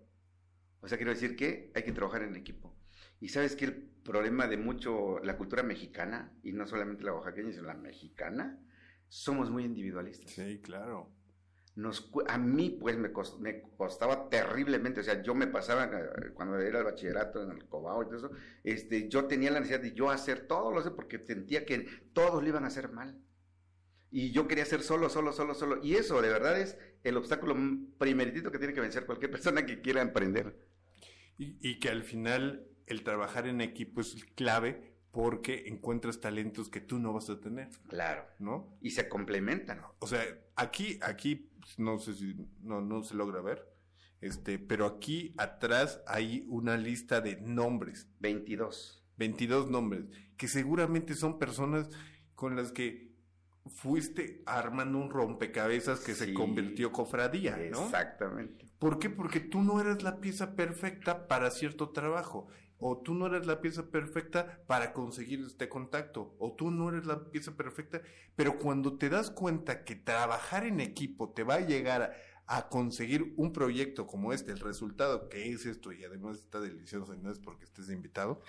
O 0.80 0.88
sea, 0.88 0.98
quiero 0.98 1.12
decir 1.12 1.36
que 1.36 1.72
hay 1.74 1.82
que 1.82 1.92
trabajar 1.92 2.22
en 2.22 2.36
equipo. 2.36 2.76
Y 3.20 3.28
sabes 3.28 3.56
que 3.56 3.64
el 3.64 3.74
problema 3.74 4.46
de 4.46 4.56
mucho 4.56 5.18
la 5.20 5.36
cultura 5.36 5.62
mexicana, 5.62 6.32
y 6.42 6.52
no 6.52 6.66
solamente 6.66 7.04
la 7.04 7.14
oaxaqueña, 7.14 7.52
sino 7.52 7.64
la 7.64 7.74
mexicana, 7.74 8.60
somos 9.08 9.50
muy 9.50 9.64
individualistas. 9.64 10.30
Sí, 10.30 10.60
claro. 10.60 11.10
Nos, 11.74 12.10
a 12.26 12.38
mí, 12.38 12.76
pues, 12.80 12.96
me, 12.96 13.10
me 13.40 13.62
costaba 13.76 14.28
terriblemente. 14.28 15.00
O 15.00 15.04
sea, 15.04 15.22
yo 15.22 15.34
me 15.34 15.46
pasaba, 15.46 15.84
eh, 15.84 16.30
cuando 16.34 16.58
era 16.58 16.80
el 16.80 16.84
bachillerato 16.84 17.42
en 17.42 17.52
el 17.52 17.66
Cobao 17.66 18.02
y 18.02 18.06
todo 18.06 18.16
eso, 18.16 18.30
este, 18.64 19.08
yo 19.08 19.26
tenía 19.26 19.50
la 19.50 19.60
necesidad 19.60 19.82
de 19.82 19.92
yo 19.92 20.10
hacer 20.10 20.46
todo 20.46 20.72
lo 20.72 20.82
sé 20.82 20.90
porque 20.90 21.18
sentía 21.24 21.64
que 21.64 21.86
todos 22.12 22.42
lo 22.42 22.48
iban 22.48 22.64
a 22.64 22.68
hacer 22.68 22.90
mal. 22.90 23.20
Y 24.10 24.30
yo 24.32 24.48
quería 24.48 24.64
ser 24.64 24.82
solo, 24.82 25.08
solo, 25.08 25.32
solo, 25.32 25.54
solo. 25.54 25.80
Y 25.82 25.96
eso 25.96 26.20
de 26.22 26.28
verdad 26.28 26.58
es 26.60 26.78
el 27.04 27.16
obstáculo 27.16 27.56
primeritito 27.98 28.50
que 28.50 28.58
tiene 28.58 28.74
que 28.74 28.80
vencer 28.80 29.06
cualquier 29.06 29.30
persona 29.32 29.66
que 29.66 29.80
quiera 29.80 30.02
emprender. 30.02 30.66
Y, 31.40 31.78
que 31.78 31.88
al 31.88 32.02
final 32.02 32.66
el 32.86 33.04
trabajar 33.04 33.46
en 33.46 33.60
equipo 33.60 34.00
es 34.00 34.24
clave 34.34 34.96
porque 35.12 35.68
encuentras 35.68 36.20
talentos 36.20 36.68
que 36.68 36.80
tú 36.80 36.98
no 36.98 37.12
vas 37.12 37.30
a 37.30 37.40
tener. 37.40 37.68
Claro. 37.88 38.24
¿No? 38.40 38.76
Y 38.80 38.90
se 38.90 39.08
complementan. 39.08 39.82
O 40.00 40.08
sea, 40.08 40.20
aquí, 40.56 40.98
aquí, 41.00 41.48
no 41.76 41.98
sé 41.98 42.14
si, 42.14 42.34
no, 42.60 42.80
no 42.80 43.04
se 43.04 43.14
logra 43.14 43.40
ver, 43.40 43.64
este, 44.20 44.58
pero 44.58 44.86
aquí 44.86 45.32
atrás 45.38 46.02
hay 46.06 46.44
una 46.48 46.76
lista 46.76 47.20
de 47.20 47.36
nombres. 47.40 48.08
22. 48.18 49.04
22 49.16 49.70
nombres, 49.70 50.06
que 50.36 50.48
seguramente 50.48 51.14
son 51.14 51.38
personas 51.38 51.88
con 52.34 52.56
las 52.56 52.72
que 52.72 53.07
fuiste 53.68 54.42
armando 54.46 54.98
un 54.98 55.10
rompecabezas 55.10 56.00
que 56.00 56.14
se 56.14 56.34
convirtió 56.34 56.92
cofradía, 56.92 57.56
¿no? 57.70 57.84
Exactamente. 57.84 58.66
¿Por 58.78 58.98
qué? 58.98 59.10
Porque 59.10 59.40
tú 59.40 59.62
no 59.62 59.80
eres 59.80 60.02
la 60.02 60.20
pieza 60.20 60.54
perfecta 60.54 61.26
para 61.26 61.50
cierto 61.50 61.90
trabajo, 61.90 62.48
o 62.78 62.98
tú 62.98 63.14
no 63.14 63.26
eres 63.26 63.46
la 63.46 63.60
pieza 63.60 63.90
perfecta 63.90 64.60
para 64.66 64.92
conseguir 64.92 65.40
este 65.44 65.68
contacto, 65.68 66.36
o 66.38 66.52
tú 66.52 66.70
no 66.70 66.88
eres 66.90 67.06
la 67.06 67.24
pieza 67.30 67.56
perfecta, 67.56 68.02
pero 68.36 68.58
cuando 68.58 68.96
te 68.96 69.08
das 69.08 69.30
cuenta 69.30 69.84
que 69.84 69.96
trabajar 69.96 70.64
en 70.64 70.80
equipo 70.80 71.30
te 71.30 71.42
va 71.42 71.54
a 71.54 71.60
llegar 71.60 72.16
a, 72.46 72.68
conseguir 72.68 73.34
un 73.36 73.52
proyecto 73.52 74.06
como 74.06 74.32
este, 74.32 74.52
el 74.52 74.60
resultado 74.60 75.28
que 75.28 75.50
es 75.52 75.66
esto, 75.66 75.92
y 75.92 76.04
además 76.04 76.38
está 76.38 76.60
delicioso, 76.60 77.14
y 77.14 77.18
no 77.18 77.32
es 77.32 77.40
porque 77.40 77.64
estés 77.64 77.90
invitado. 77.90 78.40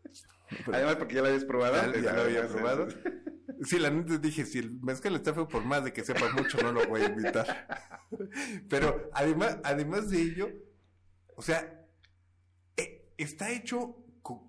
además 0.72 0.96
porque 0.96 1.14
ya 1.14 1.22
lo 1.22 1.28
habías 1.28 1.44
probado. 1.44 1.94
Ya, 1.94 2.12
lo 2.14 2.22
había 2.22 2.48
probado. 2.48 2.88
Sí, 3.64 3.78
la 3.78 3.90
neta 3.90 4.18
dije, 4.18 4.44
si 4.46 4.58
el 4.58 4.70
mezcal 4.80 5.14
está 5.16 5.34
feo, 5.34 5.48
por 5.48 5.64
más 5.64 5.84
de 5.84 5.92
que 5.92 6.04
sepa 6.04 6.30
mucho, 6.32 6.58
no 6.62 6.72
lo 6.72 6.86
voy 6.86 7.02
a 7.02 7.06
invitar. 7.06 7.66
Pero 8.68 9.10
además, 9.12 9.58
además 9.64 10.10
de 10.10 10.22
ello, 10.22 10.48
o 11.36 11.42
sea, 11.42 11.86
eh, 12.76 13.12
está 13.16 13.50
hecho 13.50 13.96
con, 14.22 14.48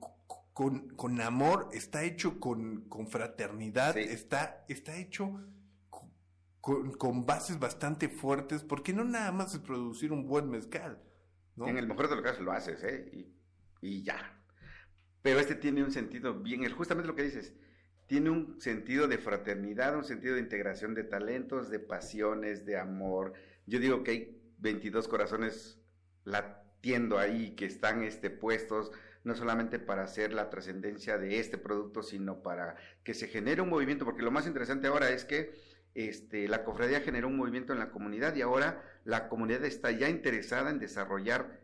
con, 0.54 0.90
con 0.90 1.22
amor, 1.22 1.70
está 1.74 2.04
hecho 2.04 2.40
con, 2.40 2.88
con 2.90 3.08
fraternidad, 3.08 3.94
Sí. 3.94 4.02
está, 4.02 4.66
está 4.70 4.96
hecho 4.98 5.42
co- 5.90 6.12
con, 6.62 6.92
con 6.94 7.26
bases 7.26 7.60
bastante 7.60 8.10
fuertes, 8.10 8.64
porque 8.64 8.94
no 8.94 9.04
nada 9.04 9.32
más 9.32 9.54
es 9.54 9.60
producir 9.62 10.12
un 10.12 10.28
buen 10.28 10.50
mezcal, 10.50 11.02
¿no? 11.56 11.68
En 11.68 11.78
el 11.78 11.88
mejor 11.88 12.10
de 12.10 12.16
los 12.16 12.24
casos 12.24 12.42
lo 12.44 12.52
haces, 12.52 12.84
¿eh? 12.84 13.10
Y, 13.12 13.34
y 13.82 14.04
ya. 14.04 14.36
Pero 15.22 15.40
este 15.40 15.56
tiene 15.56 15.84
un 15.84 15.92
sentido 15.92 16.40
bien, 16.40 16.70
justamente 16.74 17.08
lo 17.08 17.16
que 17.16 17.24
dices, 17.24 17.54
tiene 18.10 18.32
un 18.32 18.60
sentido 18.60 19.08
de 19.08 19.20
fraternidad, 19.20 19.96
un 19.96 20.04
sentido 20.04 20.34
de 20.34 20.42
integración 20.42 20.96
de 20.96 21.04
talentos, 21.04 21.70
de 21.70 21.78
pasiones, 21.78 22.66
de 22.66 22.76
amor. 22.76 23.34
Yo 23.68 23.80
digo 23.80 24.04
que 24.04 24.12
hay 24.12 24.42
22 24.58 25.08
corazones 25.08 25.80
latiendo 26.24 27.20
ahí 27.20 27.56
que 27.56 27.66
están 27.66 28.02
este, 28.02 28.32
puestos 28.32 28.92
no 29.24 29.36
solamente 29.36 29.78
para 29.78 30.06
hacer 30.06 30.34
la 30.34 30.50
trascendencia 30.50 31.20
de 31.20 31.40
este 31.40 31.60
producto, 31.60 32.02
sino 32.02 32.42
para 32.42 32.78
que 33.04 33.14
se 33.14 33.28
genere 33.28 33.62
un 33.62 33.70
movimiento, 33.70 34.06
porque 34.06 34.24
lo 34.24 34.32
más 34.32 34.48
interesante 34.48 34.88
ahora 34.88 35.12
es 35.12 35.24
que 35.24 35.54
este, 35.94 36.48
la 36.48 36.64
cofradía 36.64 37.02
generó 37.02 37.28
un 37.28 37.38
movimiento 37.38 37.74
en 37.74 37.80
la 37.80 37.92
comunidad 37.92 38.36
y 38.36 38.42
ahora 38.42 38.84
la 39.06 39.30
comunidad 39.30 39.64
está 39.66 39.92
ya 39.92 40.10
interesada 40.10 40.72
en 40.72 40.80
desarrollar 40.80 41.60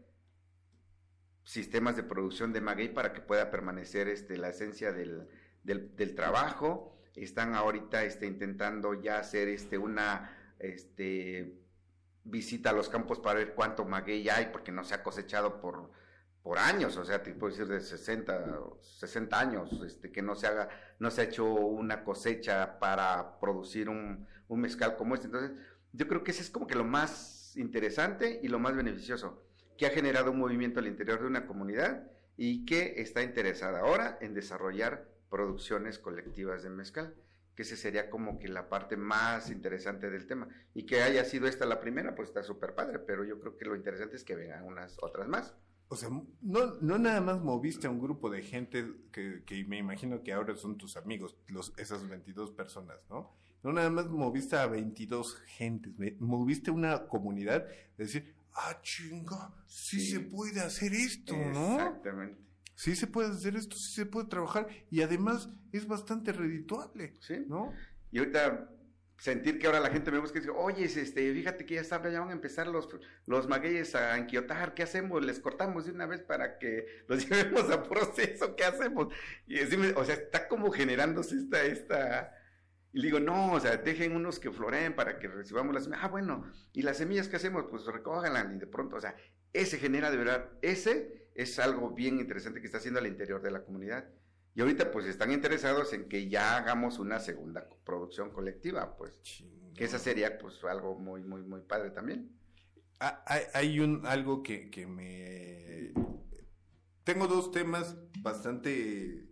sistemas 1.44 1.96
de 1.96 2.04
producción 2.04 2.54
de 2.54 2.62
maguey 2.62 2.94
para 2.94 3.14
que 3.14 3.22
pueda 3.22 3.50
permanecer 3.50 4.08
este, 4.10 4.38
la 4.38 4.50
esencia 4.50 4.92
del, 4.92 5.28
del, 5.66 5.96
del 5.96 6.16
trabajo. 6.16 6.96
Están 7.16 7.56
ahorita 7.56 8.04
este, 8.04 8.26
intentando 8.26 8.94
ya 8.94 9.20
hacer 9.20 9.48
este, 9.48 9.78
una 9.78 10.54
este, 10.60 11.60
visita 12.24 12.70
a 12.70 12.74
los 12.74 12.90
campos 12.90 13.20
para 13.20 13.40
ver 13.40 13.54
cuánto 13.54 13.86
maguey 13.86 14.30
hay, 14.30 14.48
porque 14.52 14.72
no 14.72 14.84
se 14.84 14.94
ha 14.94 15.04
cosechado 15.04 15.60
por, 15.60 15.92
por 16.44 16.60
años, 16.60 16.96
o 16.98 17.06
sea, 17.06 17.24
te 17.24 17.34
puedo 17.34 17.52
decir 17.52 17.68
de 17.68 17.80
60, 17.80 18.60
60 18.82 19.40
años, 19.40 19.82
este, 19.86 20.12
que 20.12 20.22
no 20.22 20.36
se 20.36 20.48
haga, 20.48 20.70
no 21.00 21.10
se 21.10 21.22
ha 21.22 21.24
hecho 21.26 21.46
una 21.46 22.04
cosecha 22.04 22.80
para 22.80 23.40
producir 23.40 23.90
un, 23.90 24.28
un 24.48 24.60
mezcal 24.60 24.96
como 24.98 25.16
este. 25.16 25.28
Entonces, 25.28 25.58
yo 25.94 26.08
creo 26.08 26.24
que 26.24 26.32
ese 26.32 26.42
es 26.42 26.50
como 26.50 26.68
que 26.68 26.76
lo 26.76 26.84
más 26.84 27.56
interesante 27.56 28.40
y 28.44 28.50
lo 28.50 28.60
más 28.60 28.76
beneficioso, 28.76 29.42
que 29.78 29.86
ha 29.86 29.92
generado 29.92 30.32
un 30.32 30.40
movimiento 30.40 30.80
al 30.80 30.88
interior 30.88 31.22
de 31.22 31.28
una 31.28 31.48
comunidad 31.48 32.08
y 32.38 32.66
que 32.66 32.96
está 32.98 33.24
interesada 33.24 33.80
ahora 33.80 34.18
en 34.20 34.34
desarrollar 34.34 35.15
producciones 35.36 36.00
colectivas 36.00 36.64
de 36.64 36.70
mezcal, 36.70 37.14
que 37.56 37.64
ese 37.64 37.76
sería 37.76 38.10
como 38.10 38.40
que 38.40 38.48
la 38.48 38.70
parte 38.70 38.96
más 38.96 39.50
interesante 39.52 40.10
del 40.10 40.28
tema. 40.28 40.48
Y 40.74 40.86
que 40.86 41.02
haya 41.02 41.26
sido 41.26 41.46
esta 41.48 41.66
la 41.66 41.82
primera, 41.82 42.16
pues 42.16 42.30
está 42.30 42.42
súper 42.42 42.74
padre, 42.74 43.00
pero 43.00 43.26
yo 43.26 43.38
creo 43.42 43.58
que 43.58 43.66
lo 43.66 43.76
interesante 43.76 44.16
es 44.16 44.24
que 44.24 44.34
vengan 44.36 44.64
unas 44.64 44.96
otras 45.02 45.28
más. 45.28 45.54
O 45.90 45.98
sea, 45.98 46.10
no, 46.42 46.76
no 46.80 46.98
nada 46.98 47.20
más 47.20 47.42
moviste 47.42 47.86
a 47.88 47.90
un 47.90 48.00
grupo 48.00 48.30
de 48.30 48.44
gente 48.44 48.86
que, 49.12 49.44
que 49.46 49.66
me 49.66 49.78
imagino 49.78 50.24
que 50.24 50.32
ahora 50.32 50.56
son 50.56 50.78
tus 50.78 50.96
amigos, 50.96 51.36
los, 51.48 51.74
esas 51.78 52.08
22 52.08 52.52
personas, 52.52 52.98
¿no? 53.10 53.36
No 53.62 53.74
nada 53.74 53.90
más 53.90 54.08
moviste 54.08 54.56
a 54.56 54.68
22 54.68 55.36
gentes, 55.48 55.92
moviste 56.20 56.72
una 56.72 57.08
comunidad, 57.08 57.66
de 57.98 58.04
decir, 58.06 58.34
ah, 58.54 58.80
chinga, 58.82 59.54
sí, 59.68 60.00
Sí. 60.00 60.12
se 60.14 60.20
puede 60.22 60.62
hacer 60.62 60.94
esto, 60.94 61.36
¿no? 61.36 61.74
Exactamente. 61.74 62.46
Sí 62.76 62.96
se 62.96 63.08
puede 63.08 63.30
hacer 63.30 63.56
esto, 63.56 63.76
sí 63.78 63.94
se 63.94 64.06
puede 64.06 64.28
trabajar 64.28 64.68
y 64.92 65.02
además 65.02 65.50
es 65.72 65.88
bastante 65.88 66.32
redituable, 66.34 67.14
Sí. 67.22 67.44
¿no? 67.48 67.74
Y 68.12 68.20
ahorita 68.20 68.70
sentir 69.18 69.60
que 69.60 69.68
ahora 69.68 69.80
la 69.80 69.90
gente 69.90 70.12
me 70.12 70.20
busca 70.20 70.38
y 70.38 70.42
dice, 70.42 70.54
oye, 70.56 70.84
este, 70.86 71.34
fíjate 71.34 71.66
que 71.66 71.76
ya 71.76 71.82
está, 71.82 72.02
ya 72.10 72.20
van 72.20 72.30
a 72.30 72.34
empezar 72.34 72.68
los, 72.68 72.90
los 73.26 73.48
magueyes 73.48 73.96
a 73.96 74.18
enquiotar, 74.18 74.74
¿qué 74.74 74.84
hacemos? 74.84 75.24
¿Les 75.24 75.40
cortamos 75.40 75.86
de 75.86 75.92
una 75.92 76.06
vez 76.06 76.22
para 76.22 76.58
que 76.60 76.86
los 77.08 77.26
llevemos 77.30 77.70
a 77.72 77.84
proceso? 77.84 78.56
¿Qué 78.56 78.66
hacemos? 78.66 79.14
Y 79.48 79.56
decirme, 79.56 79.94
o 79.96 80.04
sea, 80.04 80.16
está 80.16 80.48
como 80.48 80.72
generándose 80.72 81.36
esta, 81.38 81.64
esta... 81.64 82.34
Y 82.92 83.02
digo, 83.02 83.20
no, 83.20 83.54
o 83.54 83.60
sea, 83.60 83.76
dejen 83.78 84.16
unos 84.16 84.40
que 84.40 84.52
floreen 84.52 84.96
para 84.96 85.20
que 85.20 85.28
recibamos 85.28 85.74
las 85.74 85.84
semillas. 85.84 86.06
Ah, 86.06 86.08
bueno, 86.10 86.50
¿y 86.72 86.82
las 86.82 86.98
semillas 86.98 87.28
qué 87.28 87.36
hacemos? 87.36 87.66
Pues 87.70 87.86
recójanlas 87.86 88.54
y 88.54 88.58
de 88.58 88.68
pronto, 88.68 88.96
o 88.96 89.02
sea, 89.02 89.16
ese 89.52 89.78
genera 89.78 90.12
de 90.12 90.18
verdad, 90.18 90.50
ese 90.62 91.25
es 91.36 91.60
algo 91.60 91.92
bien 91.92 92.20
interesante 92.20 92.62
que 92.62 92.66
está 92.68 92.80
haciendo 92.80 93.00
al 93.00 93.08
interior 93.08 93.42
de 93.42 93.52
la 93.52 93.64
comunidad. 93.64 94.10
Y 94.56 94.62
ahorita 94.62 94.92
pues 94.92 95.06
están 95.06 95.32
interesados 95.32 95.94
en 95.94 96.08
que 96.10 96.30
ya 96.30 96.58
hagamos 96.58 96.98
una 97.00 97.20
segunda 97.20 97.68
producción 97.84 98.32
colectiva, 98.32 98.96
pues 98.98 99.22
Chingón. 99.22 99.74
que 99.76 99.84
esa 99.86 100.00
sería 100.00 100.38
pues 100.38 100.64
algo 100.64 100.98
muy, 100.98 101.24
muy, 101.24 101.44
muy 101.44 101.62
padre 101.62 101.92
también. 101.92 102.32
Ah, 103.00 103.24
Hay, 103.28 103.44
hay 103.54 103.80
un 103.80 104.06
algo 104.06 104.42
que, 104.42 104.70
que 104.70 104.88
me 104.88 105.92
tengo 107.04 107.28
dos 107.28 107.52
temas 107.52 107.96
bastante 108.20 109.28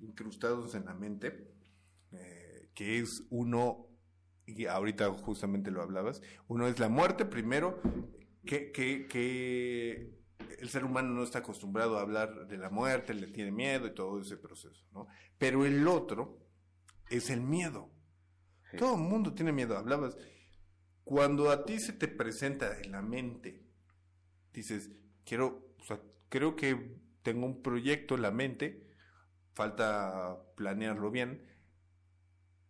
incrustados 0.00 0.74
en 0.74 0.84
la 0.84 0.94
mente, 0.94 1.52
eh, 2.12 2.70
que 2.74 2.98
es 2.98 3.24
uno 3.30 3.88
y 4.46 4.66
ahorita 4.66 5.10
justamente 5.14 5.70
lo 5.70 5.82
hablabas, 5.82 6.20
uno 6.48 6.66
es 6.68 6.78
la 6.78 6.88
muerte 6.88 7.24
primero, 7.24 7.80
que, 8.44 8.72
que, 8.72 9.06
que 9.08 10.21
el 10.62 10.68
ser 10.68 10.84
humano 10.84 11.12
no 11.12 11.24
está 11.24 11.40
acostumbrado 11.40 11.98
a 11.98 12.02
hablar 12.02 12.46
de 12.46 12.56
la 12.56 12.70
muerte, 12.70 13.14
le 13.14 13.26
tiene 13.26 13.50
miedo 13.50 13.88
y 13.88 13.94
todo 13.94 14.20
ese 14.20 14.36
proceso, 14.36 14.86
¿no? 14.92 15.08
Pero 15.36 15.66
el 15.66 15.88
otro 15.88 16.38
es 17.10 17.30
el 17.30 17.40
miedo. 17.40 17.90
Sí. 18.70 18.76
Todo 18.76 18.94
el 18.94 19.00
mundo 19.00 19.34
tiene 19.34 19.50
miedo. 19.50 19.76
Hablabas, 19.76 20.16
cuando 21.02 21.50
a 21.50 21.64
ti 21.64 21.80
se 21.80 21.92
te 21.92 22.06
presenta 22.06 22.78
en 22.78 22.92
la 22.92 23.02
mente, 23.02 23.66
dices, 24.52 24.88
quiero, 25.24 25.74
o 25.80 25.84
sea, 25.84 26.00
creo 26.28 26.54
que 26.54 26.96
tengo 27.24 27.44
un 27.44 27.60
proyecto 27.60 28.14
en 28.14 28.22
la 28.22 28.30
mente, 28.30 28.88
falta 29.54 30.44
planearlo 30.54 31.10
bien. 31.10 31.44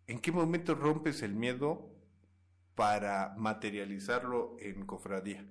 ¿En 0.07 0.19
qué 0.19 0.33
momento 0.33 0.75
rompes 0.75 1.21
el 1.21 1.35
miedo 1.35 1.95
para 2.75 3.35
materializarlo 3.37 4.57
en 4.61 4.87
cofradía? 4.87 5.47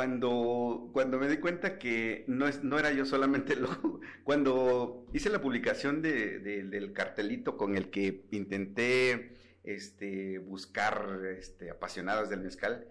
Cuando, 0.00 0.90
cuando 0.92 1.18
me 1.18 1.26
di 1.26 1.38
cuenta 1.38 1.78
que 1.78 2.26
no, 2.28 2.46
es, 2.46 2.62
no 2.62 2.78
era 2.78 2.92
yo 2.92 3.06
solamente 3.06 3.56
lo... 3.56 3.70
Cuando 4.24 5.06
hice 5.14 5.30
la 5.30 5.40
publicación 5.40 6.02
de, 6.02 6.38
de- 6.38 6.64
del 6.64 6.92
cartelito 6.92 7.56
con 7.56 7.78
el 7.78 7.88
que 7.88 8.26
intenté 8.30 9.32
este, 9.64 10.36
buscar 10.36 11.20
este, 11.38 11.70
apasionados 11.70 12.28
del 12.28 12.42
mezcal, 12.42 12.86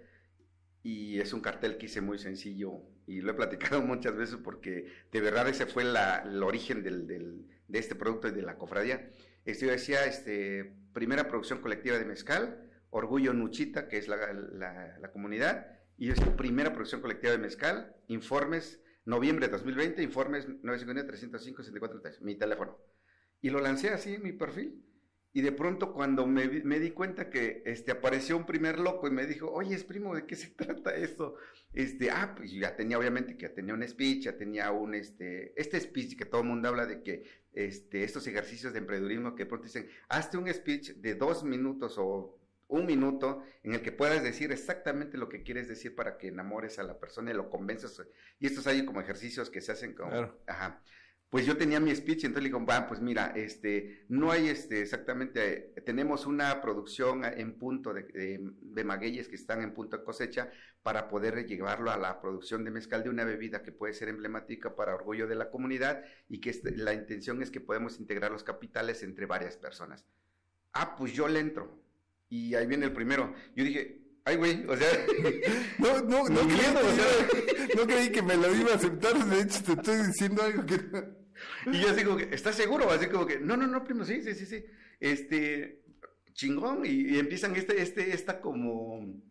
y 0.82 1.20
es 1.20 1.32
un 1.32 1.42
cartel 1.42 1.78
que 1.78 1.86
hice 1.86 2.02
muy 2.02 2.18
sencillo, 2.18 2.72
y 3.06 3.22
lo 3.22 3.34
he 3.34 3.36
platicado 3.36 3.82
muchas 3.84 4.16
veces 4.16 4.38
porque 4.44 4.88
de 5.12 5.22
verdad 5.22 5.48
ese 5.48 5.68
fue 5.68 5.84
la, 5.84 6.24
el 6.28 6.42
origen 6.42 6.82
del, 6.82 7.06
del- 7.06 7.46
de 7.68 7.78
este 7.78 7.94
producto 7.94 8.30
y 8.30 8.32
de 8.32 8.42
la 8.42 8.58
cofradía. 8.58 9.12
Este, 9.46 9.68
yo 9.68 9.72
decía, 9.72 10.06
este, 10.08 10.74
primera 10.92 11.28
producción 11.28 11.62
colectiva 11.62 12.00
de 12.00 12.06
mezcal, 12.06 12.68
Orgullo 12.90 13.32
Nuchita, 13.32 13.88
que 13.88 14.00
es 14.00 14.08
la, 14.08 14.34
la- 14.34 14.98
la 14.98 15.12
comunidad, 15.12 15.68
y 15.98 16.12
es 16.12 16.20
la 16.20 16.36
primera 16.36 16.74
producción 16.74 17.02
colectiva 17.02 17.32
de 17.32 17.38
mezcal, 17.38 17.96
informes, 18.08 18.82
noviembre 19.06 19.48
de 19.48 19.54
2020, 19.54 20.04
informes 20.04 20.48
959-305-6430, 20.48 22.22
mi 22.22 22.36
teléfono. 22.36 22.78
Y 23.42 23.50
lo 23.50 23.60
lancé 23.60 23.90
así 23.90 24.16
en 24.16 24.24
mi 24.24 24.34
perfil. 24.34 24.84
Y 25.32 25.42
de 25.42 25.52
pronto 25.52 25.94
cuando 25.94 26.26
me, 26.26 26.48
me 26.48 26.80
di 26.80 26.92
cuenta 26.92 27.30
que 27.30 27.62
este, 27.66 27.92
apareció 27.92 28.38
un 28.38 28.46
primer 28.46 28.80
loco 28.80 29.08
y 29.08 29.12
me 29.12 29.26
dijo, 29.26 29.52
oye, 29.52 29.76
es 29.76 29.84
primo, 29.84 30.16
¿de 30.16 30.26
qué 30.26 30.36
se 30.36 30.48
trata 30.56 30.96
esto? 30.96 31.36
Este, 31.74 32.10
ah, 32.10 32.34
pues 32.36 32.52
ya 32.54 32.76
tenía, 32.76 32.98
obviamente, 32.98 33.36
que 33.36 33.48
ya 33.48 33.54
tenía 33.54 33.74
un 33.74 33.86
speech, 33.86 34.24
ya 34.24 34.38
tenía 34.38 34.72
un, 34.72 34.96
este, 34.96 35.54
este 35.60 35.80
speech 35.82 36.18
que 36.18 36.24
todo 36.24 36.42
el 36.42 36.48
mundo 36.48 36.70
habla 36.70 36.86
de 36.86 37.04
que, 37.04 37.26
este, 37.52 38.04
estos 38.04 38.26
ejercicios 38.28 38.74
de 38.74 38.80
emprendedurismo 38.80 39.36
que 39.36 39.44
de 39.44 39.50
pronto 39.50 39.66
dicen, 39.66 39.90
hazte 40.10 40.38
un 40.38 40.52
speech 40.54 40.96
de 40.96 41.16
dos 41.16 41.44
minutos 41.44 41.96
o 41.98 42.38
un 42.68 42.86
minuto 42.86 43.44
en 43.64 43.74
el 43.76 43.82
que 43.82 43.92
puedas 43.92 44.24
decir 44.24 44.52
exactamente 44.52 45.18
lo 45.18 45.30
que 45.30 45.44
quieres 45.44 45.68
decir 45.68 45.96
para 45.96 46.18
que 46.18 46.28
enamores 46.30 46.80
a 46.80 46.84
la 46.84 47.00
persona 47.00 47.32
y 47.32 47.36
lo 47.36 47.50
convenzas. 47.50 48.02
Y 48.40 48.48
estos 48.48 48.66
hay 48.68 48.86
como 48.86 49.02
ejercicios 49.02 49.50
que 49.50 49.62
se 49.62 49.72
hacen 49.72 49.94
como, 49.94 50.10
Claro. 50.12 50.40
ajá. 50.48 50.82
Pues 51.30 51.46
yo 51.46 51.58
tenía 51.58 51.80
mi 51.82 51.94
speech, 51.94 52.24
entonces 52.24 52.44
le 52.44 52.50
digo, 52.50 52.66
va, 52.66 52.88
pues 52.88 53.02
mira, 53.02 53.34
este, 53.36 54.06
no 54.08 54.32
hay 54.32 54.48
este, 54.48 54.82
exactamente, 54.82 55.74
tenemos 55.86 56.26
una 56.26 56.62
producción 56.62 57.26
en 57.26 57.58
punto 57.58 57.94
de, 57.94 58.04
de, 58.04 58.40
de 58.62 58.84
magueyes 58.86 59.28
que 59.28 59.36
están 59.36 59.62
en 59.62 59.74
punto 59.74 59.98
de 59.98 60.04
cosecha 60.04 60.50
para 60.82 61.10
poder 61.10 61.46
llevarlo 61.46 61.92
a 61.92 61.98
la 61.98 62.22
producción 62.22 62.64
de 62.64 62.72
mezcal 62.72 63.04
de 63.04 63.10
una 63.10 63.26
bebida 63.26 63.64
que 63.64 63.72
puede 63.74 63.94
ser 63.94 64.08
emblemática 64.08 64.76
para 64.76 64.96
orgullo 64.96 65.28
de 65.28 65.36
la 65.36 65.50
comunidad 65.50 66.04
y 66.30 66.40
que 66.40 66.52
este- 66.52 66.72
la 66.78 66.94
intención 66.94 67.42
es 67.42 67.52
que 67.52 67.60
podemos 67.60 68.00
integrar 68.00 68.32
los 68.32 68.44
capitales 68.44 69.04
entre 69.04 69.26
varias 69.26 69.58
personas. 69.58 70.06
Ah, 70.74 70.96
pues 70.96 71.12
yo 71.12 71.28
le 71.28 71.40
entro. 71.40 71.84
Y 72.30 72.56
ahí 72.56 72.66
viene 72.68 72.86
el 72.86 72.94
primero. 72.94 73.34
Yo 73.56 73.64
dije, 73.64 74.02
ay, 74.24 74.36
güey, 74.38 74.66
o 74.68 74.76
sea, 74.76 74.88
No, 75.80 76.02
no, 76.02 76.30
no, 76.30 76.42
creí, 76.42 76.58
miedo, 76.58 76.80
o 76.80 76.96
sea. 76.96 77.76
no 77.76 77.88
creí 77.88 78.10
que 78.10 78.22
me 78.22 78.38
lo 78.38 78.54
iba 78.56 78.72
a 78.72 78.76
aceptar. 78.76 79.14
De 79.26 79.42
hecho, 79.42 79.64
te 79.64 79.74
estoy 79.74 80.08
diciendo 80.08 80.44
algo 80.44 80.66
que. 80.66 80.76
Y 81.72 81.82
yo 81.82 81.90
así 81.90 82.04
como 82.04 82.18
que, 82.18 82.34
¿estás 82.34 82.56
seguro? 82.56 82.90
Así 82.90 83.08
como 83.08 83.26
que, 83.26 83.40
no, 83.40 83.58
no, 83.58 83.68
no, 83.68 83.84
primo, 83.84 84.06
sí, 84.06 84.22
sí, 84.22 84.34
sí, 84.34 84.46
sí. 84.46 84.66
Este, 85.00 85.84
chingón. 86.34 86.86
Y, 86.86 87.16
y 87.16 87.20
empiezan 87.20 87.56
este, 87.56 87.82
este, 87.82 88.14
esta 88.14 88.42
como 88.42 89.22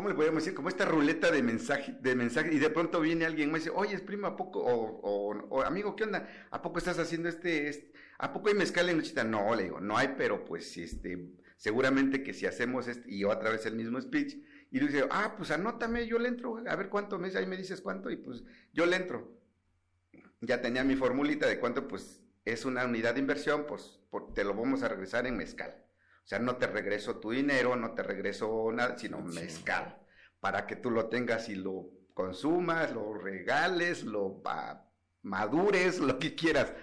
¿cómo 0.00 0.08
le 0.08 0.14
podemos 0.14 0.42
decir? 0.42 0.54
Como 0.54 0.70
esta 0.70 0.86
ruleta 0.86 1.30
de 1.30 1.42
mensaje, 1.42 1.94
de 2.00 2.14
mensaje, 2.14 2.54
y 2.54 2.58
de 2.58 2.70
pronto 2.70 3.02
viene 3.02 3.26
alguien 3.26 3.50
y 3.50 3.52
me 3.52 3.58
dice, 3.58 3.68
oye, 3.68 3.94
es 3.94 4.00
primo, 4.00 4.26
¿a 4.26 4.34
poco? 4.34 4.60
O, 4.60 5.36
o, 5.50 5.62
amigo, 5.62 5.94
¿qué 5.94 6.04
onda? 6.04 6.26
¿A 6.50 6.62
poco 6.62 6.78
estás 6.78 6.98
haciendo 6.98 7.28
este, 7.28 7.68
este 7.68 7.92
¿A 8.22 8.34
poco 8.34 8.48
hay 8.50 8.54
mezcal 8.54 8.86
en 8.90 8.98
Luchita? 8.98 9.24
No, 9.24 9.54
le 9.54 9.62
digo, 9.64 9.80
no 9.80 9.96
hay, 9.96 10.14
pero 10.18 10.44
pues, 10.44 10.76
este, 10.76 11.30
seguramente 11.56 12.22
que 12.22 12.34
si 12.34 12.44
hacemos 12.44 12.86
este, 12.86 13.10
y 13.10 13.24
otra 13.24 13.48
vez 13.48 13.64
el 13.64 13.76
mismo 13.76 13.98
speech, 13.98 14.36
y 14.70 14.78
le 14.78 14.88
dice, 14.88 15.06
ah, 15.10 15.34
pues 15.38 15.50
anótame, 15.50 16.06
yo 16.06 16.18
le 16.18 16.28
entro, 16.28 16.58
a 16.58 16.76
ver 16.76 16.90
cuánto 16.90 17.18
me 17.18 17.28
ahí 17.34 17.46
me 17.46 17.56
dices 17.56 17.80
cuánto, 17.80 18.10
y 18.10 18.16
pues 18.16 18.44
yo 18.74 18.84
le 18.84 18.96
entro. 18.96 19.40
Ya 20.42 20.60
tenía 20.60 20.84
mi 20.84 20.96
formulita 20.96 21.46
de 21.46 21.58
cuánto, 21.58 21.88
pues, 21.88 22.22
es 22.44 22.66
una 22.66 22.84
unidad 22.84 23.14
de 23.14 23.20
inversión, 23.20 23.64
pues, 23.66 24.00
te 24.34 24.44
lo 24.44 24.52
vamos 24.54 24.82
a 24.82 24.88
regresar 24.88 25.26
en 25.26 25.38
mezcal. 25.38 25.82
O 26.22 26.28
sea, 26.28 26.38
no 26.38 26.56
te 26.56 26.66
regreso 26.66 27.20
tu 27.20 27.30
dinero, 27.30 27.74
no 27.74 27.94
te 27.94 28.02
regreso 28.02 28.70
nada, 28.70 28.98
sino 28.98 29.22
mezcal, 29.22 29.98
para 30.40 30.66
que 30.66 30.76
tú 30.76 30.90
lo 30.90 31.08
tengas 31.08 31.48
y 31.48 31.54
lo 31.54 31.90
consumas, 32.12 32.92
lo 32.92 33.14
regales, 33.14 34.04
lo 34.04 34.42
madures, 35.22 35.98
lo 36.00 36.18
que 36.18 36.34
quieras. 36.34 36.74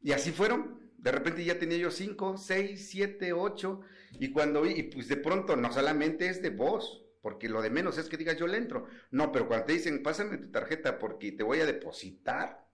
Y 0.00 0.12
así 0.12 0.32
fueron. 0.32 0.77
De 0.98 1.12
repente 1.12 1.44
ya 1.44 1.58
tenía 1.58 1.78
yo 1.78 1.90
cinco, 1.90 2.36
seis, 2.36 2.90
siete, 2.90 3.32
ocho, 3.32 3.80
y 4.12 4.30
cuando 4.32 4.62
vi, 4.62 4.72
y 4.72 4.82
pues 4.84 5.08
de 5.08 5.16
pronto 5.16 5.56
no 5.56 5.72
solamente 5.72 6.28
es 6.28 6.42
de 6.42 6.50
voz, 6.50 7.06
porque 7.22 7.48
lo 7.48 7.62
de 7.62 7.70
menos 7.70 7.98
es 7.98 8.08
que 8.08 8.16
digas 8.18 8.36
yo 8.36 8.46
le 8.46 8.58
entro. 8.58 8.86
No, 9.10 9.32
pero 9.32 9.48
cuando 9.48 9.66
te 9.66 9.72
dicen, 9.74 10.02
pásame 10.02 10.38
tu 10.38 10.50
tarjeta 10.50 10.98
porque 10.98 11.32
te 11.32 11.42
voy 11.44 11.60
a 11.60 11.66
depositar, 11.66 12.67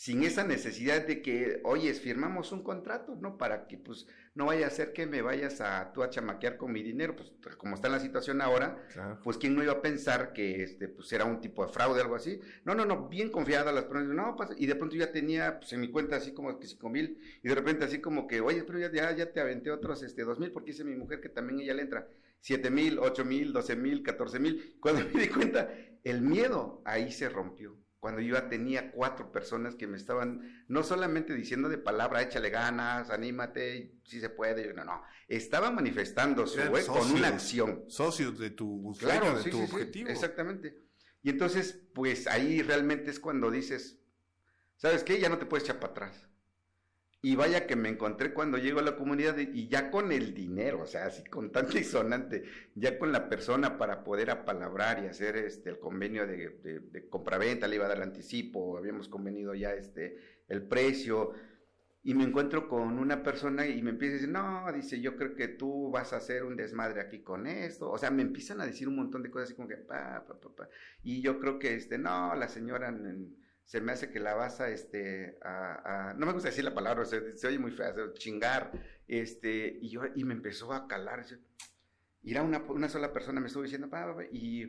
sin 0.00 0.22
esa 0.22 0.44
necesidad 0.44 1.06
de 1.06 1.20
que, 1.20 1.60
oye, 1.62 1.92
firmamos 1.92 2.52
un 2.52 2.62
contrato, 2.62 3.18
¿no? 3.20 3.36
Para 3.36 3.66
que, 3.66 3.76
pues, 3.76 4.06
no 4.34 4.46
vaya 4.46 4.66
a 4.66 4.70
ser 4.70 4.94
que 4.94 5.04
me 5.04 5.20
vayas 5.20 5.60
a 5.60 5.92
tú 5.92 6.02
a 6.02 6.08
chamaquear 6.08 6.56
con 6.56 6.72
mi 6.72 6.82
dinero, 6.82 7.14
pues, 7.14 7.54
como 7.56 7.74
está 7.74 7.90
la 7.90 8.00
situación 8.00 8.40
ahora, 8.40 8.82
pues, 9.22 9.36
¿quién 9.36 9.54
no 9.54 9.62
iba 9.62 9.74
a 9.74 9.82
pensar 9.82 10.32
que, 10.32 10.62
este, 10.62 10.88
pues, 10.88 11.12
era 11.12 11.26
un 11.26 11.42
tipo 11.42 11.66
de 11.66 11.70
fraude, 11.70 12.00
algo 12.00 12.14
así? 12.14 12.40
No, 12.64 12.74
no, 12.74 12.86
no, 12.86 13.10
bien 13.10 13.30
confiada 13.30 13.72
las 13.72 13.84
personas, 13.84 14.16
no, 14.16 14.36
pasa, 14.36 14.54
y 14.56 14.64
de 14.64 14.74
pronto 14.74 14.96
ya 14.96 15.12
tenía, 15.12 15.58
pues, 15.60 15.70
en 15.74 15.82
mi 15.82 15.90
cuenta 15.90 16.16
así 16.16 16.32
como 16.32 16.58
que 16.58 16.66
cinco 16.66 16.88
mil, 16.88 17.18
y 17.42 17.48
de 17.50 17.54
repente 17.54 17.84
así 17.84 18.00
como 18.00 18.26
que, 18.26 18.40
oye, 18.40 18.64
pero 18.64 18.78
ya, 18.78 19.14
ya, 19.14 19.30
te 19.30 19.40
aventé 19.40 19.70
otros, 19.70 20.02
este, 20.02 20.24
dos 20.24 20.40
mil, 20.40 20.50
porque 20.50 20.70
dice 20.70 20.82
mi 20.82 20.96
mujer 20.96 21.20
que 21.20 21.28
también 21.28 21.60
ella 21.60 21.74
le 21.74 21.82
entra, 21.82 22.08
siete 22.40 22.70
mil, 22.70 22.98
ocho 22.98 23.26
mil, 23.26 23.52
doce 23.52 23.76
mil, 23.76 24.02
catorce 24.02 24.38
mil, 24.38 24.78
cuando 24.80 25.02
me 25.14 25.20
di 25.20 25.28
cuenta, 25.28 25.70
el 26.04 26.22
miedo 26.22 26.80
ahí 26.86 27.12
se 27.12 27.28
rompió 27.28 27.76
cuando 28.00 28.22
yo 28.22 28.34
ya 28.34 28.48
tenía 28.48 28.90
cuatro 28.90 29.30
personas 29.30 29.74
que 29.74 29.86
me 29.86 29.98
estaban 29.98 30.64
no 30.68 30.82
solamente 30.82 31.34
diciendo 31.34 31.68
de 31.68 31.76
palabra, 31.76 32.22
échale 32.22 32.48
ganas, 32.48 33.10
anímate, 33.10 34.00
si 34.04 34.20
se 34.20 34.30
puede, 34.30 34.72
no, 34.72 34.84
no, 34.84 35.02
estaba 35.28 35.70
manifestando 35.70 36.46
su 36.46 36.60
con 36.86 37.12
una 37.12 37.28
acción. 37.28 37.84
Socios 37.88 38.38
de 38.38 38.50
tu 38.50 38.96
claro, 38.98 39.42
de 39.42 39.50
tu 39.50 39.62
objetivo. 39.62 40.08
exactamente. 40.08 40.82
Y 41.22 41.28
entonces, 41.28 41.78
pues 41.94 42.26
ahí 42.26 42.62
realmente 42.62 43.10
es 43.10 43.20
cuando 43.20 43.50
dices, 43.50 43.98
¿sabes 44.76 45.04
qué? 45.04 45.20
Ya 45.20 45.28
no 45.28 45.36
te 45.36 45.44
puedes 45.44 45.64
echar 45.64 45.78
para 45.78 45.92
atrás. 45.92 46.26
Y 47.22 47.36
vaya 47.36 47.66
que 47.66 47.76
me 47.76 47.90
encontré 47.90 48.32
cuando 48.32 48.56
llego 48.56 48.80
a 48.80 48.82
la 48.82 48.96
comunidad 48.96 49.36
y 49.36 49.68
ya 49.68 49.90
con 49.90 50.10
el 50.10 50.32
dinero, 50.32 50.80
o 50.82 50.86
sea, 50.86 51.06
así 51.06 51.22
con 51.24 51.52
tanto 51.52 51.76
y 51.78 51.84
sonante, 51.84 52.44
ya 52.74 52.98
con 52.98 53.12
la 53.12 53.28
persona 53.28 53.76
para 53.76 54.04
poder 54.04 54.30
apalabrar 54.30 55.04
y 55.04 55.06
hacer 55.06 55.36
este 55.36 55.70
el 55.70 55.78
convenio 55.78 56.26
de, 56.26 56.48
de, 56.62 56.80
de 56.80 57.08
compraventa, 57.10 57.68
le 57.68 57.76
iba 57.76 57.84
a 57.84 57.88
dar 57.88 58.02
anticipo, 58.02 58.78
habíamos 58.78 59.08
convenido 59.08 59.54
ya 59.54 59.74
este 59.74 60.16
el 60.48 60.62
precio, 60.62 61.34
y 62.02 62.14
me 62.14 62.24
encuentro 62.24 62.66
con 62.68 62.98
una 62.98 63.22
persona 63.22 63.66
y 63.66 63.82
me 63.82 63.90
empieza 63.90 64.12
a 64.12 64.14
decir, 64.14 64.30
no, 64.30 64.72
dice, 64.72 65.00
yo 65.00 65.16
creo 65.16 65.34
que 65.34 65.48
tú 65.48 65.90
vas 65.90 66.12
a 66.12 66.16
hacer 66.16 66.44
un 66.44 66.56
desmadre 66.56 67.00
aquí 67.00 67.20
con 67.20 67.46
esto, 67.46 67.90
o 67.90 67.98
sea, 67.98 68.10
me 68.10 68.22
empiezan 68.22 68.60
a 68.60 68.66
decir 68.66 68.88
un 68.88 68.96
montón 68.96 69.22
de 69.22 69.30
cosas 69.30 69.48
así 69.48 69.54
como 69.54 69.68
que, 69.68 69.76
pa, 69.76 70.24
pa, 70.26 70.40
pa, 70.40 70.48
pa. 70.56 70.68
y 71.02 71.20
yo 71.20 71.38
creo 71.38 71.58
que, 71.58 71.74
este, 71.74 71.98
no, 71.98 72.34
la 72.34 72.48
señora 72.48 72.90
se 73.70 73.80
me 73.80 73.92
hace 73.92 74.10
que 74.10 74.18
la 74.18 74.34
vas 74.34 74.60
a, 74.60 74.68
este, 74.68 75.38
a, 75.44 76.12
no 76.18 76.26
me 76.26 76.32
gusta 76.32 76.48
decir 76.48 76.64
la 76.64 76.74
palabra, 76.74 77.04
se, 77.04 77.46
oye 77.46 77.60
muy 77.60 77.70
fea, 77.70 77.94
chingar, 78.14 78.72
este, 79.06 79.78
y 79.80 79.90
yo, 79.90 80.02
y 80.16 80.24
me 80.24 80.34
empezó 80.34 80.72
a 80.72 80.88
calar, 80.88 81.24
y 82.20 82.32
era 82.32 82.42
una, 82.42 82.58
una 82.64 82.88
sola 82.88 83.12
persona, 83.12 83.40
me 83.40 83.46
estuvo 83.46 83.62
diciendo, 83.62 83.88
y 84.32 84.62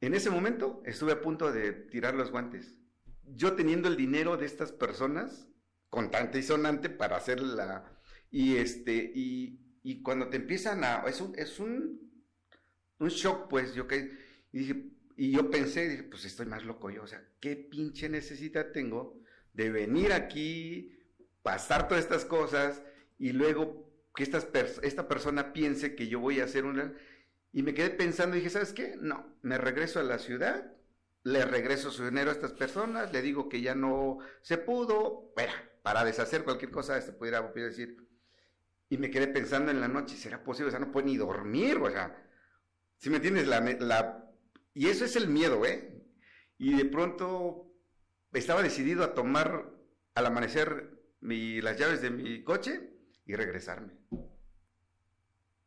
en 0.00 0.14
ese 0.14 0.30
momento 0.30 0.82
estuve 0.86 1.12
a 1.12 1.20
punto 1.20 1.52
de 1.52 1.70
tirar 1.72 2.14
los 2.14 2.30
guantes. 2.30 2.78
Yo 3.26 3.56
teniendo 3.56 3.88
el 3.88 3.98
dinero 3.98 4.38
de 4.38 4.46
estas 4.46 4.72
personas, 4.72 5.50
contante 5.90 6.38
y 6.38 6.42
sonante, 6.42 6.88
para 6.88 7.18
hacer 7.18 7.42
la, 7.42 8.00
y 8.30 8.56
este, 8.56 9.12
y, 9.14 9.60
y 9.82 10.00
cuando 10.00 10.30
te 10.30 10.38
empiezan 10.38 10.82
a, 10.82 11.02
es 11.02 11.20
un, 11.20 11.38
es 11.38 11.60
un, 11.60 12.10
un 13.00 13.08
shock, 13.10 13.50
pues, 13.50 13.74
yo 13.74 13.86
que, 13.86 14.16
y 14.50 14.60
dije, 14.60 14.92
y 15.22 15.30
yo 15.30 15.52
pensé, 15.52 15.88
dije, 15.88 16.02
pues 16.02 16.24
estoy 16.24 16.46
más 16.46 16.64
loco 16.64 16.90
yo, 16.90 17.04
o 17.04 17.06
sea, 17.06 17.24
¿qué 17.38 17.54
pinche 17.54 18.08
necesidad 18.08 18.72
tengo 18.72 19.22
de 19.52 19.70
venir 19.70 20.12
aquí, 20.12 20.98
pasar 21.44 21.86
todas 21.86 22.02
estas 22.02 22.24
cosas 22.24 22.82
y 23.20 23.30
luego 23.30 23.88
que 24.16 24.24
estas 24.24 24.48
esta 24.82 25.06
persona 25.06 25.52
piense 25.52 25.94
que 25.94 26.08
yo 26.08 26.18
voy 26.18 26.40
a 26.40 26.44
hacer 26.44 26.64
una... 26.64 26.92
Y 27.52 27.62
me 27.62 27.72
quedé 27.72 27.90
pensando 27.90 28.34
y 28.34 28.40
dije, 28.40 28.50
¿sabes 28.50 28.72
qué? 28.72 28.96
No, 29.00 29.36
me 29.42 29.58
regreso 29.58 30.00
a 30.00 30.02
la 30.02 30.18
ciudad, 30.18 30.72
le 31.22 31.44
regreso 31.44 31.92
su 31.92 32.04
dinero 32.04 32.30
a 32.30 32.34
estas 32.34 32.52
personas, 32.52 33.12
le 33.12 33.22
digo 33.22 33.48
que 33.48 33.60
ya 33.60 33.76
no 33.76 34.18
se 34.40 34.58
pudo, 34.58 35.32
para 35.84 36.04
deshacer 36.04 36.42
cualquier 36.42 36.72
cosa, 36.72 36.98
este 36.98 37.12
pudiera, 37.12 37.42
decir. 37.42 37.96
Y 38.88 38.98
me 38.98 39.08
quedé 39.08 39.28
pensando 39.28 39.70
en 39.70 39.80
la 39.80 39.86
noche, 39.86 40.16
¿será 40.16 40.42
posible? 40.42 40.70
O 40.70 40.72
sea, 40.72 40.80
no 40.80 40.90
puedo 40.90 41.06
ni 41.06 41.16
dormir, 41.16 41.76
o 41.76 41.88
sea, 41.88 42.28
si 42.96 43.08
me 43.08 43.18
entiendes, 43.18 43.46
la 43.46 44.21
y 44.74 44.88
eso 44.88 45.04
es 45.04 45.16
el 45.16 45.28
miedo, 45.28 45.64
¿eh? 45.66 46.02
Y 46.58 46.76
de 46.76 46.84
pronto 46.84 47.72
estaba 48.32 48.62
decidido 48.62 49.04
a 49.04 49.14
tomar 49.14 49.70
al 50.14 50.26
amanecer 50.26 50.98
las 51.20 51.78
llaves 51.78 52.02
de 52.02 52.10
mi 52.10 52.42
coche 52.42 52.90
y 53.24 53.34
regresarme. 53.34 53.92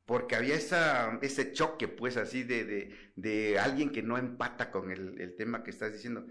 Porque 0.05 0.35
había 0.35 0.55
esa, 0.55 1.17
ese 1.21 1.51
choque, 1.51 1.87
pues, 1.87 2.17
así 2.17 2.43
de, 2.43 2.63
de, 2.63 2.95
de 3.15 3.59
alguien 3.59 3.91
que 3.91 4.03
no 4.03 4.17
empata 4.17 4.69
con 4.69 4.91
el, 4.91 5.35
tema 5.35 5.63
que 5.63 5.71
estás 5.71 5.93
diciendo. 5.93 6.27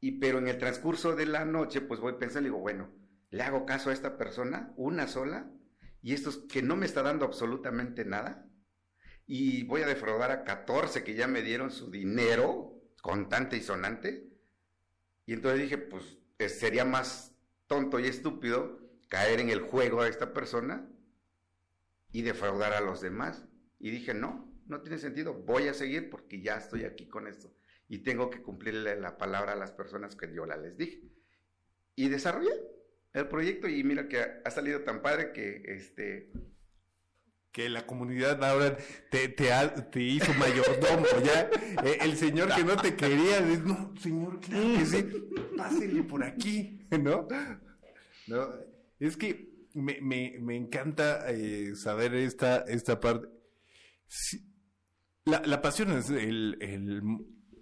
Y 0.00 0.18
pero 0.18 0.38
en 0.38 0.48
el 0.48 0.58
transcurso 0.58 1.16
de 1.16 1.26
la 1.26 1.44
noche, 1.44 1.80
pues 1.80 2.00
voy 2.00 2.14
pensando 2.14 2.48
digo, 2.48 2.58
bueno, 2.58 2.92
le 3.30 3.42
hago 3.42 3.66
caso 3.66 3.90
a 3.90 3.92
esta 3.92 4.18
persona, 4.18 4.72
una 4.76 5.08
sola, 5.08 5.50
y 6.02 6.12
esto 6.12 6.30
es 6.30 6.36
que 6.36 6.62
no 6.62 6.76
me 6.76 6.86
está 6.86 7.02
dando 7.02 7.24
absolutamente 7.24 8.04
nada 8.04 8.48
y 9.30 9.62
voy 9.64 9.82
a 9.82 9.86
defraudar 9.86 10.30
a 10.30 10.42
14 10.42 11.04
que 11.04 11.14
ya 11.14 11.28
me 11.28 11.42
dieron 11.42 11.70
su 11.70 11.90
dinero, 11.90 12.82
contante 13.02 13.58
y 13.58 13.60
sonante. 13.60 14.26
Y 15.26 15.34
entonces 15.34 15.60
dije, 15.60 15.76
pues 15.76 16.18
sería 16.50 16.86
más 16.86 17.36
tonto 17.66 18.00
y 18.00 18.06
estúpido 18.06 18.80
caer 19.10 19.40
en 19.40 19.50
el 19.50 19.60
juego 19.60 20.00
a 20.00 20.08
esta 20.08 20.32
persona 20.32 20.90
y 22.10 22.22
defraudar 22.22 22.72
a 22.72 22.80
los 22.80 23.02
demás. 23.02 23.46
Y 23.78 23.90
dije, 23.90 24.14
no, 24.14 24.50
no 24.66 24.80
tiene 24.80 24.96
sentido, 24.96 25.34
voy 25.34 25.68
a 25.68 25.74
seguir 25.74 26.08
porque 26.08 26.40
ya 26.40 26.56
estoy 26.56 26.84
aquí 26.84 27.06
con 27.06 27.28
esto. 27.28 27.54
Y 27.86 27.98
tengo 27.98 28.30
que 28.30 28.40
cumplirle 28.40 28.98
la 28.98 29.18
palabra 29.18 29.52
a 29.52 29.56
las 29.56 29.72
personas 29.72 30.16
que 30.16 30.32
yo 30.32 30.46
la 30.46 30.56
les 30.56 30.78
dije. 30.78 31.02
Y 31.94 32.08
desarrollé 32.08 32.52
el 33.12 33.28
proyecto 33.28 33.68
y 33.68 33.84
mira 33.84 34.08
que 34.08 34.22
ha 34.42 34.50
salido 34.50 34.84
tan 34.84 35.02
padre 35.02 35.32
que 35.34 35.64
este 35.66 36.32
que 37.52 37.68
la 37.68 37.86
comunidad 37.86 38.42
ahora 38.44 38.76
te, 39.10 39.28
te, 39.28 39.50
te 39.90 40.02
hizo 40.02 40.32
mayordomo, 40.34 41.06
ya. 41.24 41.50
Eh, 41.84 41.98
el 42.02 42.16
señor 42.16 42.54
que 42.54 42.64
no 42.64 42.76
te 42.76 42.94
quería, 42.94 43.40
dice, 43.40 43.62
no, 43.64 43.94
señor, 44.00 44.40
claro 44.40 44.78
que 44.78 44.86
sí, 44.86 45.04
pásele 45.56 46.02
por 46.02 46.22
aquí, 46.22 46.86
¿no? 46.90 47.26
No, 48.26 48.48
es 49.00 49.16
que 49.16 49.48
me, 49.74 50.00
me, 50.00 50.36
me 50.40 50.56
encanta 50.56 51.30
eh, 51.30 51.74
saber 51.74 52.14
esta, 52.14 52.58
esta 52.58 53.00
parte. 53.00 53.28
la, 55.24 55.40
la 55.44 55.62
pasión 55.62 55.92
es 55.92 56.10
el, 56.10 56.58
el, 56.60 57.02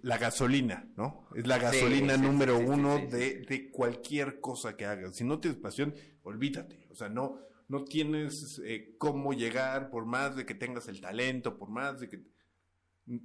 la 0.01 0.17
gasolina, 0.17 0.87
¿no? 0.95 1.27
Es 1.35 1.47
la 1.47 1.57
gasolina 1.57 2.17
número 2.17 2.57
uno 2.59 2.97
de, 2.97 3.45
de 3.47 3.71
cualquier 3.71 4.39
cosa 4.39 4.75
que 4.75 4.85
hagas. 4.85 5.15
Si 5.15 5.23
no 5.23 5.39
tienes 5.39 5.59
pasión, 5.59 5.95
olvídate. 6.23 6.87
O 6.89 6.95
sea, 6.95 7.09
no, 7.09 7.39
no 7.67 7.83
tienes 7.83 8.61
eh, 8.63 8.95
cómo 8.97 9.33
llegar, 9.33 9.89
por 9.89 10.05
más 10.05 10.35
de 10.35 10.45
que 10.45 10.55
tengas 10.55 10.87
el 10.87 11.01
talento, 11.01 11.57
por 11.57 11.69
más 11.69 11.99
de 11.99 12.09
que... 12.09 12.23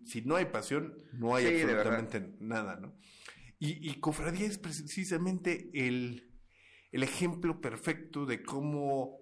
Si 0.04 0.22
no 0.22 0.36
hay 0.36 0.46
pasión, 0.46 0.96
no 1.12 1.34
hay 1.34 1.46
absolutamente 1.46 2.34
nada, 2.38 2.76
¿no? 2.76 2.96
Y, 3.58 3.88
y 3.88 3.94
Cofradía 4.00 4.46
es 4.46 4.58
precisamente 4.58 5.70
el, 5.72 6.32
el 6.92 7.02
ejemplo 7.02 7.60
perfecto 7.60 8.26
de 8.26 8.42
cómo 8.42 9.18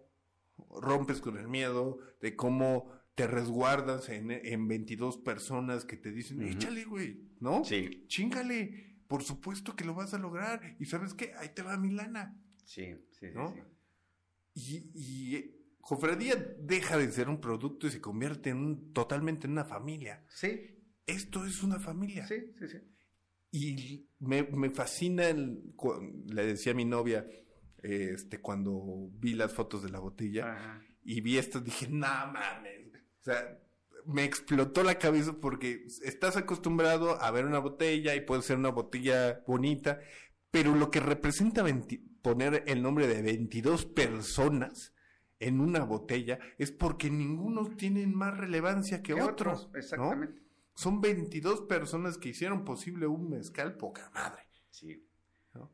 rompes 0.82 1.20
con 1.20 1.38
el 1.38 1.48
miedo, 1.48 1.98
de 2.20 2.36
cómo 2.36 2.90
te 3.14 3.26
resguardas 3.26 4.08
en, 4.08 4.30
en 4.30 4.68
22 4.68 5.18
personas 5.18 5.84
que 5.84 5.96
te 5.96 6.10
dicen, 6.12 6.42
échale, 6.42 6.84
güey, 6.84 7.30
¿no? 7.40 7.64
Sí. 7.64 8.04
Chingale, 8.06 9.02
por 9.06 9.22
supuesto 9.22 9.76
que 9.76 9.84
lo 9.84 9.94
vas 9.94 10.14
a 10.14 10.18
lograr. 10.18 10.76
Y 10.78 10.86
sabes 10.86 11.14
qué, 11.14 11.32
ahí 11.38 11.50
te 11.54 11.62
va 11.62 11.76
mi 11.76 11.90
lana. 11.90 12.38
Sí, 12.64 12.94
sí, 13.18 13.26
¿no? 13.34 13.54
Y, 14.54 15.56
Cofradía 15.80 16.36
deja 16.58 16.96
de 16.98 17.10
ser 17.10 17.28
un 17.28 17.40
producto 17.40 17.86
y 17.86 17.90
se 17.90 18.00
convierte 18.00 18.50
en 18.50 18.58
un, 18.58 18.92
totalmente 18.92 19.46
en 19.46 19.52
una 19.52 19.64
familia. 19.64 20.24
Sí, 20.28 20.76
Esto 21.06 21.44
es 21.44 21.62
una 21.64 21.80
familia. 21.80 22.26
sí, 22.28 22.52
sí, 22.58 22.68
sí. 22.68 22.78
Y 23.50 24.06
me, 24.20 24.44
me 24.44 24.70
fascina, 24.70 25.26
el- 25.28 25.72
le 26.26 26.46
decía 26.46 26.72
a 26.72 26.76
mi 26.76 26.84
novia, 26.84 27.26
este, 27.82 28.40
cuando 28.40 29.08
vi 29.14 29.34
las 29.34 29.52
fotos 29.52 29.82
de 29.82 29.90
la 29.90 29.98
botella 29.98 30.52
Ajá. 30.52 30.84
y 31.02 31.20
vi 31.22 31.38
esto, 31.38 31.58
dije, 31.60 31.88
no 31.88 32.06
mames. 32.06 32.94
O 33.20 33.24
sea, 33.24 33.58
me 34.06 34.22
explotó 34.24 34.84
la 34.84 34.98
cabeza 34.98 35.32
porque 35.40 35.86
estás 36.04 36.36
acostumbrado 36.36 37.20
a 37.20 37.30
ver 37.32 37.46
una 37.46 37.58
botella 37.58 38.14
y 38.14 38.20
puede 38.20 38.42
ser 38.42 38.58
una 38.58 38.70
botella 38.70 39.42
bonita, 39.46 39.98
pero 40.52 40.76
lo 40.76 40.90
que 40.92 41.00
representa 41.00 41.62
20 41.64 42.00
poner 42.22 42.64
el 42.66 42.82
nombre 42.82 43.06
de 43.06 43.22
22 43.22 43.86
personas 43.86 44.94
en 45.38 45.60
una 45.60 45.84
botella 45.84 46.38
es 46.58 46.70
porque 46.70 47.10
ninguno 47.10 47.68
tiene 47.76 48.06
más 48.06 48.36
relevancia 48.36 49.02
que 49.02 49.14
¿Qué 49.14 49.22
otro. 49.22 49.52
otros? 49.52 49.70
¿no? 49.72 49.78
Exactamente. 49.78 50.42
Son 50.74 51.00
22 51.00 51.62
personas 51.62 52.18
que 52.18 52.30
hicieron 52.30 52.64
posible 52.64 53.06
un 53.06 53.28
mezcal 53.28 53.76
poca 53.76 54.10
madre. 54.14 54.42
Sí. 54.70 55.06
¿no? 55.54 55.70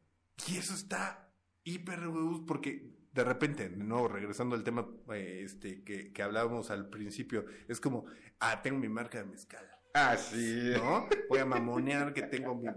Y 0.48 0.56
eso 0.56 0.74
está 0.74 1.32
hiper 1.64 2.00
porque 2.46 2.96
de 3.12 3.24
repente, 3.24 3.70
nuevo, 3.70 4.08
regresando 4.08 4.54
al 4.54 4.62
tema 4.62 4.86
eh, 5.12 5.40
este 5.42 5.82
que, 5.82 6.12
que 6.12 6.22
hablábamos 6.22 6.70
al 6.70 6.90
principio, 6.90 7.46
es 7.66 7.80
como, 7.80 8.04
ah, 8.40 8.60
tengo 8.62 8.78
mi 8.78 8.88
marca 8.88 9.18
de 9.18 9.24
mezcal. 9.24 9.66
Ah, 9.98 10.16
sí. 10.16 10.72
¿No? 10.74 11.08
Voy 11.30 11.38
a 11.38 11.46
mamonear 11.46 12.12
que 12.12 12.22
tengo 12.22 12.54
mi... 12.54 12.68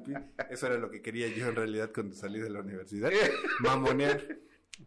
Eso 0.50 0.68
era 0.68 0.78
lo 0.78 0.90
que 0.90 1.02
quería 1.02 1.28
yo 1.28 1.50
en 1.50 1.56
realidad 1.56 1.92
cuando 1.94 2.16
salí 2.16 2.40
de 2.40 2.50
la 2.50 2.62
universidad. 2.62 3.12
Mamonear 3.60 4.40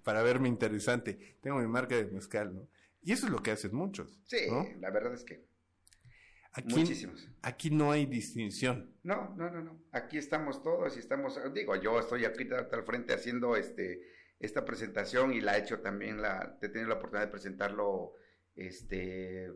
para 0.02 0.22
verme 0.22 0.48
interesante. 0.48 1.36
Tengo 1.42 1.58
mi 1.58 1.66
marca 1.66 1.94
de 1.94 2.06
mezcal, 2.06 2.54
¿no? 2.54 2.68
Y 3.02 3.12
eso 3.12 3.26
es 3.26 3.32
lo 3.32 3.42
que 3.42 3.50
hacen 3.50 3.74
muchos. 3.74 4.18
Sí, 4.24 4.46
¿no? 4.48 4.66
la 4.80 4.90
verdad 4.90 5.12
es 5.12 5.24
que 5.24 5.44
Aquí, 6.54 6.74
muchísimos. 6.74 7.28
Aquí 7.42 7.70
no 7.70 7.92
hay 7.92 8.06
distinción. 8.06 8.94
No, 9.02 9.34
no, 9.36 9.50
no, 9.50 9.62
no. 9.62 9.82
Aquí 9.92 10.18
estamos 10.18 10.62
todos 10.62 10.96
y 10.96 11.00
estamos, 11.00 11.38
digo, 11.54 11.76
yo 11.76 11.98
estoy 11.98 12.24
aquí 12.24 12.48
al 12.50 12.84
frente 12.84 13.14
haciendo 13.14 13.56
este 13.56 14.00
esta 14.38 14.64
presentación 14.64 15.32
y 15.32 15.40
la 15.40 15.56
he 15.56 15.60
hecho 15.60 15.80
también 15.80 16.20
la 16.20 16.58
he 16.60 16.68
tenido 16.68 16.88
la 16.88 16.96
oportunidad 16.96 17.26
de 17.26 17.30
presentarlo 17.30 18.14
este 18.56 19.52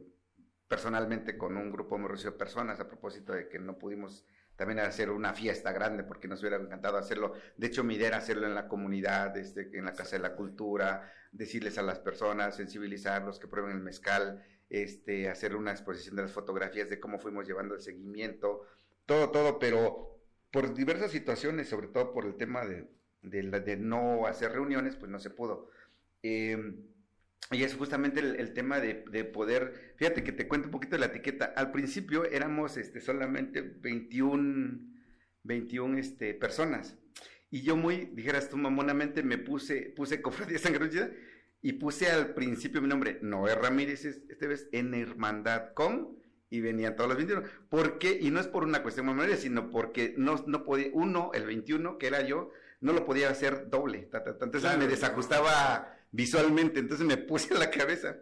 personalmente 0.69 1.37
con 1.39 1.57
un 1.57 1.71
grupo 1.71 1.99
muy 1.99 2.09
reducido 2.09 2.33
de 2.33 2.39
personas 2.39 2.81
a 2.81 2.89
propósito 2.89 3.33
de 3.33 3.49
que 3.49 3.59
no 3.59 3.79
pudimos 3.79 4.25
también 4.57 4.81
hacer 4.81 5.11
una 5.11 5.35
fiesta 5.35 5.73
grande 5.73 6.03
porque 6.03 6.29
nos 6.29 6.41
hubiera 6.41 6.57
encantado 6.57 6.97
hacerlo. 6.97 7.35
De 7.57 7.67
hecho, 7.67 7.85
mi 7.85 7.95
idea 7.95 8.09
era 8.09 8.17
hacerlo 8.17 8.47
en 8.47 8.55
la 8.55 8.69
comunidad, 8.69 9.37
este, 9.37 9.71
en 9.77 9.85
la 9.85 9.93
Casa 9.93 10.17
de 10.17 10.23
la 10.23 10.35
Cultura, 10.35 11.12
decirles 11.31 11.79
a 11.79 11.83
las 11.83 11.99
personas, 11.99 12.57
sensibilizarlos, 12.57 13.39
que 13.39 13.49
prueben 13.49 13.73
el 13.73 13.83
mezcal, 13.83 14.45
este, 14.71 15.29
hacer 15.29 15.55
una 15.55 15.73
exposición 15.73 16.17
de 16.17 16.23
las 16.23 16.33
fotografías 16.33 16.89
de 16.89 16.99
cómo 16.99 17.19
fuimos 17.19 17.47
llevando 17.47 17.75
el 17.75 17.81
seguimiento, 17.81 18.62
todo, 19.05 19.31
todo, 19.31 19.59
pero 19.59 20.19
por 20.51 20.75
diversas 20.75 21.11
situaciones, 21.11 21.69
sobre 21.69 21.89
todo 21.89 22.12
por 22.12 22.25
el 22.25 22.37
tema 22.37 22.64
de, 22.64 22.89
de, 23.23 23.43
de 23.43 23.77
no 23.77 24.27
hacer 24.27 24.53
reuniones, 24.53 24.97
pues 24.97 25.11
no 25.11 25.19
se 25.21 25.31
pudo. 25.31 25.69
Eh, 26.23 26.57
y 27.53 27.63
es 27.63 27.75
justamente 27.75 28.21
el, 28.21 28.37
el 28.37 28.53
tema 28.55 28.81
de, 28.81 29.05
de 29.11 29.25
poder, 29.25 29.93
fíjate 29.97 30.25
que 30.25 30.33
te 30.33 30.49
cuento 30.49 30.69
un 30.69 30.73
poquito 30.73 30.97
de 30.97 31.01
la 31.01 31.07
etiqueta. 31.07 31.45
Al 31.57 31.71
principio 31.71 32.25
éramos 32.25 32.77
este, 32.77 33.01
solamente 33.01 33.63
21, 33.63 34.81
21 35.45 35.99
este, 35.99 36.35
personas. 36.35 36.97
Y 37.51 37.63
yo 37.63 37.77
muy, 37.77 38.07
dijeras 38.15 38.49
tú 38.49 38.57
mamonamente, 38.57 39.23
me 39.23 39.39
puse, 39.39 39.93
puse 39.97 40.21
Cofradía 40.21 40.59
Sangre 40.59 40.85
Unida 40.87 41.11
y 41.63 41.75
puse 41.75 42.09
al 42.11 42.35
principio 42.35 42.83
mi 42.83 42.89
nombre, 42.89 43.19
Noé 43.23 43.55
Ramírez, 43.55 44.05
es- 44.05 44.23
este 44.29 44.47
vez 44.49 44.69
en 44.73 44.95
hermandad 44.95 45.73
con, 45.75 46.17
y 46.51 46.61
venían 46.61 46.95
todos 46.97 47.09
los 47.09 47.17
21. 47.17 47.43
¿Por 47.69 47.99
qué? 47.99 48.19
Y 48.21 48.31
no 48.31 48.41
es 48.41 48.47
por 48.49 48.65
una 48.65 48.83
cuestión 48.83 49.07
mamonera, 49.07 49.37
sino 49.37 49.71
porque 49.71 50.15
no, 50.17 50.43
no 50.47 50.65
podía, 50.65 50.89
uno, 50.93 51.31
el 51.35 51.45
21, 51.47 51.99
que 51.99 52.07
era 52.09 52.23
yo, 52.23 52.51
no 52.81 52.93
lo 52.93 53.05
podía 53.05 53.31
hacer 53.31 53.69
doble. 53.71 54.03
ta, 54.11 54.23
ta, 54.23 54.37
ta. 54.39 54.45
Entonces 54.45 54.69
Claro. 54.71 54.79
me 54.79 54.87
desajustaba 54.89 55.96
visualmente, 56.17 56.81
entonces 56.81 57.07
me 57.07 57.19
puse 57.19 57.55
a 57.55 57.59
la 57.59 57.71
cabeza. 57.71 58.17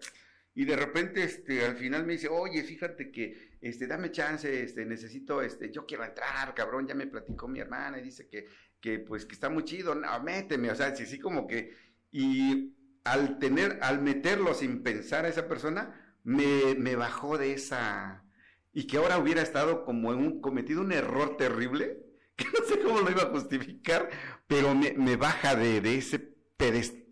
Y 0.57 0.65
de 0.65 0.77
repente, 0.77 1.25
este, 1.25 1.65
al 1.65 1.77
final 1.77 2.05
me 2.05 2.13
dice, 2.13 2.29
oye, 2.29 2.63
fíjate 2.63 3.11
que, 3.11 3.57
este, 3.61 3.87
dame 3.87 4.13
chance, 4.13 4.63
este, 4.63 4.85
necesito, 4.85 5.43
este, 5.43 5.71
yo 5.71 5.85
quiero 5.87 6.05
entrar, 6.05 6.55
cabrón, 6.55 6.87
ya 6.87 6.95
me 6.95 7.07
platicó 7.07 7.49
mi 7.49 7.59
hermana 7.59 7.99
y 7.99 8.03
dice 8.03 8.29
que, 8.29 8.47
que, 8.81 9.01
pues, 9.01 9.25
que 9.25 9.35
está 9.35 9.49
muy 9.49 9.65
chido, 9.65 9.95
no, 9.95 10.23
méteme, 10.23 10.71
o 10.71 10.75
sea, 10.75 10.95
sí, 10.95 11.07
sí, 11.07 11.19
como 11.19 11.47
que, 11.49 11.75
y 12.13 12.77
al 13.03 13.39
tener, 13.39 13.79
al 13.83 14.01
meterlo 14.01 14.55
sin 14.55 14.83
pensar 14.85 15.25
a 15.25 15.29
esa 15.29 15.49
persona, 15.49 16.17
me, 16.23 16.77
me 16.77 16.95
bajó 16.95 17.37
de 17.37 17.53
esa, 17.53 18.25
y 18.73 18.87
que 18.87 18.99
ahora 18.99 19.19
hubiera 19.19 19.43
estado 19.43 19.85
como 19.85 20.13
en 20.13 20.41
cometido 20.41 20.83
un 20.83 20.93
error 20.93 21.37
terrible, 21.37 21.99
que 22.37 22.45
no 22.45 22.65
sé 22.67 22.79
cómo 22.81 23.01
lo 23.01 23.11
iba 23.11 23.23
a 23.23 23.31
justificar, 23.31 24.09
pero 24.47 24.75
me, 24.75 24.93
me 24.93 25.17
baja 25.17 25.57
de, 25.57 25.81
de 25.81 25.97
ese 25.97 26.35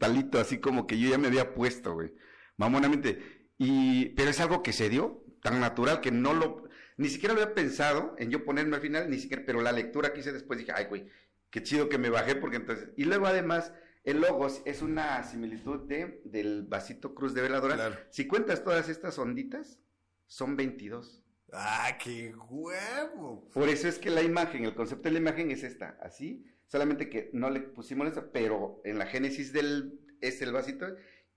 pedestalito 0.02 0.40
así 0.40 0.58
como 0.58 0.86
que 0.86 0.98
yo 0.98 1.08
ya 1.08 1.18
me 1.18 1.28
había 1.28 1.54
puesto, 1.54 1.94
güey, 1.94 2.12
mamonamente. 2.56 3.50
Y, 3.58 4.10
pero 4.10 4.30
es 4.30 4.40
algo 4.40 4.62
que 4.62 4.72
se 4.72 4.88
dio, 4.88 5.24
tan 5.42 5.60
natural 5.60 6.00
que 6.00 6.10
no 6.10 6.34
lo, 6.34 6.68
ni 6.96 7.08
siquiera 7.08 7.34
lo 7.34 7.42
había 7.42 7.54
pensado 7.54 8.14
en 8.18 8.30
yo 8.30 8.44
ponerme 8.44 8.76
al 8.76 8.82
final, 8.82 9.08
ni 9.08 9.18
siquiera, 9.18 9.44
pero 9.46 9.60
la 9.60 9.72
lectura 9.72 10.12
que 10.12 10.20
hice 10.20 10.32
después 10.32 10.58
dije, 10.58 10.72
ay, 10.74 10.86
güey, 10.86 11.08
qué 11.50 11.62
chido 11.62 11.88
que 11.88 11.98
me 11.98 12.10
bajé 12.10 12.34
porque 12.34 12.56
entonces, 12.56 12.90
y 12.96 13.04
luego 13.04 13.26
además, 13.26 13.72
el 14.04 14.20
logos 14.20 14.62
es 14.64 14.82
una 14.82 15.22
similitud 15.22 15.86
de, 15.86 16.20
del 16.24 16.64
vasito 16.64 17.14
cruz 17.14 17.34
de 17.34 17.42
veladora. 17.42 17.76
Claro. 17.76 17.96
Si 18.10 18.26
cuentas 18.26 18.64
todas 18.64 18.88
estas 18.88 19.18
onditas, 19.18 19.78
son 20.26 20.56
22. 20.56 21.22
¡Ah, 21.52 21.96
qué 22.02 22.34
huevo! 22.34 23.48
Por 23.52 23.68
eso 23.68 23.86
es 23.86 23.98
que 23.98 24.10
la 24.10 24.22
imagen, 24.22 24.64
el 24.64 24.74
concepto 24.74 25.04
de 25.04 25.12
la 25.12 25.18
imagen 25.18 25.50
es 25.50 25.62
esta, 25.62 25.98
así, 26.00 26.46
solamente 26.72 27.10
que 27.10 27.28
no 27.34 27.50
le 27.50 27.60
pusimos 27.60 28.08
eso, 28.08 28.30
pero 28.32 28.80
en 28.84 28.98
la 28.98 29.04
génesis 29.06 29.52
del, 29.52 30.00
es 30.22 30.40
el 30.40 30.52
vasito, 30.52 30.86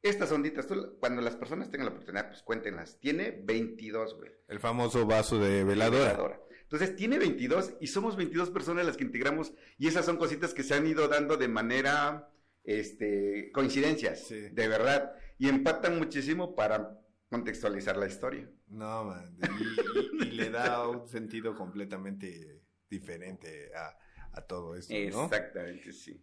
estas 0.01 0.31
onditas, 0.31 0.65
tú, 0.65 0.95
cuando 1.01 1.21
las 1.21 1.35
personas 1.35 1.69
tengan 1.69 1.87
la 1.87 1.91
oportunidad, 1.91 2.29
pues 2.29 2.41
cuéntenlas, 2.41 2.99
tiene 3.01 3.31
22, 3.43 4.15
güey. 4.15 4.31
El 4.47 4.61
famoso 4.61 5.05
vaso 5.05 5.37
de 5.37 5.65
veladora. 5.65 6.05
Veladora. 6.11 6.39
Entonces 6.61 6.95
tiene 6.95 7.19
22 7.19 7.73
y 7.81 7.87
somos 7.87 8.15
22 8.15 8.49
personas 8.51 8.85
las 8.85 8.95
que 8.95 9.03
integramos 9.03 9.53
y 9.77 9.87
esas 9.87 10.05
son 10.05 10.15
cositas 10.15 10.53
que 10.53 10.63
se 10.63 10.73
han 10.73 10.87
ido 10.87 11.07
dando 11.09 11.35
de 11.35 11.49
manera, 11.49 12.29
este, 12.63 13.51
coincidencias, 13.53 14.27
Sí. 14.27 14.39
de 14.51 14.67
verdad, 14.69 15.15
y 15.37 15.49
empatan 15.49 15.97
muchísimo 15.97 16.55
para 16.55 16.97
contextualizar 17.29 17.97
la 17.97 18.07
historia. 18.07 18.49
No, 18.67 19.03
man. 19.03 19.37
Y, 19.41 20.23
y- 20.23 20.27
y 20.29 20.31
le 20.31 20.49
da 20.49 20.87
un 20.87 21.07
sentido 21.09 21.55
completamente 21.55 22.61
diferente 22.89 23.71
a, 23.75 23.95
a 24.35 24.41
todo 24.41 24.75
esto, 24.75 24.93
¿no? 24.93 25.25
Exactamente, 25.25 25.91
sí. 25.93 26.21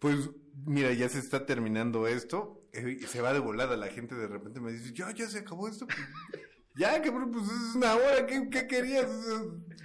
Pues 0.00 0.30
mira, 0.66 0.92
ya 0.92 1.08
se 1.08 1.18
está 1.18 1.46
terminando 1.46 2.06
esto. 2.06 2.68
eh, 2.72 2.98
se 3.06 3.20
va 3.20 3.32
de 3.32 3.38
volada 3.38 3.76
la 3.76 3.88
gente 3.88 4.14
de 4.14 4.26
repente 4.26 4.60
me 4.60 4.72
dice, 4.72 4.92
ya, 4.92 5.10
ya 5.12 5.28
se 5.28 5.38
acabó 5.40 5.68
esto. 5.68 5.86
ya, 6.76 7.00
cabrón, 7.00 7.30
pues 7.30 7.44
es 7.44 7.74
una 7.76 7.94
hora. 7.94 8.26
¿Qué, 8.26 8.48
qué 8.50 8.66
querías? 8.66 9.06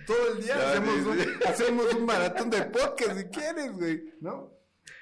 Todo 0.05 0.33
el 0.33 0.43
día 0.43 0.55
hacemos, 0.71 1.05
un, 1.05 1.19
sí. 1.19 1.29
hacemos 1.47 1.93
un 1.93 2.05
maratón 2.05 2.49
de 2.49 2.63
podcast 2.63 3.17
si 3.19 3.25
quieres, 3.25 3.71
güey, 3.73 4.13
¿no? 4.21 4.51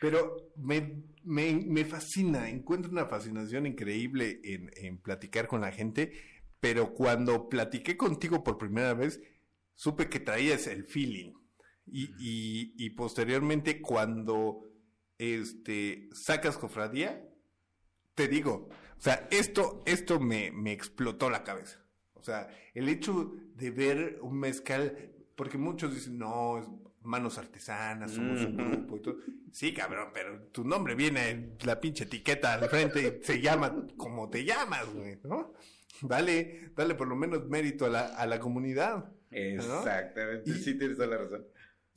Pero 0.01 0.51
me, 0.58 1.03
me, 1.24 1.53
me 1.66 1.86
fascina, 1.86 2.49
encuentro 2.49 2.91
una 2.91 3.05
fascinación 3.08 3.66
increíble 3.66 4.39
en, 4.43 4.70
en 4.76 4.97
platicar 4.97 5.47
con 5.47 5.62
la 5.62 5.72
gente. 5.72 6.12
Pero 6.60 6.93
cuando 6.93 7.49
platiqué 7.49 7.95
contigo 7.97 8.43
por 8.43 8.58
primera 8.58 8.93
vez, 8.93 9.22
supe 9.76 10.10
que 10.10 10.20
traías 10.20 10.68
el 10.68 10.84
feeling. 10.84 11.34
Y, 11.89 12.03
y, 12.19 12.73
y 12.77 12.89
posteriormente 12.91 13.81
cuando 13.81 14.63
este 15.17 16.09
sacas 16.13 16.57
cofradía, 16.57 17.27
te 18.15 18.27
digo, 18.27 18.69
o 18.97 19.01
sea, 19.01 19.27
esto, 19.31 19.83
esto 19.85 20.19
me, 20.19 20.51
me 20.51 20.71
explotó 20.71 21.29
la 21.29 21.43
cabeza. 21.43 21.83
O 22.13 22.23
sea, 22.23 22.49
el 22.73 22.89
hecho 22.89 23.33
de 23.55 23.71
ver 23.71 24.19
un 24.21 24.39
mezcal, 24.39 25.11
porque 25.35 25.57
muchos 25.57 25.93
dicen, 25.93 26.17
no, 26.17 26.57
es 26.59 26.65
manos 27.01 27.38
artesanas, 27.38 28.11
somos 28.11 28.41
un 28.41 28.57
grupo 28.57 28.97
y 28.97 29.01
todo. 29.01 29.17
Sí, 29.51 29.73
cabrón, 29.73 30.09
pero 30.13 30.43
tu 30.51 30.63
nombre 30.65 30.93
viene 30.95 31.29
en 31.29 31.57
la 31.63 31.79
pinche 31.79 32.03
etiqueta 32.03 32.55
al 32.55 32.67
frente 32.69 33.19
y 33.21 33.23
se 33.25 33.39
llama 33.41 33.73
como 33.95 34.29
te 34.29 34.43
llamas, 34.43 34.85
güey, 34.93 35.17
¿no? 35.23 35.53
Dale, 36.01 36.71
dale 36.75 36.95
por 36.95 37.07
lo 37.07 37.15
menos 37.15 37.47
mérito 37.47 37.85
a 37.85 37.89
la, 37.89 38.05
a 38.07 38.25
la 38.27 38.39
comunidad. 38.39 39.05
¿no? 39.05 39.38
Exactamente, 39.38 40.49
Y- 40.51 40.53
sí 40.55 40.77
tienes 40.77 40.97
toda 40.97 41.09
la 41.09 41.17
razón. 41.17 41.45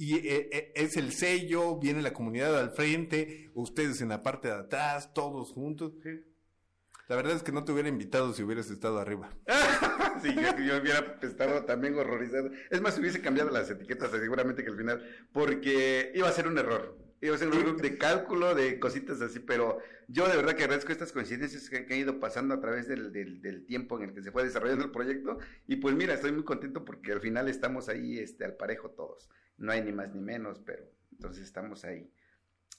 Y 0.01 0.15
eh, 0.15 0.49
eh, 0.51 0.73
es 0.77 0.97
el 0.97 1.13
sello, 1.13 1.77
viene 1.77 2.01
la 2.01 2.15
comunidad 2.15 2.59
al 2.59 2.71
frente, 2.71 3.51
ustedes 3.53 4.01
en 4.01 4.09
la 4.09 4.23
parte 4.23 4.49
de 4.49 4.55
atrás, 4.55 5.13
todos 5.13 5.53
juntos. 5.53 5.93
La 7.07 7.17
verdad 7.17 7.37
es 7.37 7.43
que 7.43 7.53
no 7.53 7.65
te 7.65 7.73
hubiera 7.73 7.91
invitado 7.91 8.33
si 8.33 8.43
hubieras 8.43 8.71
estado 8.71 8.99
arriba. 8.99 9.29
sí, 10.23 10.35
yo, 10.35 10.59
yo 10.65 10.81
hubiera 10.81 11.19
estado 11.21 11.67
también 11.67 11.99
horrorizado. 11.99 12.51
Es 12.71 12.81
más, 12.81 12.99
hubiese 12.99 13.21
cambiado 13.21 13.51
las 13.51 13.69
etiquetas 13.69 14.11
seguramente 14.11 14.65
que 14.65 14.71
al 14.71 14.79
final, 14.79 15.27
porque 15.35 16.13
iba 16.15 16.31
a 16.31 16.33
ser 16.33 16.49
un 16.49 16.57
error. 16.57 16.97
Iba 17.21 17.35
a 17.35 17.39
ser 17.39 17.49
un 17.49 17.57
workshop 17.59 17.83
de 17.83 17.99
cálculo, 17.99 18.55
de 18.55 18.81
cositas 18.81 19.21
así, 19.21 19.41
pero 19.41 19.81
yo 20.09 20.27
de 20.27 20.37
verdad 20.37 20.55
que 20.55 20.63
agradezco 20.63 20.93
estas 20.93 21.13
coincidencias 21.13 21.69
que, 21.69 21.77
han 21.77 21.93
ido 21.93 22.19
pasando 22.19 22.55
a 22.55 22.61
través 22.63 22.89
del, 22.89 23.13
del, 23.13 23.43
del, 23.43 23.67
tiempo 23.67 23.99
en 23.99 24.09
el 24.09 24.15
que 24.15 24.23
se 24.23 24.33
fue 24.33 24.45
desarrollando 24.45 24.87
el 24.87 24.91
proyecto. 24.91 25.37
Y 25.67 25.77
pues 25.77 25.95
mira, 25.95 26.15
estoy 26.15 26.33
muy 26.33 26.45
contento 26.45 26.87
porque 26.87 27.13
al 27.13 27.21
final 27.21 27.51
estamos 27.51 27.91
ahí 27.91 28.19
este, 28.19 28.47
al 28.47 28.57
parejo 28.57 28.89
todos. 28.93 29.29
No 29.61 29.71
hay 29.71 29.83
ni 29.83 29.93
más 29.93 30.13
ni 30.13 30.21
menos, 30.21 30.59
pero 30.59 30.85
entonces 31.13 31.45
estamos 31.45 31.85
ahí. 31.85 32.13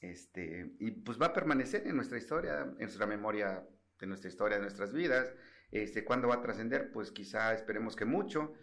Este, 0.02 0.74
y 0.80 0.92
pues 0.92 1.22
va 1.22 1.28
a 1.28 1.34
permanecer 1.34 1.88
en 1.88 1.96
nuestra 1.96 2.18
historia, 2.18 2.64
en 2.64 2.78
nuestra 2.78 3.06
memoria 3.06 3.66
de 4.00 4.08
nuestra 4.08 4.30
historia, 4.30 4.58
de 4.58 4.64
nuestras 4.64 4.92
vidas. 4.92 5.34
Este, 5.72 6.04
¿Cuándo 6.04 6.28
va 6.28 6.36
a 6.36 6.42
trascender? 6.42 6.92
Pues 6.92 7.12
quizá 7.12 7.54
esperemos 7.54 7.96
que 7.96 8.04
mucho. 8.04 8.54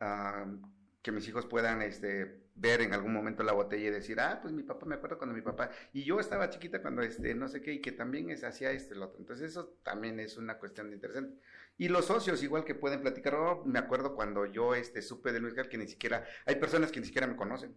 Uh, 0.00 0.60
que 1.02 1.12
mis 1.12 1.26
hijos 1.28 1.46
puedan 1.46 1.82
este, 1.82 2.42
ver 2.54 2.80
en 2.80 2.94
algún 2.94 3.12
momento 3.12 3.42
la 3.42 3.52
botella 3.52 3.88
y 3.88 3.90
decir, 3.90 4.20
ah, 4.20 4.38
pues 4.40 4.54
mi 4.54 4.62
papá, 4.62 4.86
me 4.86 4.94
acuerdo 4.94 5.18
cuando 5.18 5.34
mi 5.34 5.42
papá, 5.42 5.70
y 5.92 6.04
yo 6.04 6.20
estaba 6.20 6.48
chiquita 6.48 6.80
cuando 6.80 7.02
este, 7.02 7.34
no 7.34 7.48
sé 7.48 7.60
qué, 7.60 7.72
y 7.72 7.80
que 7.80 7.92
también 7.92 8.30
es, 8.30 8.44
hacía 8.44 8.70
este, 8.70 8.94
el 8.94 9.02
otro. 9.02 9.18
Entonces 9.18 9.50
eso 9.50 9.76
también 9.82 10.20
es 10.20 10.36
una 10.36 10.58
cuestión 10.58 10.92
interesante. 10.92 11.36
Y 11.78 11.88
los 11.88 12.06
socios, 12.06 12.42
igual 12.42 12.64
que 12.64 12.74
pueden 12.74 13.00
platicar, 13.00 13.34
oh, 13.34 13.64
me 13.64 13.78
acuerdo 13.78 14.14
cuando 14.14 14.46
yo 14.46 14.74
este, 14.74 15.02
supe 15.02 15.32
de 15.32 15.40
Luis 15.40 15.54
Gal 15.54 15.68
que 15.68 15.78
ni 15.78 15.88
siquiera, 15.88 16.24
hay 16.46 16.56
personas 16.56 16.92
que 16.92 17.00
ni 17.00 17.06
siquiera 17.06 17.26
me 17.26 17.36
conocen. 17.36 17.74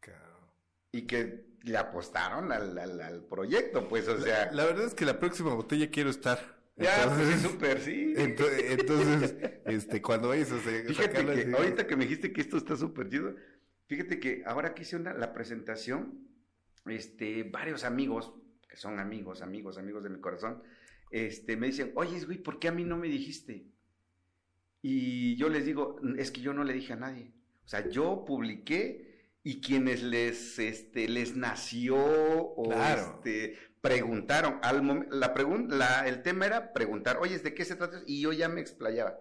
Claro. 0.00 0.54
Y 0.92 1.06
que 1.06 1.46
le 1.62 1.78
apostaron 1.78 2.52
al, 2.52 2.76
al, 2.78 3.00
al 3.00 3.24
proyecto, 3.24 3.88
pues, 3.88 4.06
o 4.08 4.20
sea. 4.20 4.46
La, 4.46 4.52
la 4.52 4.64
verdad 4.66 4.86
es 4.86 4.94
que 4.94 5.04
la 5.04 5.18
próxima 5.18 5.54
botella 5.54 5.90
quiero 5.90 6.10
estar. 6.10 6.54
Ya, 6.76 7.04
pues, 7.04 7.28
entonces, 7.28 7.40
pues 7.40 7.52
súper, 7.52 7.80
sí. 7.80 8.14
Entonces, 8.16 9.34
este, 9.64 10.02
cuando 10.02 10.28
vayas 10.28 10.48
Fíjate 10.48 11.24
que 11.24 11.54
ahorita 11.56 11.86
que 11.86 11.96
me 11.96 12.04
dijiste 12.04 12.32
que 12.32 12.40
esto 12.40 12.56
está 12.56 12.76
súper 12.76 13.08
chido, 13.08 13.34
fíjate 13.86 14.18
que 14.18 14.42
ahora 14.44 14.74
que 14.74 14.82
hice 14.82 14.96
una, 14.96 15.14
la 15.14 15.32
presentación, 15.32 16.26
este, 16.86 17.44
varios 17.44 17.84
amigos, 17.84 18.34
que 18.68 18.76
son 18.76 18.98
amigos, 18.98 19.40
amigos, 19.40 19.78
amigos 19.78 20.02
de 20.02 20.10
mi 20.10 20.20
corazón, 20.20 20.62
este, 21.14 21.56
me 21.56 21.68
dicen, 21.68 21.92
oye, 21.94 22.24
güey, 22.24 22.38
¿por 22.38 22.58
qué 22.58 22.66
a 22.66 22.72
mí 22.72 22.82
no 22.82 22.96
me 22.96 23.06
dijiste? 23.06 23.68
Y 24.82 25.36
yo 25.36 25.48
les 25.48 25.64
digo, 25.64 26.00
es 26.18 26.32
que 26.32 26.40
yo 26.40 26.52
no 26.52 26.64
le 26.64 26.72
dije 26.72 26.92
a 26.92 26.96
nadie. 26.96 27.32
O 27.64 27.68
sea, 27.68 27.88
yo 27.88 28.24
publiqué 28.26 29.30
y 29.44 29.60
quienes 29.60 30.02
les, 30.02 30.58
este, 30.58 31.06
les 31.06 31.36
nació 31.36 31.94
o 31.96 32.72
este, 32.72 33.56
preguntaron, 33.80 34.58
al 34.62 35.06
la 35.12 35.32
la, 35.68 36.08
el 36.08 36.22
tema 36.22 36.46
era 36.46 36.72
preguntar, 36.72 37.18
oye, 37.20 37.38
¿de 37.38 37.54
qué 37.54 37.64
se 37.64 37.76
trata? 37.76 38.02
Y 38.06 38.20
yo 38.20 38.32
ya 38.32 38.48
me 38.48 38.60
explayaba. 38.60 39.16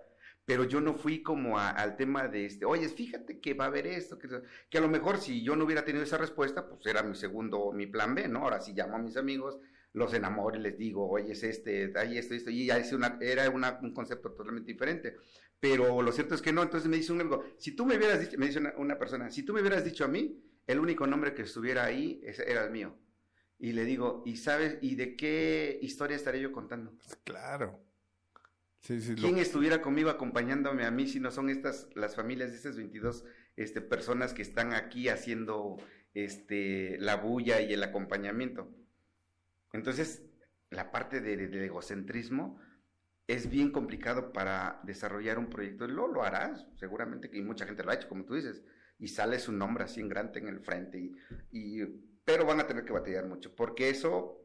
Pero 0.45 0.63
yo 0.63 0.81
no 0.81 0.95
fui 0.95 1.21
como 1.21 1.59
al 1.59 1.95
tema 1.95 2.27
de 2.27 2.47
este, 2.47 2.65
oye, 2.65 2.89
fíjate 2.89 3.39
que 3.39 3.53
va 3.53 3.65
a 3.65 3.67
haber 3.67 3.85
esto, 3.85 4.17
que, 4.17 4.27
que 4.67 4.77
a 4.79 4.81
lo 4.81 4.89
mejor 4.89 5.19
si 5.19 5.43
yo 5.43 5.55
no 5.55 5.63
hubiera 5.63 5.85
tenido 5.85 6.03
esa 6.03 6.17
respuesta, 6.17 6.67
pues 6.67 6.83
era 6.87 7.03
mi 7.03 7.15
segundo, 7.15 7.71
mi 7.71 7.85
plan 7.85 8.15
B, 8.15 8.27
¿no? 8.27 8.39
Ahora 8.39 8.59
sí 8.61 8.73
llamo 8.73 8.95
a 8.95 8.99
mis 8.99 9.15
amigos, 9.15 9.59
los 9.93 10.13
enamoro 10.13 10.57
y 10.57 10.61
les 10.61 10.77
digo, 10.77 11.07
oye, 11.07 11.33
es 11.33 11.43
este, 11.43 11.93
hay 11.95 12.17
esto, 12.17 12.33
esto, 12.33 12.49
y 12.49 12.65
ya 12.65 12.77
es 12.77 12.91
una, 12.93 13.17
era 13.21 13.49
una, 13.49 13.79
un 13.81 13.93
concepto 13.93 14.31
totalmente 14.31 14.71
diferente. 14.71 15.15
Pero 15.59 16.01
lo 16.01 16.11
cierto 16.11 16.35
es 16.35 16.41
que 16.41 16.51
no, 16.51 16.63
entonces 16.63 16.89
me 16.89 16.97
dice 16.97 17.13
un 17.13 17.21
algo, 17.21 17.45
si 17.57 17.71
tú 17.71 17.85
me 17.85 17.95
hubieras 17.95 18.19
dicho, 18.19 18.37
me 18.37 18.47
dice 18.47 18.59
una, 18.75 18.97
persona, 18.97 19.29
si 19.29 19.43
tú 19.43 19.53
me 19.53 19.61
hubieras 19.61 19.85
dicho 19.85 20.03
a 20.03 20.07
mí, 20.07 20.43
el 20.67 20.79
único 20.79 21.07
nombre 21.07 21.33
que 21.33 21.43
estuviera 21.43 21.85
ahí 21.85 22.21
era 22.23 22.65
el 22.65 22.71
mío. 22.71 22.97
Y 23.59 23.71
le 23.71 23.85
digo, 23.85 24.23
¿y 24.25 24.37
sabes, 24.37 24.77
y 24.81 24.95
de 24.95 25.15
qué 25.15 25.79
historia 25.81 26.17
estaré 26.17 26.41
yo 26.41 26.51
contando? 26.51 26.97
Claro. 27.23 27.79
Sí, 28.81 28.99
sí, 28.99 29.15
¿Quién 29.15 29.37
estuviera 29.37 29.81
conmigo 29.81 30.09
acompañándome 30.09 30.83
a 30.83 30.91
mí 30.91 31.07
si 31.07 31.21
no 31.21 31.31
son 31.31 31.49
estas, 31.49 31.87
las 31.95 32.15
familias 32.15 32.51
de 32.51 32.57
estas 32.57 32.75
22 32.75 33.23
este, 33.55 33.79
personas 33.79 34.33
que 34.33 34.41
están 34.41 34.73
aquí 34.73 35.07
haciendo 35.07 35.77
este, 36.13 36.97
la 36.99 37.15
bulla 37.15 37.61
y 37.61 37.71
el 37.71 37.83
acompañamiento? 37.83 38.69
Entonces, 39.73 40.23
la 40.69 40.91
parte 40.91 41.19
del 41.19 41.51
de 41.51 41.65
egocentrismo 41.65 42.59
es 43.27 43.49
bien 43.49 43.71
complicado 43.71 44.31
para 44.31 44.79
desarrollar 44.83 45.39
un 45.39 45.49
proyecto. 45.49 45.87
Lo, 45.87 46.07
lo 46.07 46.23
harás, 46.23 46.67
seguramente, 46.75 47.29
y 47.33 47.41
mucha 47.41 47.65
gente 47.65 47.83
lo 47.83 47.91
ha 47.91 47.95
hecho, 47.95 48.09
como 48.09 48.25
tú 48.25 48.35
dices, 48.35 48.63
y 48.99 49.07
sale 49.07 49.39
su 49.39 49.51
nombre 49.51 49.83
así 49.83 49.99
en 49.99 50.09
grande 50.09 50.39
en 50.39 50.47
el 50.47 50.59
frente, 50.59 51.11
y, 51.51 51.83
pero 52.23 52.45
van 52.45 52.59
a 52.59 52.67
tener 52.67 52.85
que 52.85 52.93
batallar 52.93 53.25
mucho, 53.27 53.55
porque 53.55 53.89
eso 53.89 54.39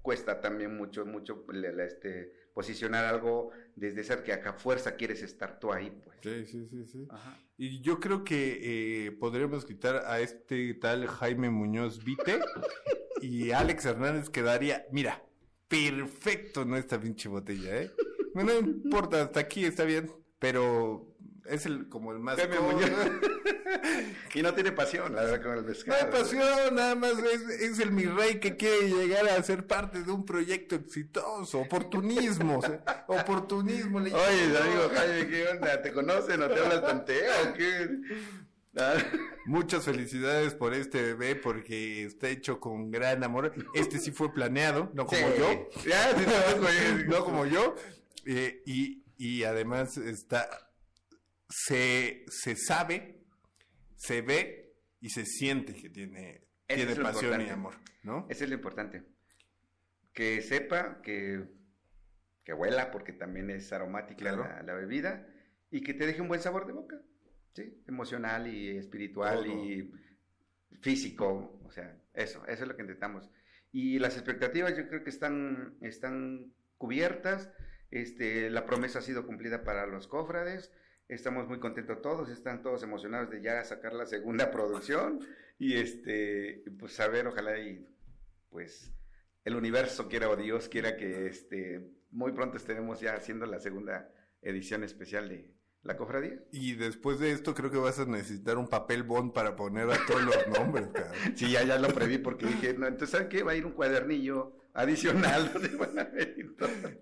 cuesta 0.00 0.40
también 0.40 0.76
mucho, 0.76 1.04
mucho 1.04 1.44
este, 1.80 2.32
posicionar 2.54 3.04
algo 3.04 3.50
desde 3.74 4.04
ser 4.04 4.22
que 4.22 4.32
acá 4.32 4.52
fuerza 4.52 4.96
quieres 4.96 5.22
estar 5.22 5.58
tú 5.58 5.72
ahí, 5.72 5.90
pues. 6.04 6.18
Sí, 6.22 6.44
sí, 6.46 6.66
sí, 6.68 6.86
sí. 6.86 7.08
Y 7.56 7.80
yo 7.82 8.00
creo 8.00 8.24
que 8.24 9.06
eh, 9.06 9.12
podríamos 9.12 9.64
quitar 9.64 10.04
a 10.06 10.20
este 10.20 10.74
tal 10.74 11.06
Jaime 11.06 11.50
Muñoz 11.50 12.02
Vite 12.04 12.40
y 13.22 13.52
Alex 13.52 13.84
Hernández 13.86 14.28
quedaría, 14.28 14.86
mira, 14.90 15.22
perfecto 15.68 16.62
en 16.62 16.74
esta 16.74 17.00
pinche 17.00 17.28
botella, 17.28 17.82
¿eh? 17.82 17.90
No, 18.34 18.58
importa, 18.58 19.22
hasta 19.22 19.40
aquí 19.40 19.64
está 19.64 19.84
bien, 19.84 20.10
pero 20.38 21.14
es 21.46 21.66
el 21.66 21.88
como 21.88 22.12
el 22.12 22.18
más... 22.18 22.38
y 24.34 24.42
no 24.42 24.54
tiene 24.54 24.72
pasión, 24.72 25.14
la 25.14 25.22
verdad, 25.22 25.42
con 25.42 25.58
el 25.58 25.64
pescado. 25.64 25.98
No 25.98 26.06
hay 26.06 26.20
pasión, 26.20 26.74
nada 26.74 26.94
más 26.94 27.12
es, 27.18 27.78
el 27.78 27.92
mi 27.92 28.04
rey 28.04 28.40
que 28.40 28.56
quiere 28.56 28.88
llegar 28.88 29.28
a 29.28 29.42
ser 29.42 29.66
parte 29.66 30.02
de 30.02 30.10
un 30.10 30.24
proyecto 30.24 30.74
exitoso, 30.74 31.60
oportunismo, 31.60 32.60
oportunismo. 33.06 33.98
Oye, 33.98 34.10
amigo 34.12 34.90
Jaime, 34.94 35.28
¿qué 35.28 35.48
onda? 35.48 35.80
¿Te 35.80 35.92
conocen 35.92 36.42
o 36.42 36.48
te 36.48 36.58
hablas 36.58 36.82
tanteo 36.82 37.32
o 37.50 37.54
qué? 37.54 37.88
Muchas 39.46 39.84
felicidades 39.84 40.54
por 40.54 40.74
este 40.74 41.02
bebé 41.02 41.36
porque 41.36 42.04
está 42.04 42.28
hecho 42.28 42.58
con 42.58 42.90
gran 42.90 43.22
amor. 43.22 43.52
Este 43.74 43.98
sí 43.98 44.12
fue 44.12 44.32
planeado, 44.32 44.90
no 44.94 45.06
como 45.06 45.34
yo. 45.36 45.68
no 47.08 47.24
como 47.24 47.46
yo. 47.46 47.74
Eh, 48.24 48.62
y, 48.66 49.04
y 49.16 49.44
además 49.44 49.98
está, 49.98 50.48
se, 51.48 52.24
se 52.28 52.56
sabe, 52.56 53.20
se 53.96 54.22
ve 54.22 54.74
y 55.00 55.10
se 55.10 55.26
siente 55.26 55.74
que 55.74 55.90
tiene, 55.90 56.46
tiene 56.66 56.96
pasión 56.96 57.40
y 57.40 57.50
amor, 57.50 57.74
¿no? 58.02 58.26
Eso 58.30 58.44
es 58.44 58.50
lo 58.50 58.56
importante. 58.56 59.02
Que 60.14 60.40
sepa 60.40 61.00
que, 61.02 61.44
que 62.44 62.54
huela 62.54 62.90
porque 62.90 63.12
también 63.12 63.50
es 63.50 63.72
aromática 63.72 64.32
la, 64.32 64.62
la 64.62 64.74
bebida 64.74 65.26
y 65.70 65.82
que 65.82 65.94
te 65.94 66.06
deje 66.06 66.20
un 66.20 66.28
buen 66.28 66.40
sabor 66.40 66.66
de 66.66 66.72
boca. 66.72 67.02
Sí, 67.52 67.82
emocional 67.86 68.46
y 68.46 68.78
espiritual 68.78 69.46
y 69.46 69.92
físico, 70.80 71.60
o 71.64 71.70
sea, 71.70 72.00
eso, 72.14 72.44
eso 72.46 72.62
es 72.62 72.68
lo 72.68 72.76
que 72.76 72.82
intentamos. 72.82 73.30
Y 73.72 73.98
las 73.98 74.16
expectativas 74.16 74.76
yo 74.76 74.88
creo 74.88 75.04
que 75.04 75.10
están, 75.10 75.76
están 75.82 76.52
cubiertas, 76.78 77.50
este, 77.90 78.48
la 78.50 78.64
promesa 78.64 79.00
ha 79.00 79.02
sido 79.02 79.26
cumplida 79.26 79.64
para 79.64 79.86
los 79.86 80.06
cofrades, 80.06 80.72
estamos 81.08 81.46
muy 81.46 81.60
contentos 81.60 82.00
todos, 82.00 82.30
están 82.30 82.62
todos 82.62 82.82
emocionados 82.82 83.30
de 83.30 83.42
ya 83.42 83.62
sacar 83.64 83.92
la 83.92 84.06
segunda 84.06 84.50
producción 84.50 85.20
y 85.58 85.74
este, 85.76 86.64
pues 86.78 86.98
a 87.00 87.08
ver, 87.08 87.26
ojalá 87.26 87.58
y 87.58 87.86
pues 88.48 88.92
el 89.44 89.56
universo 89.56 90.08
quiera 90.08 90.30
o 90.30 90.36
Dios 90.36 90.68
quiera 90.68 90.96
que 90.96 91.26
este, 91.26 91.86
muy 92.10 92.32
pronto 92.32 92.56
estemos 92.56 93.00
ya 93.00 93.14
haciendo 93.14 93.44
la 93.46 93.60
segunda 93.60 94.10
edición 94.40 94.84
especial 94.84 95.28
de, 95.28 95.50
la 95.82 95.96
cofradía. 95.96 96.40
Y 96.52 96.74
después 96.74 97.18
de 97.18 97.32
esto 97.32 97.54
creo 97.54 97.70
que 97.70 97.78
vas 97.78 97.98
a 97.98 98.04
necesitar 98.04 98.56
un 98.58 98.68
papel 98.68 99.02
bond 99.02 99.32
para 99.32 99.56
poner 99.56 99.90
a 99.90 100.06
todos 100.06 100.22
los 100.24 100.48
nombres, 100.48 100.88
cabrón. 100.92 101.12
Sí, 101.36 101.50
ya, 101.50 101.64
ya 101.64 101.78
lo 101.78 101.88
preví 101.88 102.18
porque 102.18 102.46
dije, 102.46 102.74
no, 102.74 102.86
entonces 102.86 103.10
¿sabes 103.10 103.28
qué? 103.28 103.42
Va 103.42 103.52
a 103.52 103.56
ir 103.56 103.66
un 103.66 103.72
cuadernillo 103.72 104.56
adicional 104.74 105.52
donde 105.52 105.68
van 105.76 105.98
a 105.98 106.04
ver 106.04 106.36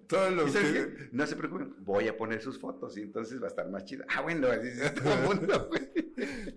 todos 0.06 0.32
los 0.32 0.54
No 1.12 1.26
se 1.26 1.36
preocupen, 1.36 1.74
voy 1.78 2.08
a 2.08 2.16
poner 2.16 2.42
sus 2.42 2.58
fotos 2.58 2.96
y 2.96 3.02
entonces 3.02 3.40
va 3.40 3.46
a 3.46 3.50
estar 3.50 3.68
más 3.68 3.84
chido. 3.84 4.04
Ah, 4.08 4.22
bueno, 4.22 4.48
así 4.48 4.68
es 4.68 4.94
todo 4.94 5.12
el 5.12 5.20
mundo. 5.22 5.70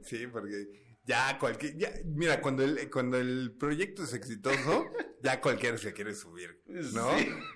sí, 0.02 0.26
porque 0.28 0.68
ya 1.06 1.38
cualquier, 1.38 1.78
ya, 1.78 1.92
mira, 2.06 2.40
cuando 2.40 2.64
el, 2.64 2.90
cuando 2.90 3.18
el 3.18 3.56
proyecto 3.58 4.04
es 4.04 4.14
exitoso, 4.14 4.86
ya 5.22 5.42
cualquiera 5.42 5.78
se 5.78 5.94
quiere 5.94 6.16
subir, 6.16 6.62
¿no? 6.94 7.10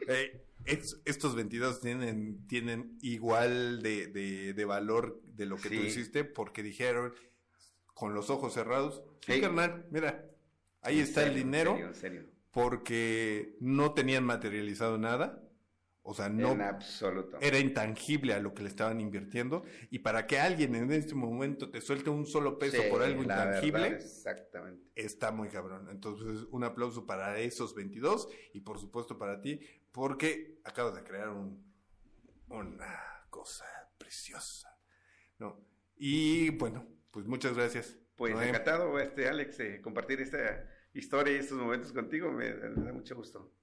Eh, 0.07 0.46
estos 0.67 1.35
22 1.35 1.81
tienen, 1.81 2.47
tienen 2.47 2.97
igual 3.01 3.81
de, 3.81 4.07
de, 4.53 4.65
valor 4.65 5.21
de 5.25 5.45
lo 5.45 5.57
que 5.57 5.69
tú 5.69 5.75
hiciste 5.75 6.23
porque 6.23 6.63
dijeron 6.63 7.13
con 7.93 8.13
los 8.13 8.29
ojos 8.29 8.53
cerrados, 8.53 9.03
sí, 9.25 9.41
carnal, 9.41 9.87
mira, 9.89 10.29
ahí 10.81 10.99
está 10.99 11.25
el 11.25 11.35
dinero. 11.35 11.77
En 11.77 11.95
serio, 11.95 12.25
Porque 12.51 13.55
no 13.59 13.93
tenían 13.93 14.23
materializado 14.23 14.97
nada. 14.97 15.43
O 16.09 16.13
sea, 16.13 16.29
no. 16.29 16.53
En 16.53 16.61
absoluto. 16.61 17.37
Era 17.41 17.59
intangible 17.59 18.33
a 18.33 18.39
lo 18.39 18.53
que 18.53 18.63
le 18.63 18.69
estaban 18.69 19.01
invirtiendo. 19.01 19.65
Y 19.89 19.99
para 19.99 20.25
que 20.25 20.39
alguien 20.39 20.73
en 20.75 20.89
este 20.93 21.15
momento 21.15 21.69
te 21.69 21.81
suelte 21.81 22.09
un 22.09 22.25
solo 22.25 22.57
peso 22.57 22.81
por 22.89 23.03
algo 23.03 23.23
intangible. 23.23 23.87
exactamente. 23.87 24.89
Está 24.95 25.33
muy 25.33 25.49
cabrón. 25.49 25.89
Entonces, 25.91 26.47
un 26.49 26.63
aplauso 26.63 27.05
para 27.05 27.37
esos 27.39 27.75
22 27.75 28.29
y 28.53 28.61
por 28.61 28.79
supuesto 28.79 29.17
para 29.17 29.41
ti, 29.41 29.59
porque 29.91 30.59
acabas 30.63 30.95
de 30.95 31.03
crear 31.03 31.29
un, 31.29 31.73
una 32.49 33.25
cosa 33.29 33.65
preciosa. 33.97 34.77
¿No? 35.39 35.59
Y 35.97 36.51
bueno, 36.51 36.87
pues 37.11 37.25
muchas 37.25 37.55
gracias. 37.55 37.97
Pues 38.15 38.33
encantado, 38.41 38.99
este 38.99 39.27
Alex, 39.27 39.57
compartir 39.81 40.21
esta 40.21 40.67
historia 40.93 41.33
y 41.33 41.37
estos 41.37 41.57
momentos 41.57 41.91
contigo, 41.93 42.31
me, 42.31 42.51
da 42.51 42.93
mucho 42.93 43.15
gusto. 43.15 43.53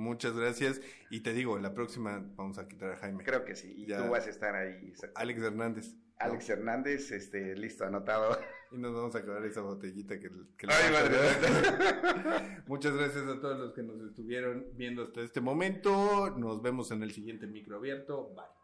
Muchas 0.00 0.36
gracias. 0.36 0.80
Y 1.10 1.20
te 1.20 1.32
digo, 1.32 1.58
la 1.58 1.74
próxima 1.74 2.24
vamos 2.36 2.58
a 2.58 2.66
quitar 2.66 2.90
a 2.90 2.96
Jaime. 2.96 3.22
Creo 3.22 3.44
que 3.44 3.54
sí. 3.54 3.74
Y 3.76 3.86
tú 3.86 4.08
vas 4.10 4.26
a 4.26 4.30
estar 4.30 4.54
ahí. 4.54 4.92
Alex 5.14 5.42
Hernández. 5.42 5.94
Alex 6.18 6.50
Hernández, 6.50 7.10
este, 7.12 7.56
listo, 7.56 7.84
anotado. 7.84 8.38
Y 8.72 8.78
nos 8.78 8.94
vamos 8.94 9.14
a 9.14 9.18
acabar 9.18 9.44
esa 9.44 9.62
botellita 9.62 10.20
que, 10.20 10.30
que 10.56 10.66
Ay, 10.68 10.92
madre. 10.92 12.62
Muchas 12.66 12.94
gracias 12.94 13.26
a 13.26 13.40
todos 13.40 13.58
los 13.58 13.72
que 13.72 13.82
nos 13.82 14.00
estuvieron 14.02 14.66
viendo 14.74 15.02
hasta 15.02 15.22
este 15.22 15.40
momento. 15.40 16.30
Nos 16.36 16.62
vemos 16.62 16.90
en 16.90 17.02
el 17.02 17.10
siguiente 17.10 17.46
micro 17.46 17.78
abierto. 17.78 18.32
Bye. 18.34 18.59